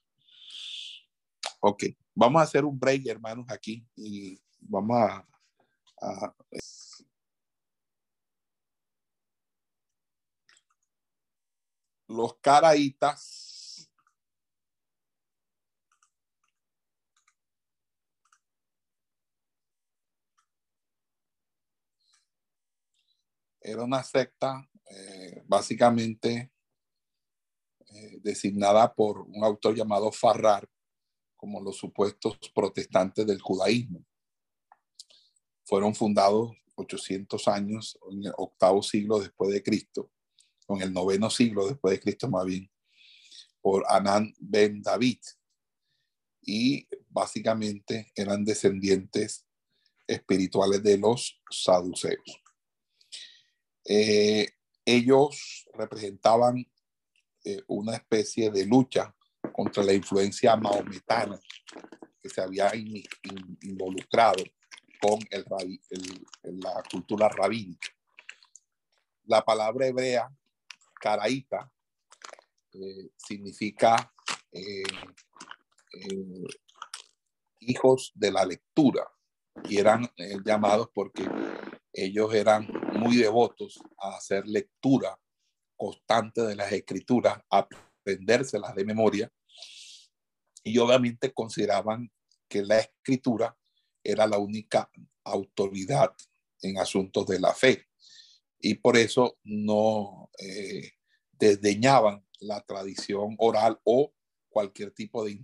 Ok, 1.60 1.84
vamos 2.14 2.40
a 2.40 2.44
hacer 2.44 2.64
un 2.64 2.78
break, 2.78 3.06
hermanos, 3.06 3.46
aquí 3.48 3.86
y 3.96 4.40
vamos 4.60 4.96
a, 4.96 5.28
a 6.00 6.34
los 12.08 12.34
caraitas 12.40 13.51
era 23.62 23.84
una 23.84 24.02
secta 24.02 24.68
eh, 24.90 25.42
básicamente 25.46 26.52
eh, 27.88 28.18
designada 28.22 28.92
por 28.94 29.20
un 29.20 29.44
autor 29.44 29.74
llamado 29.74 30.10
Farrar 30.12 30.68
como 31.36 31.60
los 31.60 31.76
supuestos 31.76 32.38
protestantes 32.54 33.26
del 33.26 33.40
judaísmo. 33.40 34.04
Fueron 35.64 35.94
fundados 35.94 36.52
800 36.74 37.48
años, 37.48 37.98
en 38.10 38.24
el 38.24 38.32
octavo 38.36 38.82
siglo 38.82 39.18
después 39.18 39.52
de 39.52 39.62
Cristo, 39.62 40.10
o 40.66 40.76
en 40.76 40.82
el 40.82 40.92
noveno 40.92 41.30
siglo 41.30 41.66
después 41.66 41.92
de 41.92 42.00
Cristo 42.00 42.28
más 42.28 42.44
bien, 42.46 42.70
por 43.60 43.84
Anán 43.88 44.32
ben 44.38 44.82
David. 44.82 45.18
Y 46.40 46.88
básicamente 47.08 48.10
eran 48.14 48.44
descendientes 48.44 49.46
espirituales 50.06 50.82
de 50.82 50.98
los 50.98 51.40
saduceos. 51.50 52.41
Eh, 53.84 54.48
ellos 54.84 55.68
representaban 55.74 56.66
eh, 57.44 57.62
una 57.66 57.96
especie 57.96 58.50
de 58.50 58.66
lucha 58.66 59.14
contra 59.52 59.82
la 59.82 59.92
influencia 59.92 60.56
maometana 60.56 61.40
que 62.22 62.28
se 62.28 62.40
había 62.40 62.72
involucrado 62.74 64.44
con 65.00 65.18
el, 65.30 65.44
la 66.44 66.82
cultura 66.90 67.28
rabínica. 67.28 67.88
La 69.24 69.44
palabra 69.44 69.86
hebrea, 69.86 70.28
caraíta, 71.00 71.70
eh, 72.72 73.10
significa 73.16 74.12
hijos 77.60 78.12
de 78.14 78.30
la 78.30 78.44
lectura 78.44 79.10
y 79.68 79.78
eran 79.78 80.10
llamados 80.44 80.88
porque 80.94 81.28
ellos 81.92 82.34
eran 82.34 82.68
muy 82.94 83.16
devotos 83.16 83.80
a 83.98 84.16
hacer 84.16 84.46
lectura 84.46 85.18
constante 85.76 86.42
de 86.42 86.56
las 86.56 86.72
escrituras, 86.72 87.38
aprendérselas 87.50 88.74
de 88.74 88.84
memoria, 88.84 89.32
y 90.62 90.78
obviamente 90.78 91.32
consideraban 91.32 92.10
que 92.48 92.62
la 92.62 92.78
escritura 92.78 93.56
era 94.04 94.26
la 94.26 94.38
única 94.38 94.90
autoridad 95.24 96.14
en 96.60 96.78
asuntos 96.78 97.26
de 97.26 97.40
la 97.40 97.52
fe. 97.52 97.88
Y 98.60 98.74
por 98.74 98.96
eso 98.96 99.38
no 99.42 100.30
eh, 100.38 100.92
desdeñaban 101.32 102.24
la 102.40 102.60
tradición 102.60 103.34
oral 103.38 103.80
o 103.84 104.14
cualquier 104.48 104.92
tipo 104.92 105.24
de, 105.24 105.40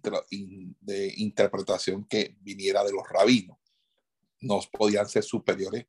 de 0.81 1.15
interpretación 1.17 2.05
que 2.05 2.37
viniera 2.41 2.85
de 2.85 2.93
los 2.93 3.09
rabinos. 3.09 3.59
No 4.41 4.61
podían 4.73 5.09
ser 5.09 5.23
superiores 5.23 5.87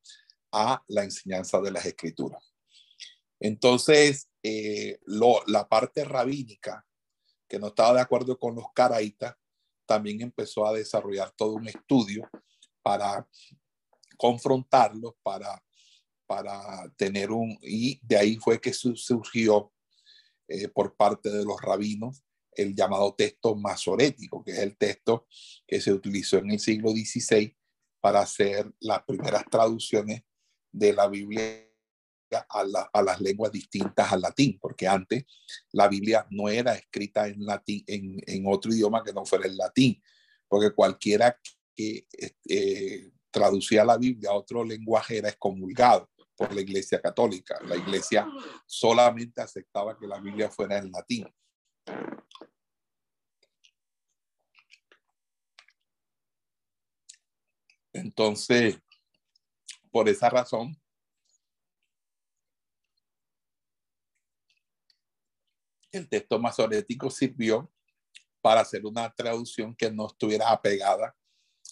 a 0.51 0.83
la 0.87 1.03
enseñanza 1.03 1.59
de 1.61 1.71
las 1.71 1.85
escrituras. 1.85 2.53
Entonces, 3.39 4.29
eh, 4.43 4.99
la 5.47 5.67
parte 5.67 6.03
rabínica, 6.03 6.85
que 7.47 7.59
no 7.59 7.67
estaba 7.67 7.93
de 7.93 8.01
acuerdo 8.01 8.37
con 8.37 8.55
los 8.55 8.65
caraitas, 8.73 9.35
también 9.85 10.21
empezó 10.21 10.67
a 10.67 10.73
desarrollar 10.73 11.31
todo 11.31 11.53
un 11.53 11.67
estudio 11.67 12.29
para 12.81 13.27
confrontarlos, 14.17 15.13
para, 15.23 15.63
para 16.27 16.91
tener 16.95 17.31
un... 17.31 17.57
Y 17.61 17.99
de 18.03 18.17
ahí 18.17 18.35
fue 18.35 18.59
que 18.59 18.73
surgió 18.73 19.71
eh, 20.47 20.67
por 20.67 20.95
parte 20.95 21.29
de 21.29 21.43
los 21.43 21.59
rabinos 21.61 22.23
el 22.51 22.75
llamado 22.75 23.15
texto 23.15 23.55
masorético, 23.55 24.43
que 24.43 24.51
es 24.51 24.59
el 24.59 24.77
texto 24.77 25.27
que 25.65 25.79
se 25.79 25.93
utilizó 25.93 26.37
en 26.37 26.51
el 26.51 26.59
siglo 26.59 26.91
XVI 26.91 27.55
para 27.99 28.21
hacer 28.21 28.71
las 28.79 29.03
primeras 29.03 29.43
traducciones 29.49 30.23
de 30.71 30.93
la 30.93 31.07
Biblia 31.07 31.65
a, 32.49 33.01
las 33.01 33.21
lenguas 33.21 33.51
distintas 33.51 34.11
al 34.11 34.21
latín, 34.21 34.59
porque 34.61 34.87
antes 34.87 35.25
la 35.71 35.87
Biblia 35.87 36.27
no 36.29 36.47
era 36.47 36.75
escrita 36.75 37.27
en, 37.27 37.43
latín, 37.45 37.83
en, 37.87 38.43
otro 38.45 38.71
idioma 38.71 39.03
que 39.03 39.13
no 39.13 39.25
fuera 39.25 39.47
el 39.47 39.57
latín, 39.57 40.01
porque 40.47 40.71
cualquiera 40.71 41.39
que 41.75 42.07
eh, 42.47 43.11
traducía 43.31 43.83
la 43.83 43.97
Biblia 43.97 44.29
a 44.31 44.35
otro 44.35 44.63
lenguaje 44.63 45.17
era 45.17 45.29
excomulgado 45.29 46.09
por 46.35 46.53
la 46.53 46.61
Iglesia 46.61 47.01
Católica. 47.01 47.59
La 47.65 47.75
Iglesia 47.75 48.27
solamente 48.65 49.41
aceptaba 49.41 49.97
que 49.97 50.07
la 50.07 50.19
Biblia 50.19 50.49
fuera 50.49 50.77
en 50.77 50.91
latín. 50.91 51.27
Entonces, 57.99 58.79
por 59.91 60.07
esa 60.07 60.29
razón, 60.29 60.79
el 65.91 66.07
texto 66.07 66.39
masorético 66.39 67.09
sirvió 67.09 67.71
para 68.41 68.61
hacer 68.61 68.85
una 68.85 69.13
traducción 69.13 69.75
que 69.75 69.91
no 69.91 70.07
estuviera 70.07 70.49
apegada 70.49 71.15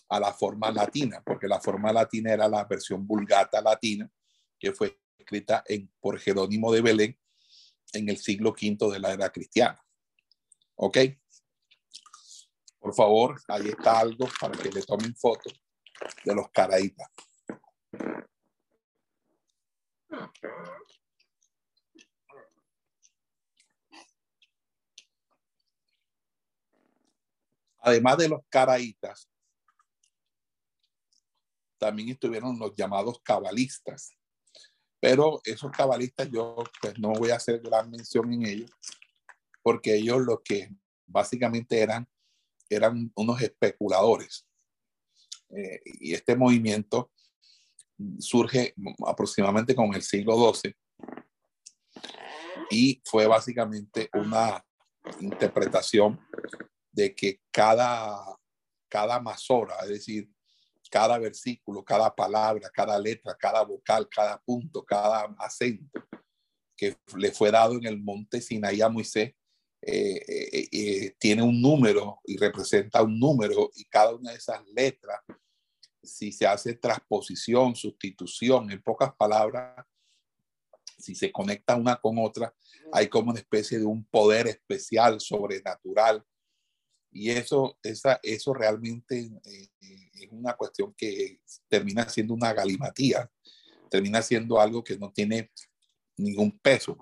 a 0.10 0.20
la 0.20 0.34
forma 0.34 0.70
latina, 0.72 1.24
porque 1.26 1.48
la 1.48 1.62
forma 1.62 1.94
latina 1.94 2.34
era 2.34 2.48
la 2.50 2.66
versión 2.66 3.08
vulgata 3.08 3.62
latina, 3.62 4.12
que 4.60 4.74
fue 4.74 5.00
escrita 5.18 5.64
por 6.00 6.20
Jerónimo 6.20 6.74
de 6.74 6.82
Belén 6.82 7.20
en 7.94 8.10
el 8.10 8.18
siglo 8.18 8.52
V 8.52 8.92
de 8.92 9.00
la 9.00 9.14
era 9.14 9.30
cristiana. 9.32 9.82
¿Ok? 10.76 10.98
Por 12.80 12.94
favor, 12.94 13.42
ahí 13.48 13.70
está 13.70 14.00
algo 14.00 14.28
para 14.40 14.58
que 14.58 14.70
le 14.70 14.82
tomen 14.82 15.16
fotos 15.16 15.54
de 16.24 16.36
los 16.36 16.50
caraítas. 16.52 17.10
Además 27.80 28.18
de 28.18 28.30
los 28.30 28.42
caraítas, 28.50 29.30
también 31.78 32.10
estuvieron 32.10 32.58
los 32.60 32.76
llamados 32.76 33.22
cabalistas. 33.22 34.14
Pero 35.00 35.40
esos 35.44 35.72
cabalistas 35.72 36.30
yo 36.32 36.56
pues 36.82 36.98
no 36.98 37.14
voy 37.14 37.30
a 37.30 37.36
hacer 37.36 37.62
gran 37.62 37.90
mención 37.90 38.34
en 38.34 38.46
ellos, 38.46 38.72
porque 39.62 39.96
ellos 39.96 40.22
lo 40.22 40.42
que 40.42 40.70
básicamente 41.06 41.80
eran, 41.80 42.08
eran 42.70 43.12
unos 43.16 43.42
especuladores. 43.42 44.46
Eh, 45.50 45.82
y 45.86 46.14
este 46.14 46.36
movimiento 46.36 47.12
surge 48.20 48.74
aproximadamente 49.06 49.74
con 49.74 49.94
el 49.94 50.02
siglo 50.02 50.54
XII 50.54 50.76
y 52.70 53.02
fue 53.06 53.28
básicamente 53.28 54.10
una 54.14 54.64
interpretación 55.20 56.20
de 56.92 57.16
que 57.16 57.40
cada, 57.52 58.38
cada 58.90 59.20
masora, 59.20 59.76
es 59.84 59.90
decir, 59.90 60.30
cada 60.90 61.18
versículo, 61.18 61.84
cada 61.84 62.14
palabra, 62.14 62.70
cada 62.74 63.00
letra, 63.00 63.36
cada 63.38 63.64
vocal, 63.64 64.08
cada 64.10 64.40
punto, 64.40 64.84
cada 64.84 65.24
acento 65.40 66.04
que 66.76 66.96
le 67.16 67.32
fue 67.32 67.52
dado 67.52 67.74
en 67.74 67.86
el 67.86 68.00
monte 68.00 68.40
Sinaí 68.40 68.82
a 68.82 68.90
Moisés, 68.90 69.34
eh, 69.82 70.24
eh, 70.28 70.68
eh, 70.72 71.16
tiene 71.20 71.44
un 71.44 71.62
número 71.62 72.20
y 72.26 72.38
representa 72.38 73.02
un 73.04 73.20
número 73.20 73.72
y 73.76 73.86
cada 73.86 74.16
una 74.16 74.32
de 74.32 74.38
esas 74.38 74.66
letras, 74.68 75.20
si 76.02 76.32
se 76.32 76.48
hace 76.48 76.74
transposición, 76.74 77.76
sustitución, 77.76 78.72
en 78.72 78.82
pocas 78.82 79.14
palabras, 79.16 79.86
si 80.98 81.16
se 81.16 81.32
conecta 81.32 81.76
una 81.76 81.96
con 81.98 82.18
otra, 82.18 82.54
hay 82.92 83.08
como 83.08 83.32
una 83.32 83.40
especie 83.40 83.78
de 83.78 83.86
un 83.86 84.04
poder 84.06 84.48
especial, 84.48 85.20
sobrenatural, 85.20 86.26
y 87.12 87.32
eso, 87.32 87.78
esa, 87.82 88.20
eso 88.22 88.54
realmente 88.54 89.30
eh, 89.44 89.70
es 90.14 90.28
una 90.32 90.54
cuestión 90.54 90.94
que 90.96 91.42
termina 91.68 92.08
siendo 92.10 92.34
una 92.34 92.54
galimatía, 92.54 93.30
termina 93.90 94.22
siendo 94.22 94.60
algo 94.60 94.84
que 94.84 94.98
no 94.98 95.12
tiene 95.12 95.52
ningún 96.18 96.60
peso. 96.60 96.98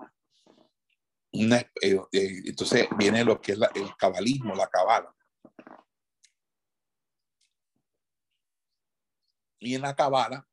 Eh, 1.32 1.68
eh, 1.82 2.42
entonces 2.46 2.88
viene 2.96 3.24
lo 3.24 3.40
que 3.40 3.52
es 3.52 3.58
el 3.74 3.96
cabalismo, 3.96 4.54
la 4.54 4.68
cabala. 4.68 5.14
Y 9.58 9.74
en 9.74 9.82
la 9.82 9.94
cabala 9.94 10.46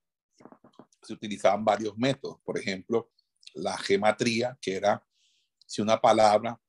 se 1.02 1.14
utilizaban 1.14 1.64
varios 1.64 1.98
métodos. 1.98 2.40
Por 2.44 2.58
ejemplo, 2.58 3.12
la 3.54 3.78
gematría, 3.78 4.58
que 4.62 4.76
era 4.76 5.06
si 5.66 5.82
una 5.82 6.00
palabra 6.00 6.60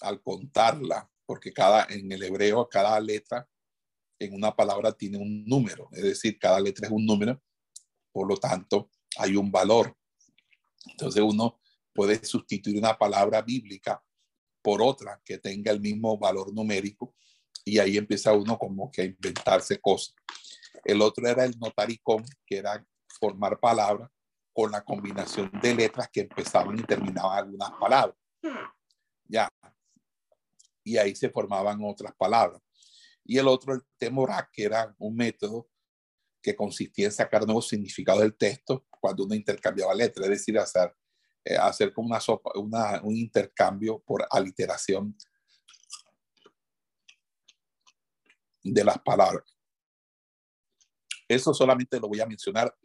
al 0.00 0.22
contarla 0.22 1.10
porque 1.30 1.52
cada, 1.52 1.86
en 1.88 2.10
el 2.10 2.24
hebreo 2.24 2.68
cada 2.68 2.98
letra 2.98 3.48
en 4.18 4.34
una 4.34 4.54
palabra 4.54 4.90
tiene 4.90 5.16
un 5.16 5.44
número, 5.44 5.88
es 5.92 6.02
decir, 6.02 6.36
cada 6.40 6.58
letra 6.58 6.88
es 6.88 6.92
un 6.92 7.06
número, 7.06 7.40
por 8.10 8.26
lo 8.26 8.36
tanto 8.36 8.90
hay 9.16 9.36
un 9.36 9.50
valor. 9.52 9.96
Entonces 10.86 11.22
uno 11.22 11.59
puede 11.92 12.24
sustituir 12.24 12.78
una 12.78 12.96
palabra 12.96 13.42
bíblica 13.42 14.02
por 14.62 14.82
otra 14.82 15.20
que 15.24 15.38
tenga 15.38 15.72
el 15.72 15.80
mismo 15.80 16.18
valor 16.18 16.52
numérico 16.52 17.14
y 17.64 17.78
ahí 17.78 17.96
empieza 17.96 18.32
uno 18.32 18.58
como 18.58 18.90
que 18.90 19.02
a 19.02 19.04
inventarse 19.04 19.80
cosas. 19.80 20.14
El 20.84 21.02
otro 21.02 21.26
era 21.28 21.44
el 21.44 21.58
notaricón, 21.58 22.24
que 22.46 22.58
era 22.58 22.84
formar 23.18 23.58
palabras 23.58 24.10
con 24.52 24.70
la 24.70 24.82
combinación 24.82 25.50
de 25.62 25.74
letras 25.74 26.08
que 26.12 26.22
empezaban 26.22 26.78
y 26.78 26.82
terminaban 26.82 27.38
algunas 27.38 27.70
palabras. 27.72 28.16
Ya. 29.24 29.48
Y 30.84 30.96
ahí 30.96 31.14
se 31.14 31.30
formaban 31.30 31.78
otras 31.82 32.14
palabras. 32.16 32.60
Y 33.24 33.38
el 33.38 33.46
otro, 33.46 33.74
el 33.74 33.82
temorac, 33.98 34.50
que 34.50 34.64
era 34.64 34.94
un 34.98 35.14
método 35.14 35.68
que 36.42 36.56
consistía 36.56 37.06
en 37.06 37.12
sacar 37.12 37.44
nuevos 37.44 37.68
significados 37.68 38.22
del 38.22 38.36
texto 38.36 38.86
cuando 39.00 39.24
uno 39.24 39.34
intercambiaba 39.34 39.94
letras, 39.94 40.24
es 40.24 40.30
decir, 40.30 40.58
hacer, 40.58 40.94
eh, 41.44 41.56
hacer 41.56 41.92
como 41.92 42.08
una, 42.08 42.20
sopa, 42.20 42.50
una, 42.56 43.00
un 43.02 43.16
intercambio 43.16 43.98
por 44.00 44.26
aliteración 44.30 45.16
de 48.62 48.84
las 48.84 48.98
palabras. 48.98 49.56
Eso 51.26 51.54
solamente 51.54 51.98
lo 51.98 52.08
voy 52.08 52.20
a 52.20 52.26
mencionar, 52.26 52.76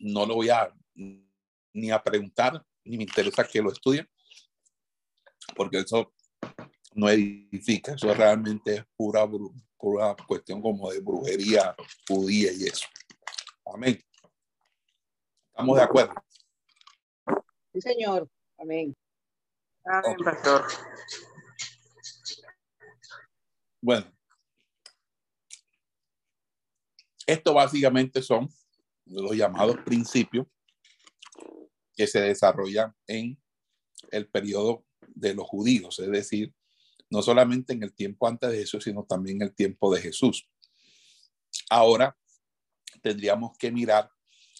no 0.00 0.26
lo 0.26 0.34
voy 0.34 0.50
a 0.50 0.74
ni 0.94 1.90
a 1.90 2.02
preguntar, 2.02 2.64
ni 2.84 2.96
me 2.96 3.04
interesa 3.04 3.46
que 3.46 3.62
lo 3.62 3.72
estudien, 3.72 4.08
porque 5.56 5.78
eso 5.78 6.12
no 6.94 7.08
edifica, 7.08 7.94
eso 7.94 8.12
realmente 8.12 8.74
es 8.74 8.84
pura, 8.96 9.26
pura 9.78 10.16
cuestión 10.26 10.60
como 10.60 10.90
de 10.90 11.00
brujería 11.00 11.74
judía 12.06 12.52
y 12.52 12.64
eso. 12.64 12.86
Amén. 13.64 13.98
¿Estamos 15.48 15.76
de 15.76 15.82
acuerdo? 15.82 16.14
Sí, 17.72 17.80
señor. 17.80 18.28
Amén. 18.58 18.94
Amén, 19.84 20.16
pastor. 20.22 20.66
Bueno, 23.80 24.12
esto 27.26 27.54
básicamente 27.54 28.22
son 28.22 28.48
los 29.06 29.34
llamados 29.34 29.78
principios 29.84 30.46
que 31.96 32.06
se 32.06 32.20
desarrollan 32.20 32.94
en 33.06 33.40
el 34.10 34.28
periodo 34.28 34.84
de 35.08 35.34
los 35.34 35.46
judíos, 35.46 35.98
es 35.98 36.10
decir, 36.10 36.54
no 37.10 37.22
solamente 37.22 37.72
en 37.72 37.82
el 37.82 37.94
tiempo 37.94 38.28
antes 38.28 38.50
de 38.50 38.62
eso, 38.62 38.80
sino 38.80 39.04
también 39.04 39.36
en 39.36 39.48
el 39.48 39.54
tiempo 39.54 39.92
de 39.94 40.00
Jesús. 40.00 40.48
Ahora 41.68 42.16
tendríamos 43.02 43.56
que 43.58 43.72
mirar 43.72 44.10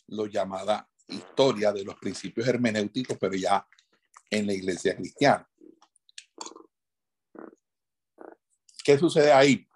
lo 0.07 0.27
llamada 0.27 0.91
historia 1.13 1.73
de 1.73 1.85
los 1.85 1.97
principios 1.97 2.47
hermenéuticos, 2.47 3.17
pero 3.19 3.35
ya 3.35 3.67
en 4.31 4.47
la 4.47 4.53
iglesia 4.53 4.97
cristiana. 4.97 5.49
¿Qué 8.85 8.99
sucede 8.99 9.33
ahí? 9.33 9.69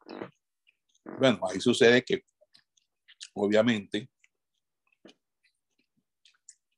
Bueno, 1.19 1.41
ahí 1.49 1.61
sucede 1.61 2.05
que 2.05 2.25
obviamente 3.35 4.11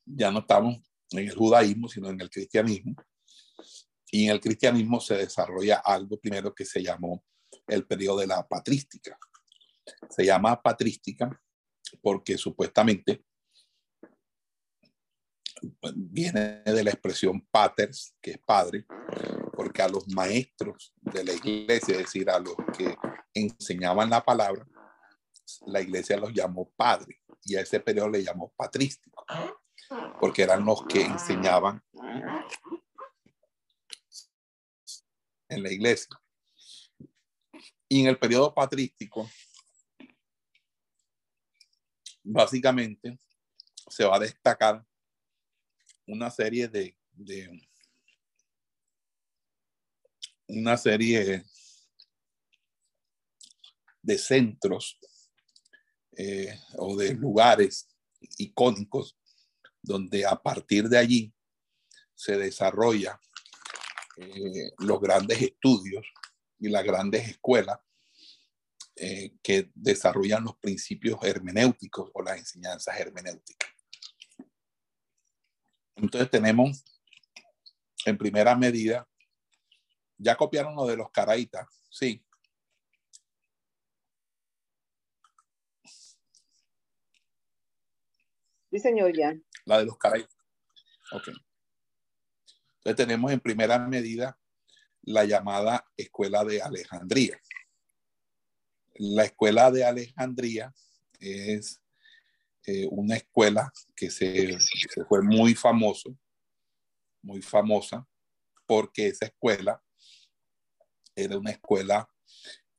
ya 0.04 0.30
no 0.30 0.40
estamos 0.40 0.76
en 1.10 1.20
el 1.20 1.34
judaísmo, 1.34 1.88
sino 1.88 2.10
en 2.10 2.20
el 2.20 2.30
cristianismo. 2.30 2.94
Y 4.10 4.26
en 4.26 4.32
el 4.32 4.40
cristianismo 4.40 5.00
se 5.00 5.16
desarrolla 5.16 5.82
algo 5.84 6.18
primero 6.18 6.54
que 6.54 6.64
se 6.64 6.82
llamó 6.82 7.24
el 7.66 7.86
periodo 7.86 8.18
de 8.20 8.26
la 8.26 8.46
patrística. 8.46 9.18
Se 10.10 10.24
llama 10.24 10.60
patrística 10.60 11.30
porque 12.02 12.36
supuestamente 12.36 13.24
viene 15.94 16.62
de 16.64 16.84
la 16.84 16.90
expresión 16.90 17.40
paters, 17.50 18.14
que 18.20 18.32
es 18.32 18.38
padre, 18.38 18.86
porque 19.54 19.82
a 19.82 19.88
los 19.88 20.08
maestros 20.08 20.94
de 21.00 21.24
la 21.24 21.32
iglesia, 21.32 21.94
es 21.94 21.98
decir, 21.98 22.30
a 22.30 22.38
los 22.38 22.54
que 22.76 22.96
enseñaban 23.34 24.10
la 24.10 24.24
palabra, 24.24 24.66
la 25.66 25.80
iglesia 25.80 26.16
los 26.16 26.32
llamó 26.32 26.70
padre 26.76 27.20
y 27.44 27.56
a 27.56 27.60
ese 27.60 27.80
periodo 27.80 28.10
le 28.10 28.22
llamó 28.22 28.52
patrístico, 28.56 29.24
porque 30.20 30.42
eran 30.42 30.64
los 30.64 30.84
que 30.86 31.02
enseñaban 31.02 31.82
en 35.48 35.62
la 35.62 35.72
iglesia. 35.72 36.20
Y 37.88 38.02
en 38.02 38.08
el 38.08 38.18
periodo 38.18 38.54
patrístico, 38.54 39.28
básicamente 42.22 43.18
se 43.88 44.04
va 44.04 44.16
a 44.16 44.20
destacar 44.20 44.84
una 46.08 46.30
serie 46.30 46.68
de, 46.68 46.96
una 50.48 50.76
serie 50.76 51.44
de 54.02 54.18
centros 54.18 54.98
eh, 56.16 56.58
o 56.76 56.96
de 56.96 57.14
lugares 57.14 57.88
icónicos 58.38 59.16
donde 59.82 60.24
a 60.26 60.34
partir 60.34 60.88
de 60.88 60.98
allí 60.98 61.34
se 62.14 62.36
desarrolla 62.36 63.20
eh, 64.16 64.72
los 64.78 65.00
grandes 65.00 65.42
estudios 65.42 66.06
y 66.58 66.68
las 66.68 66.84
grandes 66.84 67.28
escuelas 67.28 67.78
eh, 68.96 69.36
que 69.42 69.70
desarrollan 69.74 70.42
los 70.44 70.56
principios 70.56 71.18
hermenéuticos 71.22 72.10
o 72.14 72.22
las 72.22 72.38
enseñanzas 72.38 72.98
hermenéuticas. 72.98 73.77
Entonces 76.00 76.30
tenemos 76.30 76.84
en 78.04 78.16
primera 78.16 78.54
medida, 78.56 79.06
ya 80.16 80.36
copiaron 80.36 80.74
lo 80.76 80.86
de 80.86 80.96
los 80.96 81.10
caraitas, 81.10 81.66
sí. 81.90 82.24
Sí, 88.70 88.78
señor, 88.78 89.16
ya. 89.16 89.34
La 89.64 89.78
de 89.78 89.86
los 89.86 89.98
caraitas. 89.98 90.36
Ok. 91.12 91.28
Entonces 92.76 92.96
tenemos 92.96 93.32
en 93.32 93.40
primera 93.40 93.78
medida 93.78 94.38
la 95.02 95.24
llamada 95.24 95.86
Escuela 95.96 96.44
de 96.44 96.62
Alejandría. 96.62 97.40
La 98.94 99.24
Escuela 99.24 99.70
de 99.70 99.84
Alejandría 99.84 100.72
es 101.18 101.80
eh, 102.70 102.86
una 102.90 103.16
escuela 103.16 103.72
que 103.96 104.10
se, 104.10 104.58
fue 105.08 105.22
muy 105.22 105.54
famoso, 105.54 106.14
muy 107.22 107.40
famosa, 107.40 108.06
porque 108.66 109.06
esa 109.06 109.24
escuela 109.24 109.82
era 111.16 111.38
una 111.38 111.52
escuela 111.52 112.06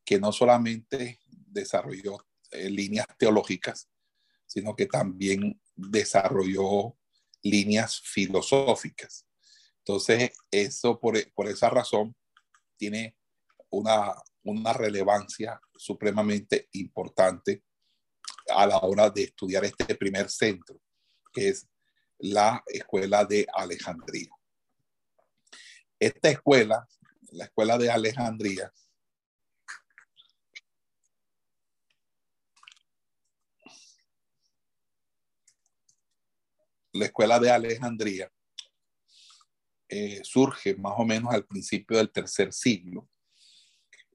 que 0.06 0.20
no 0.20 0.32
solamente 0.32 1.20
desarrolló 1.28 2.24
eh, 2.52 2.70
líneas 2.70 3.08
teológicas, 3.18 3.90
sino 4.46 4.76
que 4.76 4.86
también 4.86 5.60
desarrolló 5.76 6.96
líneas 7.42 8.00
filosóficas. 8.00 9.26
Entonces, 9.80 10.38
eso 10.52 11.00
por, 11.00 11.16
por 11.34 11.48
esa 11.48 11.72
razón 11.72 12.16
tiene 12.78 13.18
una, 13.72 14.14
una 14.44 14.72
relevancia 14.72 15.60
supremamente 15.76 16.70
importante 16.74 17.64
a 18.50 18.66
la 18.68 18.78
hora 18.80 19.10
de 19.10 19.24
estudiar 19.24 19.66
este 19.66 19.96
primer 19.96 20.30
centro, 20.30 20.80
que 21.32 21.50
es 21.50 21.68
la 22.20 22.64
Escuela 22.68 23.26
de 23.26 23.48
Alejandría. 23.54 24.30
Esta 26.00 26.30
escuela, 26.30 26.88
la 27.32 27.46
Escuela 27.46 27.78
de 27.78 27.92
Alejandría, 27.92 28.72
la 36.94 37.06
Escuela 37.06 37.40
de 37.40 37.52
Alejandría 37.52 38.32
eh, 39.88 40.22
surge 40.24 40.76
más 40.76 40.94
o 40.98 41.06
menos 41.06 41.34
al 41.34 41.46
principio 41.46 41.98
del 41.98 42.12
tercer 42.12 42.54
siglo 42.54 43.10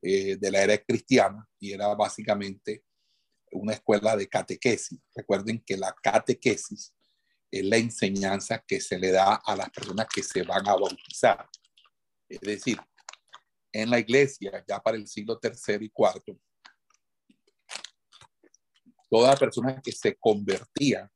eh, 0.01 0.37
de 0.37 0.51
la 0.51 0.63
era 0.63 0.79
cristiana 0.79 1.49
y 1.59 1.73
era 1.73 1.95
básicamente 1.95 2.85
una 3.55 3.75
escuela 3.75 4.17
de 4.17 4.29
catequesis. 4.29 5.01
Recuerden 5.15 5.63
que 5.65 5.77
la 5.77 5.95
catequesis 5.95 6.95
es 7.51 7.65
la 7.65 7.77
enseñanza 7.77 8.63
que 8.67 8.81
se 8.81 8.99
le 8.99 9.13
da 9.13 9.35
a 9.37 9.57
las 9.57 9.71
personas 9.71 10.07
que 10.13 10.23
se 10.23 10.43
van 10.43 10.67
a 10.69 10.75
bautizar. 10.75 11.49
Es 12.29 12.41
decir, 12.41 12.79
en 13.73 13.91
la 13.91 13.99
iglesia, 13.99 14.65
ya 14.67 14.81
para 14.81 14.97
el 14.97 15.07
siglo 15.07 15.39
tercero 15.39 15.85
y 15.85 15.91
cuarto, 15.91 16.39
toda 19.09 19.37
persona 19.37 19.81
que 19.81 19.93
se 19.93 20.17
convertía 20.17 21.11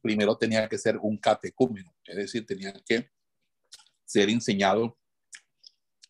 primero 0.00 0.36
tenía 0.36 0.68
que 0.68 0.78
ser 0.78 0.96
un 0.96 1.18
catecúmeno, 1.18 1.94
es 2.04 2.16
decir, 2.16 2.46
tenía 2.46 2.72
que 2.86 3.10
ser 4.04 4.30
enseñado 4.30 4.98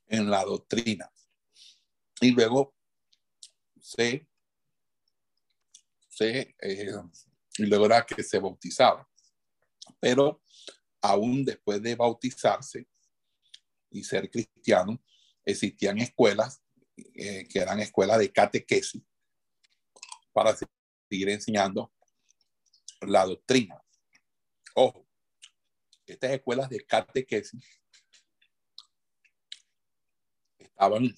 en 0.07 0.31
la 0.31 0.45
doctrina. 0.45 1.11
Y 2.21 2.31
luego 2.31 2.75
se, 3.81 4.28
se 6.19 6.57
eh, 6.61 6.93
y 7.59 7.67
luego 7.67 7.87
era 7.87 8.05
que 8.05 8.23
se 8.23 8.39
bautizaba. 8.39 9.09
Pero 10.01 10.43
aún 11.01 11.45
después 11.45 11.81
de 11.83 11.95
bautizarse, 11.95 12.87
y 13.91 14.05
ser 14.05 14.31
cristiano, 14.31 15.03
existían 15.45 15.99
escuelas 15.99 16.61
eh, 16.97 17.47
que 17.49 17.59
eran 17.59 17.81
escuelas 17.81 18.19
de 18.19 18.31
catequesis 18.31 19.03
para 20.33 20.55
seguir 20.55 21.29
enseñando 21.31 21.93
la 23.01 23.25
doctrina. 23.25 23.83
Ojo, 24.75 25.07
estas 26.07 26.33
escuelas 26.33 26.69
de 26.69 26.85
catequesis 26.85 27.65
estaban 30.59 31.15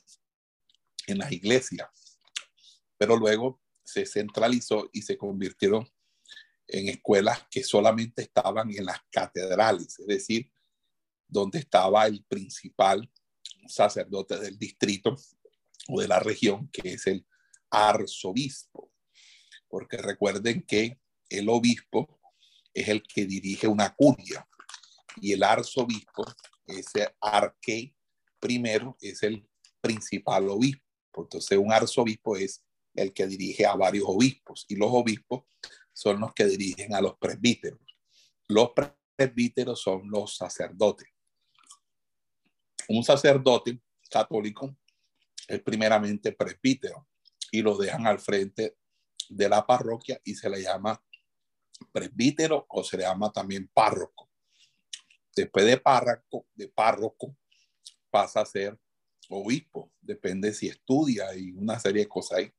en 1.06 1.18
las 1.18 1.32
iglesias, 1.32 2.20
pero 2.96 3.16
luego 3.16 3.60
se 3.92 4.06
centralizó 4.06 4.88
y 4.92 5.02
se 5.02 5.16
convirtieron 5.16 5.88
en 6.66 6.88
escuelas 6.88 7.46
que 7.50 7.64
solamente 7.64 8.22
estaban 8.22 8.70
en 8.70 8.84
las 8.84 9.00
catedrales, 9.10 9.98
es 9.98 10.06
decir, 10.06 10.52
donde 11.26 11.58
estaba 11.58 12.06
el 12.06 12.24
principal 12.24 13.10
sacerdote 13.66 14.38
del 14.38 14.58
distrito 14.58 15.16
o 15.88 16.00
de 16.00 16.08
la 16.08 16.20
región, 16.20 16.68
que 16.68 16.92
es 16.92 17.06
el 17.06 17.26
arzobispo. 17.70 18.92
Porque 19.68 19.96
recuerden 19.96 20.62
que 20.62 21.00
el 21.28 21.48
obispo 21.48 22.20
es 22.74 22.88
el 22.88 23.02
que 23.02 23.26
dirige 23.26 23.68
una 23.68 23.94
curia 23.94 24.46
y 25.20 25.32
el 25.32 25.42
arzobispo, 25.42 26.24
ese 26.66 27.14
arque 27.20 27.94
primero, 28.38 28.96
es 29.00 29.22
el 29.22 29.48
principal 29.80 30.48
obispo. 30.48 30.84
Entonces, 31.16 31.58
un 31.58 31.72
arzobispo 31.72 32.36
es 32.36 32.64
el 32.94 33.12
que 33.12 33.26
dirige 33.26 33.66
a 33.66 33.74
varios 33.74 34.04
obispos 34.06 34.66
y 34.68 34.76
los 34.76 34.90
obispos 34.92 35.44
son 35.92 36.20
los 36.20 36.32
que 36.32 36.46
dirigen 36.46 36.94
a 36.94 37.00
los 37.00 37.16
presbíteros. 37.18 37.80
Los 38.48 38.70
presbíteros 39.16 39.80
son 39.80 40.10
los 40.10 40.36
sacerdotes. 40.36 41.08
Un 42.88 43.04
sacerdote 43.04 43.80
católico 44.10 44.76
es 45.46 45.60
primeramente 45.62 46.32
presbítero 46.32 47.06
y 47.52 47.62
lo 47.62 47.76
dejan 47.76 48.06
al 48.06 48.18
frente 48.18 48.76
de 49.28 49.48
la 49.48 49.66
parroquia 49.66 50.20
y 50.24 50.34
se 50.34 50.50
le 50.50 50.62
llama 50.62 51.02
presbítero 51.92 52.66
o 52.68 52.82
se 52.82 52.96
le 52.96 53.04
llama 53.04 53.32
también 53.32 53.68
párroco. 53.72 54.28
Después 55.34 55.64
de 55.64 55.78
párroco, 55.78 56.46
de 56.54 56.68
párroco 56.68 57.36
pasa 58.10 58.40
a 58.40 58.46
ser 58.46 58.78
obispo, 59.28 59.92
depende 60.00 60.52
si 60.52 60.68
estudia 60.68 61.34
y 61.36 61.52
una 61.52 61.78
serie 61.78 62.02
de 62.02 62.08
cosas 62.08 62.38
ahí. 62.38 62.52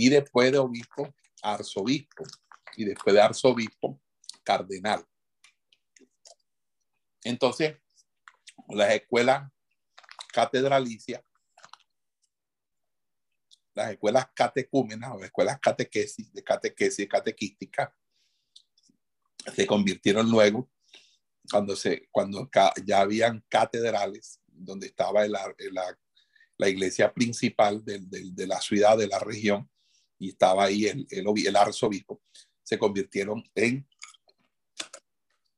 Y 0.00 0.08
después 0.08 0.50
de 0.50 0.56
obispo, 0.56 1.14
arzobispo. 1.42 2.24
Y 2.74 2.86
después 2.86 3.12
de 3.12 3.20
arzobispo, 3.20 4.00
cardenal. 4.42 5.06
Entonces, 7.22 7.76
las 8.70 8.94
escuelas 8.94 9.52
catedralicias, 10.32 11.22
las 13.74 13.90
escuelas 13.90 14.28
catecúmenas 14.34 15.10
o 15.12 15.22
escuelas 15.22 15.60
catequesis, 15.60 16.32
de 16.32 16.42
catequesis 16.42 17.06
catequística, 17.06 17.94
se 19.54 19.66
convirtieron 19.66 20.30
luego 20.30 20.70
cuando, 21.50 21.76
se, 21.76 22.08
cuando 22.10 22.48
ya 22.86 23.00
habían 23.00 23.44
catedrales 23.50 24.40
donde 24.46 24.86
estaba 24.86 25.28
la, 25.28 25.54
la, 26.56 26.68
iglesia 26.70 27.12
principal 27.12 27.84
de, 27.84 28.00
de, 28.00 28.46
la 28.46 28.62
ciudad, 28.62 28.96
de 28.96 29.06
la 29.06 29.18
región, 29.18 29.69
y 30.20 30.28
estaba 30.28 30.64
ahí 30.64 30.86
el, 30.86 31.06
el, 31.10 31.56
arzobispo, 31.56 32.22
se 32.62 32.78
convirtieron 32.78 33.42
en 33.54 33.88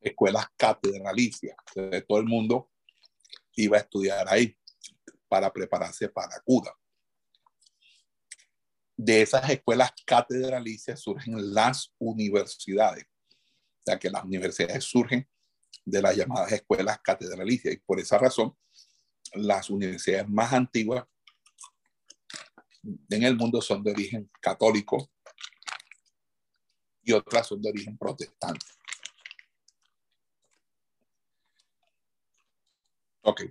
escuelas 0.00 0.46
catedralicias. 0.56 1.56
todo 2.08 2.18
el 2.18 2.26
mundo 2.26 2.70
iba 3.56 3.76
a 3.76 3.80
estudiar 3.80 4.26
ahí 4.28 4.56
para 5.28 5.52
prepararse 5.52 6.08
para 6.08 6.40
CUDA. 6.40 6.72
De 8.96 9.22
esas 9.22 9.50
escuelas 9.50 9.92
catedralicias 10.06 11.00
surgen 11.00 11.52
las 11.52 11.92
universidades, 11.98 13.06
ya 13.84 13.98
que 13.98 14.10
las 14.10 14.22
universidades 14.22 14.84
surgen 14.84 15.28
de 15.84 16.02
las 16.02 16.16
llamadas 16.16 16.52
escuelas 16.52 17.00
catedralicias 17.02 17.74
y 17.74 17.78
por 17.78 17.98
esa 17.98 18.16
razón 18.16 18.56
las 19.34 19.70
universidades 19.70 20.28
más 20.28 20.52
antiguas 20.52 21.04
en 22.82 23.22
el 23.22 23.36
mundo 23.36 23.60
son 23.60 23.82
de 23.82 23.92
origen 23.92 24.30
católico 24.40 25.10
y 27.02 27.12
otras 27.12 27.46
son 27.46 27.60
de 27.60 27.70
origen 27.70 27.96
protestante. 27.96 28.66
Ok. 33.22 33.42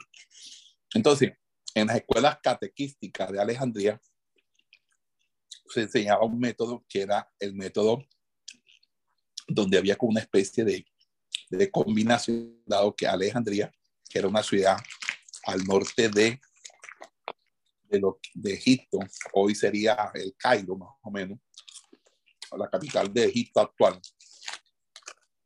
Entonces, 0.93 1.31
en 1.73 1.87
las 1.87 1.97
escuelas 1.97 2.39
catequísticas 2.41 3.31
de 3.31 3.41
Alejandría 3.41 4.01
se 5.67 5.81
enseñaba 5.81 6.25
un 6.25 6.37
método 6.37 6.85
que 6.89 7.01
era 7.01 7.31
el 7.39 7.53
método 7.53 8.05
donde 9.47 9.77
había 9.77 9.95
como 9.95 10.11
una 10.11 10.21
especie 10.21 10.65
de, 10.65 10.85
de 11.49 11.71
combinación, 11.71 12.61
dado 12.65 12.93
que 12.95 13.07
Alejandría, 13.07 13.73
que 14.09 14.19
era 14.19 14.27
una 14.27 14.43
ciudad 14.43 14.77
al 15.45 15.63
norte 15.63 16.09
de, 16.09 16.41
de, 17.91 18.53
Egipto, 18.53 18.99
hoy 19.33 19.53
sería 19.53 20.11
el 20.13 20.35
Cairo 20.37 20.75
más 20.77 20.95
o 21.01 21.11
menos, 21.11 21.39
la 22.57 22.69
capital 22.69 23.13
de 23.13 23.25
Egipto 23.25 23.59
actual, 23.59 23.99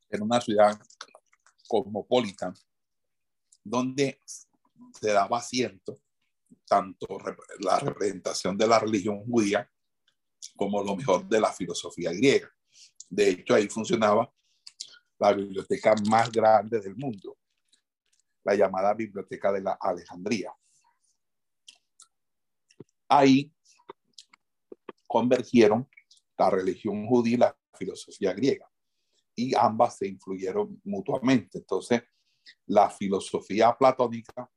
era 0.10 0.24
una 0.24 0.40
ciudad 0.40 0.80
cosmopolita, 1.68 2.54
donde 3.64 4.20
se 5.00 5.12
daba 5.12 5.40
asiento 5.40 5.98
tanto 6.68 7.08
la 7.60 7.80
representación 7.80 8.58
de 8.58 8.68
la 8.68 8.80
religión 8.80 9.24
judía 9.26 9.70
como 10.56 10.84
lo 10.84 10.96
mejor 10.96 11.28
de 11.28 11.40
la 11.40 11.52
filosofía 11.52 12.12
griega. 12.12 12.50
De 13.10 13.30
hecho, 13.30 13.56
ahí 13.56 13.68
funcionaba 13.68 14.32
la 15.20 15.34
biblioteca 15.34 15.96
más 16.10 16.32
grande 16.32 16.80
del 16.80 16.96
mundo, 16.96 17.38
la 18.44 18.56
llamada 18.56 18.94
Biblioteca 18.94 19.52
de 19.52 19.62
la 19.62 19.78
Alejandría. 19.80 20.54
Ahí 23.08 23.52
convergieron 25.08 25.88
la 26.38 26.50
religión 26.50 27.08
judía 27.08 27.34
y 27.36 27.38
la 27.38 27.58
filosofía 27.78 28.34
griega 28.34 28.70
y 29.36 29.54
ambas 29.56 29.98
se 29.98 30.08
influyeron 30.08 30.82
mutuamente. 30.86 31.60
Entonces, 31.60 32.04
la 32.68 32.90
filosofía 32.90 33.76
platónica, 33.78 34.50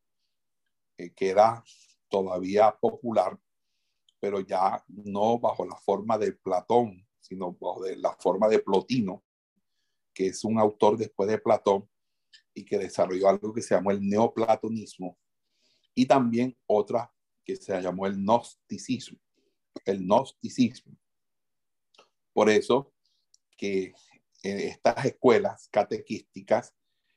eh, 0.96 1.12
que 1.14 1.28
era 1.28 1.62
todavía 2.08 2.74
popular, 2.80 3.38
pero 4.20 4.40
ya 4.40 4.82
no 4.88 5.38
bajo 5.38 5.64
la 5.64 5.76
forma 5.76 6.16
de 6.18 6.32
Platón, 6.32 7.06
sino 7.20 7.52
bajo 7.52 7.84
la 7.96 8.16
forma 8.16 8.48
de 8.48 8.60
Plotino, 8.60 9.24
que 10.14 10.28
es 10.28 10.44
un 10.44 10.58
autor 10.58 10.96
después 10.96 11.28
de 11.28 11.38
Platón 11.38 11.88
y 12.54 12.64
que 12.64 12.78
desarrolló 12.78 13.28
algo 13.28 13.52
que 13.52 13.62
se 13.62 13.74
llamó 13.74 13.90
el 13.90 14.00
neoplatonismo 14.00 15.18
y 15.94 16.06
también 16.06 16.56
otra 16.66 17.12
que 17.48 17.56
se 17.56 17.80
llamó 17.80 18.06
el 18.06 18.18
gnosticismo, 18.18 19.18
el 19.86 20.00
gnosticismo. 20.00 20.94
Por 22.34 22.50
eso 22.50 22.92
que 23.56 23.94
estas 24.42 25.06
escuelas 25.06 25.66
catequísticas 25.72 26.74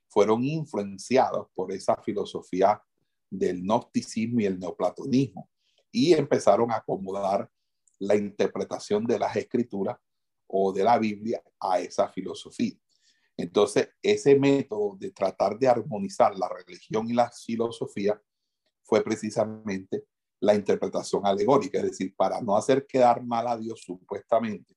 fueron 0.08 0.46
influenciados 0.46 1.50
por 1.54 1.74
esa 1.74 1.98
filosofía 1.98 2.82
del 3.30 3.62
gnosticismo 3.62 4.40
y 4.40 4.46
el 4.46 4.58
neoplatonismo 4.58 5.50
y 5.92 6.14
empezaron 6.14 6.72
a 6.72 6.78
acomodar 6.78 7.52
la 8.00 8.16
interpretación 8.16 9.04
de 9.06 9.20
las 9.20 9.36
escrituras 9.36 9.98
o 10.48 10.72
de 10.72 10.86
la 10.86 10.98
Biblia 10.98 11.44
a 11.60 11.82
esa 11.82 12.08
filosofía. 12.08 12.76
Entonces, 13.36 13.90
ese 14.02 14.40
método 14.40 14.96
de 14.98 15.12
tratar 15.12 15.60
de 15.60 15.68
armonizar 15.68 16.34
la 16.38 16.48
religión 16.48 17.10
y 17.10 17.14
la 17.14 17.30
filosofía 17.30 18.22
fue 18.82 19.04
precisamente 19.04 20.06
la 20.42 20.56
interpretación 20.56 21.26
alegórica, 21.26 21.78
es 21.78 21.86
decir, 21.86 22.16
para 22.16 22.42
no 22.42 22.58
hacer 22.58 22.86
quedar 22.88 23.24
mal 23.24 23.48
a 23.48 23.58
Dios 23.58 23.82
supuestamente 23.82 24.76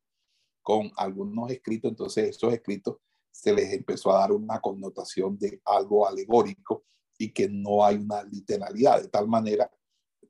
con 0.63 0.93
algunos 0.97 1.51
escritos, 1.51 1.91
entonces 1.91 2.31
esos 2.31 2.53
escritos 2.53 2.99
se 3.31 3.53
les 3.53 3.73
empezó 3.73 4.13
a 4.13 4.21
dar 4.21 4.33
una 4.33 4.61
connotación 4.61 5.37
de 5.39 5.61
algo 5.65 6.07
alegórico 6.07 6.85
y 7.19 7.33
que 7.33 7.49
no 7.49 7.85
hay 7.85 7.97
una 7.97 8.23
literalidad, 8.23 9.03
de 9.03 9.09
tal 9.09 9.27
manera 9.27 9.71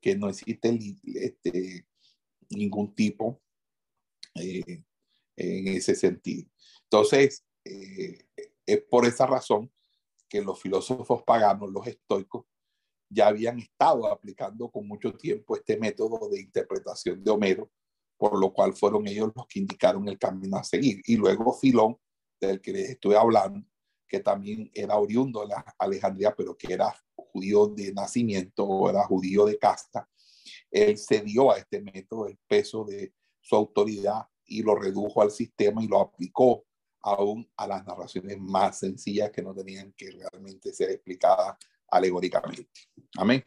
que 0.01 0.15
no 0.15 0.29
existe 0.29 0.77
este, 1.15 1.85
ningún 2.49 2.95
tipo 2.95 3.41
eh, 4.35 4.83
en 5.35 5.67
ese 5.67 5.95
sentido. 5.95 6.49
Entonces, 6.83 7.45
eh, 7.63 8.25
es 8.65 8.81
por 8.83 9.05
esa 9.05 9.25
razón 9.25 9.71
que 10.29 10.41
los 10.41 10.61
filósofos 10.61 11.23
paganos, 11.23 11.71
los 11.71 11.87
estoicos, 11.87 12.45
ya 13.09 13.27
habían 13.27 13.59
estado 13.59 14.07
aplicando 14.07 14.69
con 14.69 14.87
mucho 14.87 15.13
tiempo 15.13 15.55
este 15.55 15.77
método 15.77 16.29
de 16.29 16.41
interpretación 16.41 17.23
de 17.23 17.31
Homero, 17.31 17.71
por 18.17 18.39
lo 18.39 18.53
cual 18.53 18.73
fueron 18.73 19.07
ellos 19.07 19.31
los 19.35 19.47
que 19.47 19.59
indicaron 19.59 20.07
el 20.07 20.17
camino 20.17 20.57
a 20.57 20.63
seguir. 20.63 21.01
Y 21.05 21.17
luego 21.17 21.53
Filón, 21.53 21.97
del 22.39 22.61
que 22.61 22.71
les 22.71 22.89
estoy 22.89 23.15
hablando, 23.15 23.65
que 24.07 24.19
también 24.19 24.69
era 24.73 24.97
oriundo 24.97 25.41
de 25.41 25.47
la 25.47 25.75
Alejandría, 25.79 26.33
pero 26.35 26.55
que 26.55 26.73
era 26.73 26.93
judío 27.15 27.67
de 27.67 27.93
nacimiento 27.93 28.65
o 28.65 28.89
era 28.89 29.03
judío 29.03 29.45
de 29.45 29.57
casta, 29.57 30.07
él 30.71 30.97
cedió 30.97 31.51
a 31.51 31.57
este 31.57 31.81
método 31.81 32.27
el 32.27 32.37
peso 32.47 32.83
de 32.83 33.13
su 33.41 33.55
autoridad 33.55 34.27
y 34.45 34.61
lo 34.61 34.75
redujo 34.75 35.21
al 35.21 35.31
sistema 35.31 35.83
y 35.83 35.87
lo 35.87 35.99
aplicó 35.99 36.65
aún 37.01 37.47
a 37.55 37.67
las 37.67 37.85
narraciones 37.85 38.39
más 38.39 38.79
sencillas 38.79 39.31
que 39.31 39.41
no 39.41 39.53
tenían 39.53 39.93
que 39.93 40.11
realmente 40.11 40.73
ser 40.73 40.91
explicadas 40.91 41.57
alegóricamente. 41.89 42.69
Amén. 43.17 43.43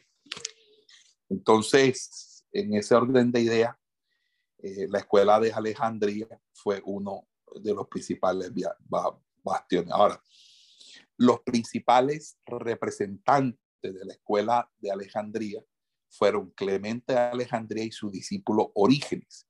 Entonces, 1.29 2.45
en 2.53 2.75
ese 2.75 2.95
orden 2.95 3.31
de 3.31 3.41
ideas, 3.41 3.77
eh, 4.59 4.87
la 4.89 4.99
escuela 4.99 5.39
de 5.39 5.53
Alejandría 5.53 6.29
fue 6.53 6.83
uno 6.85 7.29
de 7.61 7.75
los 7.75 7.87
principales 7.89 8.51
bastiones. 9.43 9.93
Ahora, 9.93 10.23
los 11.17 11.41
principales 11.41 12.39
representantes 12.47 13.59
de 13.83 14.05
la 14.05 14.15
escuela 14.15 14.71
de 14.79 14.91
Alejandría 14.91 15.63
fueron 16.09 16.51
Clemente 16.51 17.13
de 17.13 17.19
Alejandría 17.19 17.85
y 17.85 17.93
su 17.93 18.11
discípulo 18.11 18.73
Orígenes, 18.75 19.47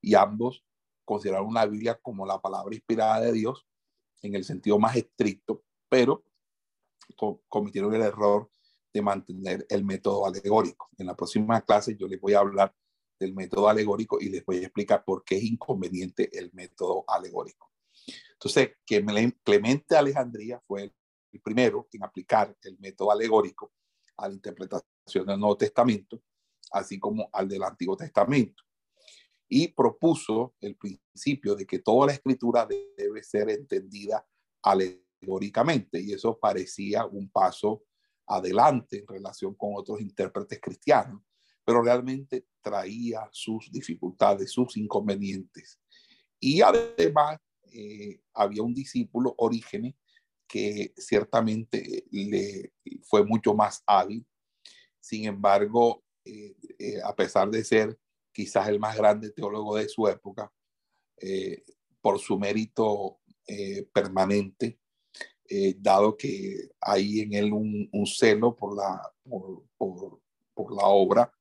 y 0.00 0.14
ambos 0.14 0.64
consideraron 1.04 1.52
la 1.54 1.66
Biblia 1.66 1.98
como 2.00 2.26
la 2.26 2.40
palabra 2.40 2.74
inspirada 2.74 3.20
de 3.20 3.32
Dios 3.32 3.66
en 4.22 4.34
el 4.34 4.44
sentido 4.44 4.78
más 4.78 4.96
estricto, 4.96 5.64
pero 5.88 6.24
cometieron 7.48 7.94
el 7.94 8.02
error 8.02 8.50
de 8.92 9.02
mantener 9.02 9.66
el 9.68 9.84
método 9.84 10.26
alegórico. 10.26 10.88
En 10.98 11.06
la 11.06 11.16
próxima 11.16 11.60
clase 11.62 11.96
yo 11.96 12.08
les 12.08 12.20
voy 12.20 12.34
a 12.34 12.40
hablar 12.40 12.74
del 13.18 13.34
método 13.34 13.68
alegórico 13.68 14.18
y 14.20 14.30
les 14.30 14.44
voy 14.44 14.58
a 14.58 14.62
explicar 14.62 15.04
por 15.04 15.22
qué 15.24 15.36
es 15.36 15.44
inconveniente 15.44 16.30
el 16.36 16.50
método 16.54 17.04
alegórico. 17.06 17.70
Entonces, 18.32 18.70
que 18.86 19.04
Clemente 19.44 19.96
Alejandría 19.96 20.60
fue 20.66 20.92
el 21.32 21.40
primero 21.40 21.86
en 21.92 22.02
aplicar 22.02 22.56
el 22.62 22.78
método 22.78 23.12
alegórico 23.12 23.72
a 24.16 24.28
la 24.28 24.34
interpretación 24.34 25.26
del 25.26 25.38
Nuevo 25.38 25.56
Testamento, 25.56 26.20
así 26.72 26.98
como 26.98 27.28
al 27.32 27.48
del 27.48 27.62
Antiguo 27.62 27.96
Testamento. 27.96 28.62
Y 29.48 29.68
propuso 29.68 30.54
el 30.60 30.76
principio 30.76 31.54
de 31.54 31.66
que 31.66 31.80
toda 31.80 32.06
la 32.06 32.12
escritura 32.12 32.66
debe 32.96 33.22
ser 33.22 33.50
entendida 33.50 34.26
alegóricamente, 34.62 35.09
y 35.22 36.12
eso 36.12 36.38
parecía 36.38 37.06
un 37.06 37.30
paso 37.30 37.84
adelante 38.26 38.98
en 38.98 39.06
relación 39.06 39.54
con 39.54 39.72
otros 39.74 40.00
intérpretes 40.00 40.60
cristianos, 40.60 41.22
pero 41.64 41.82
realmente 41.82 42.46
traía 42.62 43.28
sus 43.32 43.70
dificultades, 43.70 44.50
sus 44.52 44.76
inconvenientes. 44.76 45.80
Y 46.38 46.62
además 46.62 47.38
eh, 47.72 48.20
había 48.34 48.62
un 48.62 48.74
discípulo, 48.74 49.34
Orígenes, 49.38 49.94
que 50.50 50.92
ciertamente 50.96 52.04
le 52.10 52.72
fue 53.04 53.24
mucho 53.24 53.54
más 53.54 53.82
hábil. 53.86 54.26
Sin 54.98 55.24
embargo, 55.24 56.02
eh, 56.24 56.56
eh, 56.78 57.00
a 57.04 57.14
pesar 57.14 57.50
de 57.50 57.64
ser 57.64 57.96
quizás 58.32 58.68
el 58.68 58.80
más 58.80 58.96
grande 58.96 59.30
teólogo 59.30 59.76
de 59.76 59.88
su 59.88 60.08
época, 60.08 60.52
eh, 61.18 61.64
por 62.00 62.18
su 62.18 62.38
mérito 62.38 63.18
permanente, 63.92 64.78
dado 65.78 66.16
que 66.16 66.70
hay 66.80 67.20
en 67.20 67.34
él 67.34 67.52
un, 67.52 68.06
celo 68.06 68.54
por 68.54 68.76
la, 68.76 69.00
por, 69.76 70.20
por 70.54 70.74
la 70.74 70.86
obra, 70.86 71.32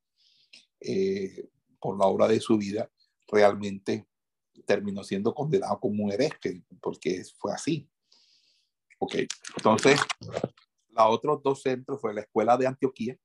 por 1.79 1.97
la 1.97 2.05
obra 2.05 2.27
de 2.27 2.39
su 2.39 2.57
vida, 2.57 2.89
realmente 3.27 4.07
terminó 4.65 5.03
siendo 5.03 5.33
condenado 5.33 5.79
como 5.79 6.03
un 6.03 6.11
hereje, 6.11 6.63
porque 6.81 7.23
fue 7.37 7.53
así. 7.53 7.89
Ok, 8.99 9.15
entonces, 9.57 9.99
la 10.89 11.07
otros 11.07 11.41
dos 11.41 11.61
centros 11.61 12.01
fue 12.01 12.13
la 12.13 12.21
Escuela 12.21 12.57
de 12.57 12.67
Antioquía, 12.67 13.17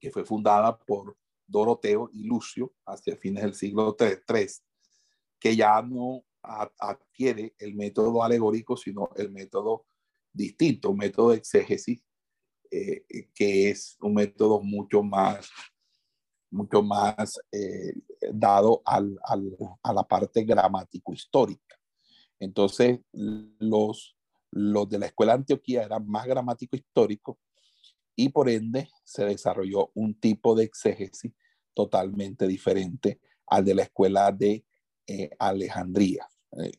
que 0.00 0.10
fue 0.10 0.24
fundada 0.24 0.78
por 0.78 1.16
Doroteo 1.46 2.08
y 2.12 2.24
Lucio 2.24 2.72
hacia 2.86 3.16
fines 3.16 3.42
del 3.42 3.54
siglo 3.54 3.96
III, 3.98 4.46
que 5.40 5.56
ya 5.56 5.82
no 5.82 6.24
adquiere 6.42 7.54
el 7.58 7.74
método 7.74 8.22
alegórico, 8.22 8.76
sino 8.76 9.10
el 9.16 9.30
método 9.30 9.86
distinto, 10.38 10.90
un 10.90 10.96
método 10.96 11.30
de 11.30 11.36
exégesis, 11.36 12.02
eh, 12.70 13.04
que 13.34 13.70
es 13.70 13.96
un 14.00 14.14
método 14.14 14.62
mucho 14.62 15.02
más, 15.02 15.50
mucho 16.50 16.82
más 16.82 17.38
eh, 17.52 17.92
dado 18.32 18.82
a 18.84 19.92
la 19.92 20.02
parte 20.04 20.44
gramático-histórica. 20.44 21.76
Entonces, 22.40 23.00
los 23.12 24.18
los 24.50 24.88
de 24.88 24.98
la 24.98 25.06
escuela 25.06 25.34
Antioquía 25.34 25.82
eran 25.82 26.06
más 26.06 26.26
gramático 26.26 26.76
histórico 26.76 27.38
y 28.16 28.30
por 28.30 28.48
ende 28.48 28.88
se 29.04 29.24
desarrolló 29.24 29.90
un 29.94 30.18
tipo 30.18 30.54
de 30.54 30.64
exégesis 30.64 31.32
totalmente 31.74 32.46
diferente 32.46 33.20
al 33.46 33.64
de 33.64 33.74
la 33.74 33.82
escuela 33.82 34.32
de 34.32 34.64
eh, 35.06 35.30
Alejandría. 35.38 36.28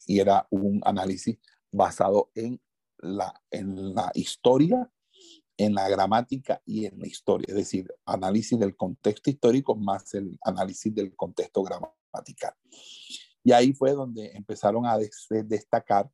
Y 0.05 0.19
era 0.19 0.47
un 0.49 0.81
análisis 0.83 1.37
basado 1.71 2.31
en 2.35 2.59
la, 2.99 3.33
en 3.51 3.93
la 3.93 4.11
historia, 4.13 4.91
en 5.57 5.73
la 5.73 5.89
gramática 5.89 6.61
y 6.65 6.85
en 6.85 6.99
la 6.99 7.07
historia, 7.07 7.47
es 7.49 7.55
decir, 7.55 7.93
análisis 8.05 8.57
del 8.57 8.75
contexto 8.75 9.29
histórico 9.29 9.75
más 9.75 10.13
el 10.13 10.37
análisis 10.41 10.93
del 10.93 11.15
contexto 11.15 11.63
gramatical. 11.63 12.53
Y 13.43 13.51
ahí 13.51 13.73
fue 13.73 13.91
donde 13.91 14.31
empezaron 14.35 14.85
a 14.85 14.97
destacar 14.97 16.09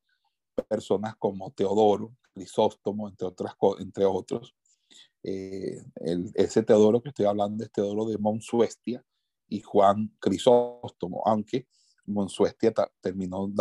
personas 0.68 1.16
como 1.18 1.52
Teodoro, 1.52 2.16
Crisóstomo, 2.34 3.08
entre, 3.08 3.28
otras, 3.28 3.54
entre 3.80 4.06
otros. 4.06 4.56
Eh, 5.24 5.82
el, 5.98 6.32
ese 6.36 6.64
Teodoro 6.64 7.02
que 7.02 7.10
estoy 7.10 7.26
hablando 7.26 7.64
es 7.64 7.72
Teodoro 7.72 8.06
de 8.06 8.18
Monsuestia 8.18 9.04
y 9.48 9.62
Juan 9.62 10.16
Crisóstomo, 10.20 11.22
aunque 11.26 11.68
Monsuestia 12.06 12.74
terminó 13.02 13.52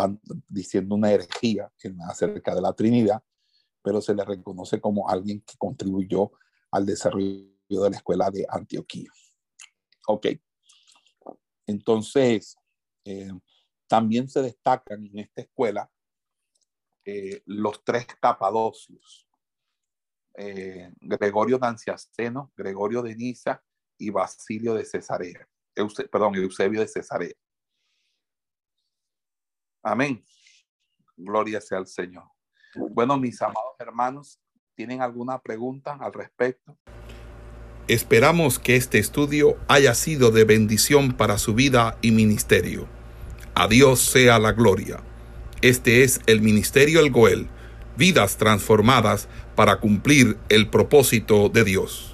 diciendo 0.48 0.94
una 0.94 1.12
herejía 1.12 1.72
acerca 2.08 2.54
de 2.54 2.60
la 2.60 2.72
Trinidad, 2.72 3.22
pero 3.82 4.00
se 4.00 4.14
le 4.14 4.24
reconoce 4.24 4.80
como 4.80 5.08
alguien 5.08 5.40
que 5.42 5.56
contribuyó 5.58 6.32
al 6.70 6.86
desarrollo 6.86 7.46
de 7.68 7.90
la 7.90 7.96
escuela 7.96 8.30
de 8.30 8.46
Antioquía. 8.48 9.10
Ok. 10.06 10.26
Entonces, 11.66 12.56
eh, 13.04 13.30
también 13.86 14.28
se 14.28 14.42
destacan 14.42 15.04
en 15.06 15.18
esta 15.18 15.42
escuela 15.42 15.90
eh, 17.04 17.42
los 17.46 17.84
tres 17.84 18.06
capadocios, 18.20 19.28
eh, 20.36 20.90
Gregorio 21.00 21.58
Nanciaceno, 21.58 22.52
Gregorio 22.56 23.02
de 23.02 23.14
Niza 23.14 23.62
y 23.98 24.10
Basilio 24.10 24.74
de 24.74 24.84
Cesarea, 24.84 25.46
perdón, 26.10 26.34
Eusebio 26.36 26.80
de 26.80 26.88
Cesarea. 26.88 27.34
Amén. 29.84 30.24
Gloria 31.14 31.60
sea 31.60 31.78
al 31.78 31.86
Señor. 31.86 32.24
Bueno, 32.74 33.18
mis 33.18 33.40
amados 33.42 33.74
hermanos, 33.78 34.40
¿tienen 34.74 35.02
alguna 35.02 35.38
pregunta 35.40 35.96
al 36.00 36.12
respecto? 36.12 36.76
Esperamos 37.86 38.58
que 38.58 38.76
este 38.76 38.98
estudio 38.98 39.58
haya 39.68 39.94
sido 39.94 40.30
de 40.30 40.44
bendición 40.44 41.12
para 41.12 41.36
su 41.36 41.54
vida 41.54 41.98
y 42.00 42.12
ministerio. 42.12 42.88
A 43.54 43.68
Dios 43.68 44.00
sea 44.00 44.38
la 44.38 44.52
gloria. 44.52 45.02
Este 45.60 46.02
es 46.02 46.20
el 46.26 46.40
Ministerio 46.40 47.00
El 47.00 47.10
Goel, 47.10 47.46
vidas 47.96 48.38
transformadas 48.38 49.28
para 49.54 49.80
cumplir 49.80 50.38
el 50.48 50.70
propósito 50.70 51.50
de 51.50 51.62
Dios. 51.62 52.13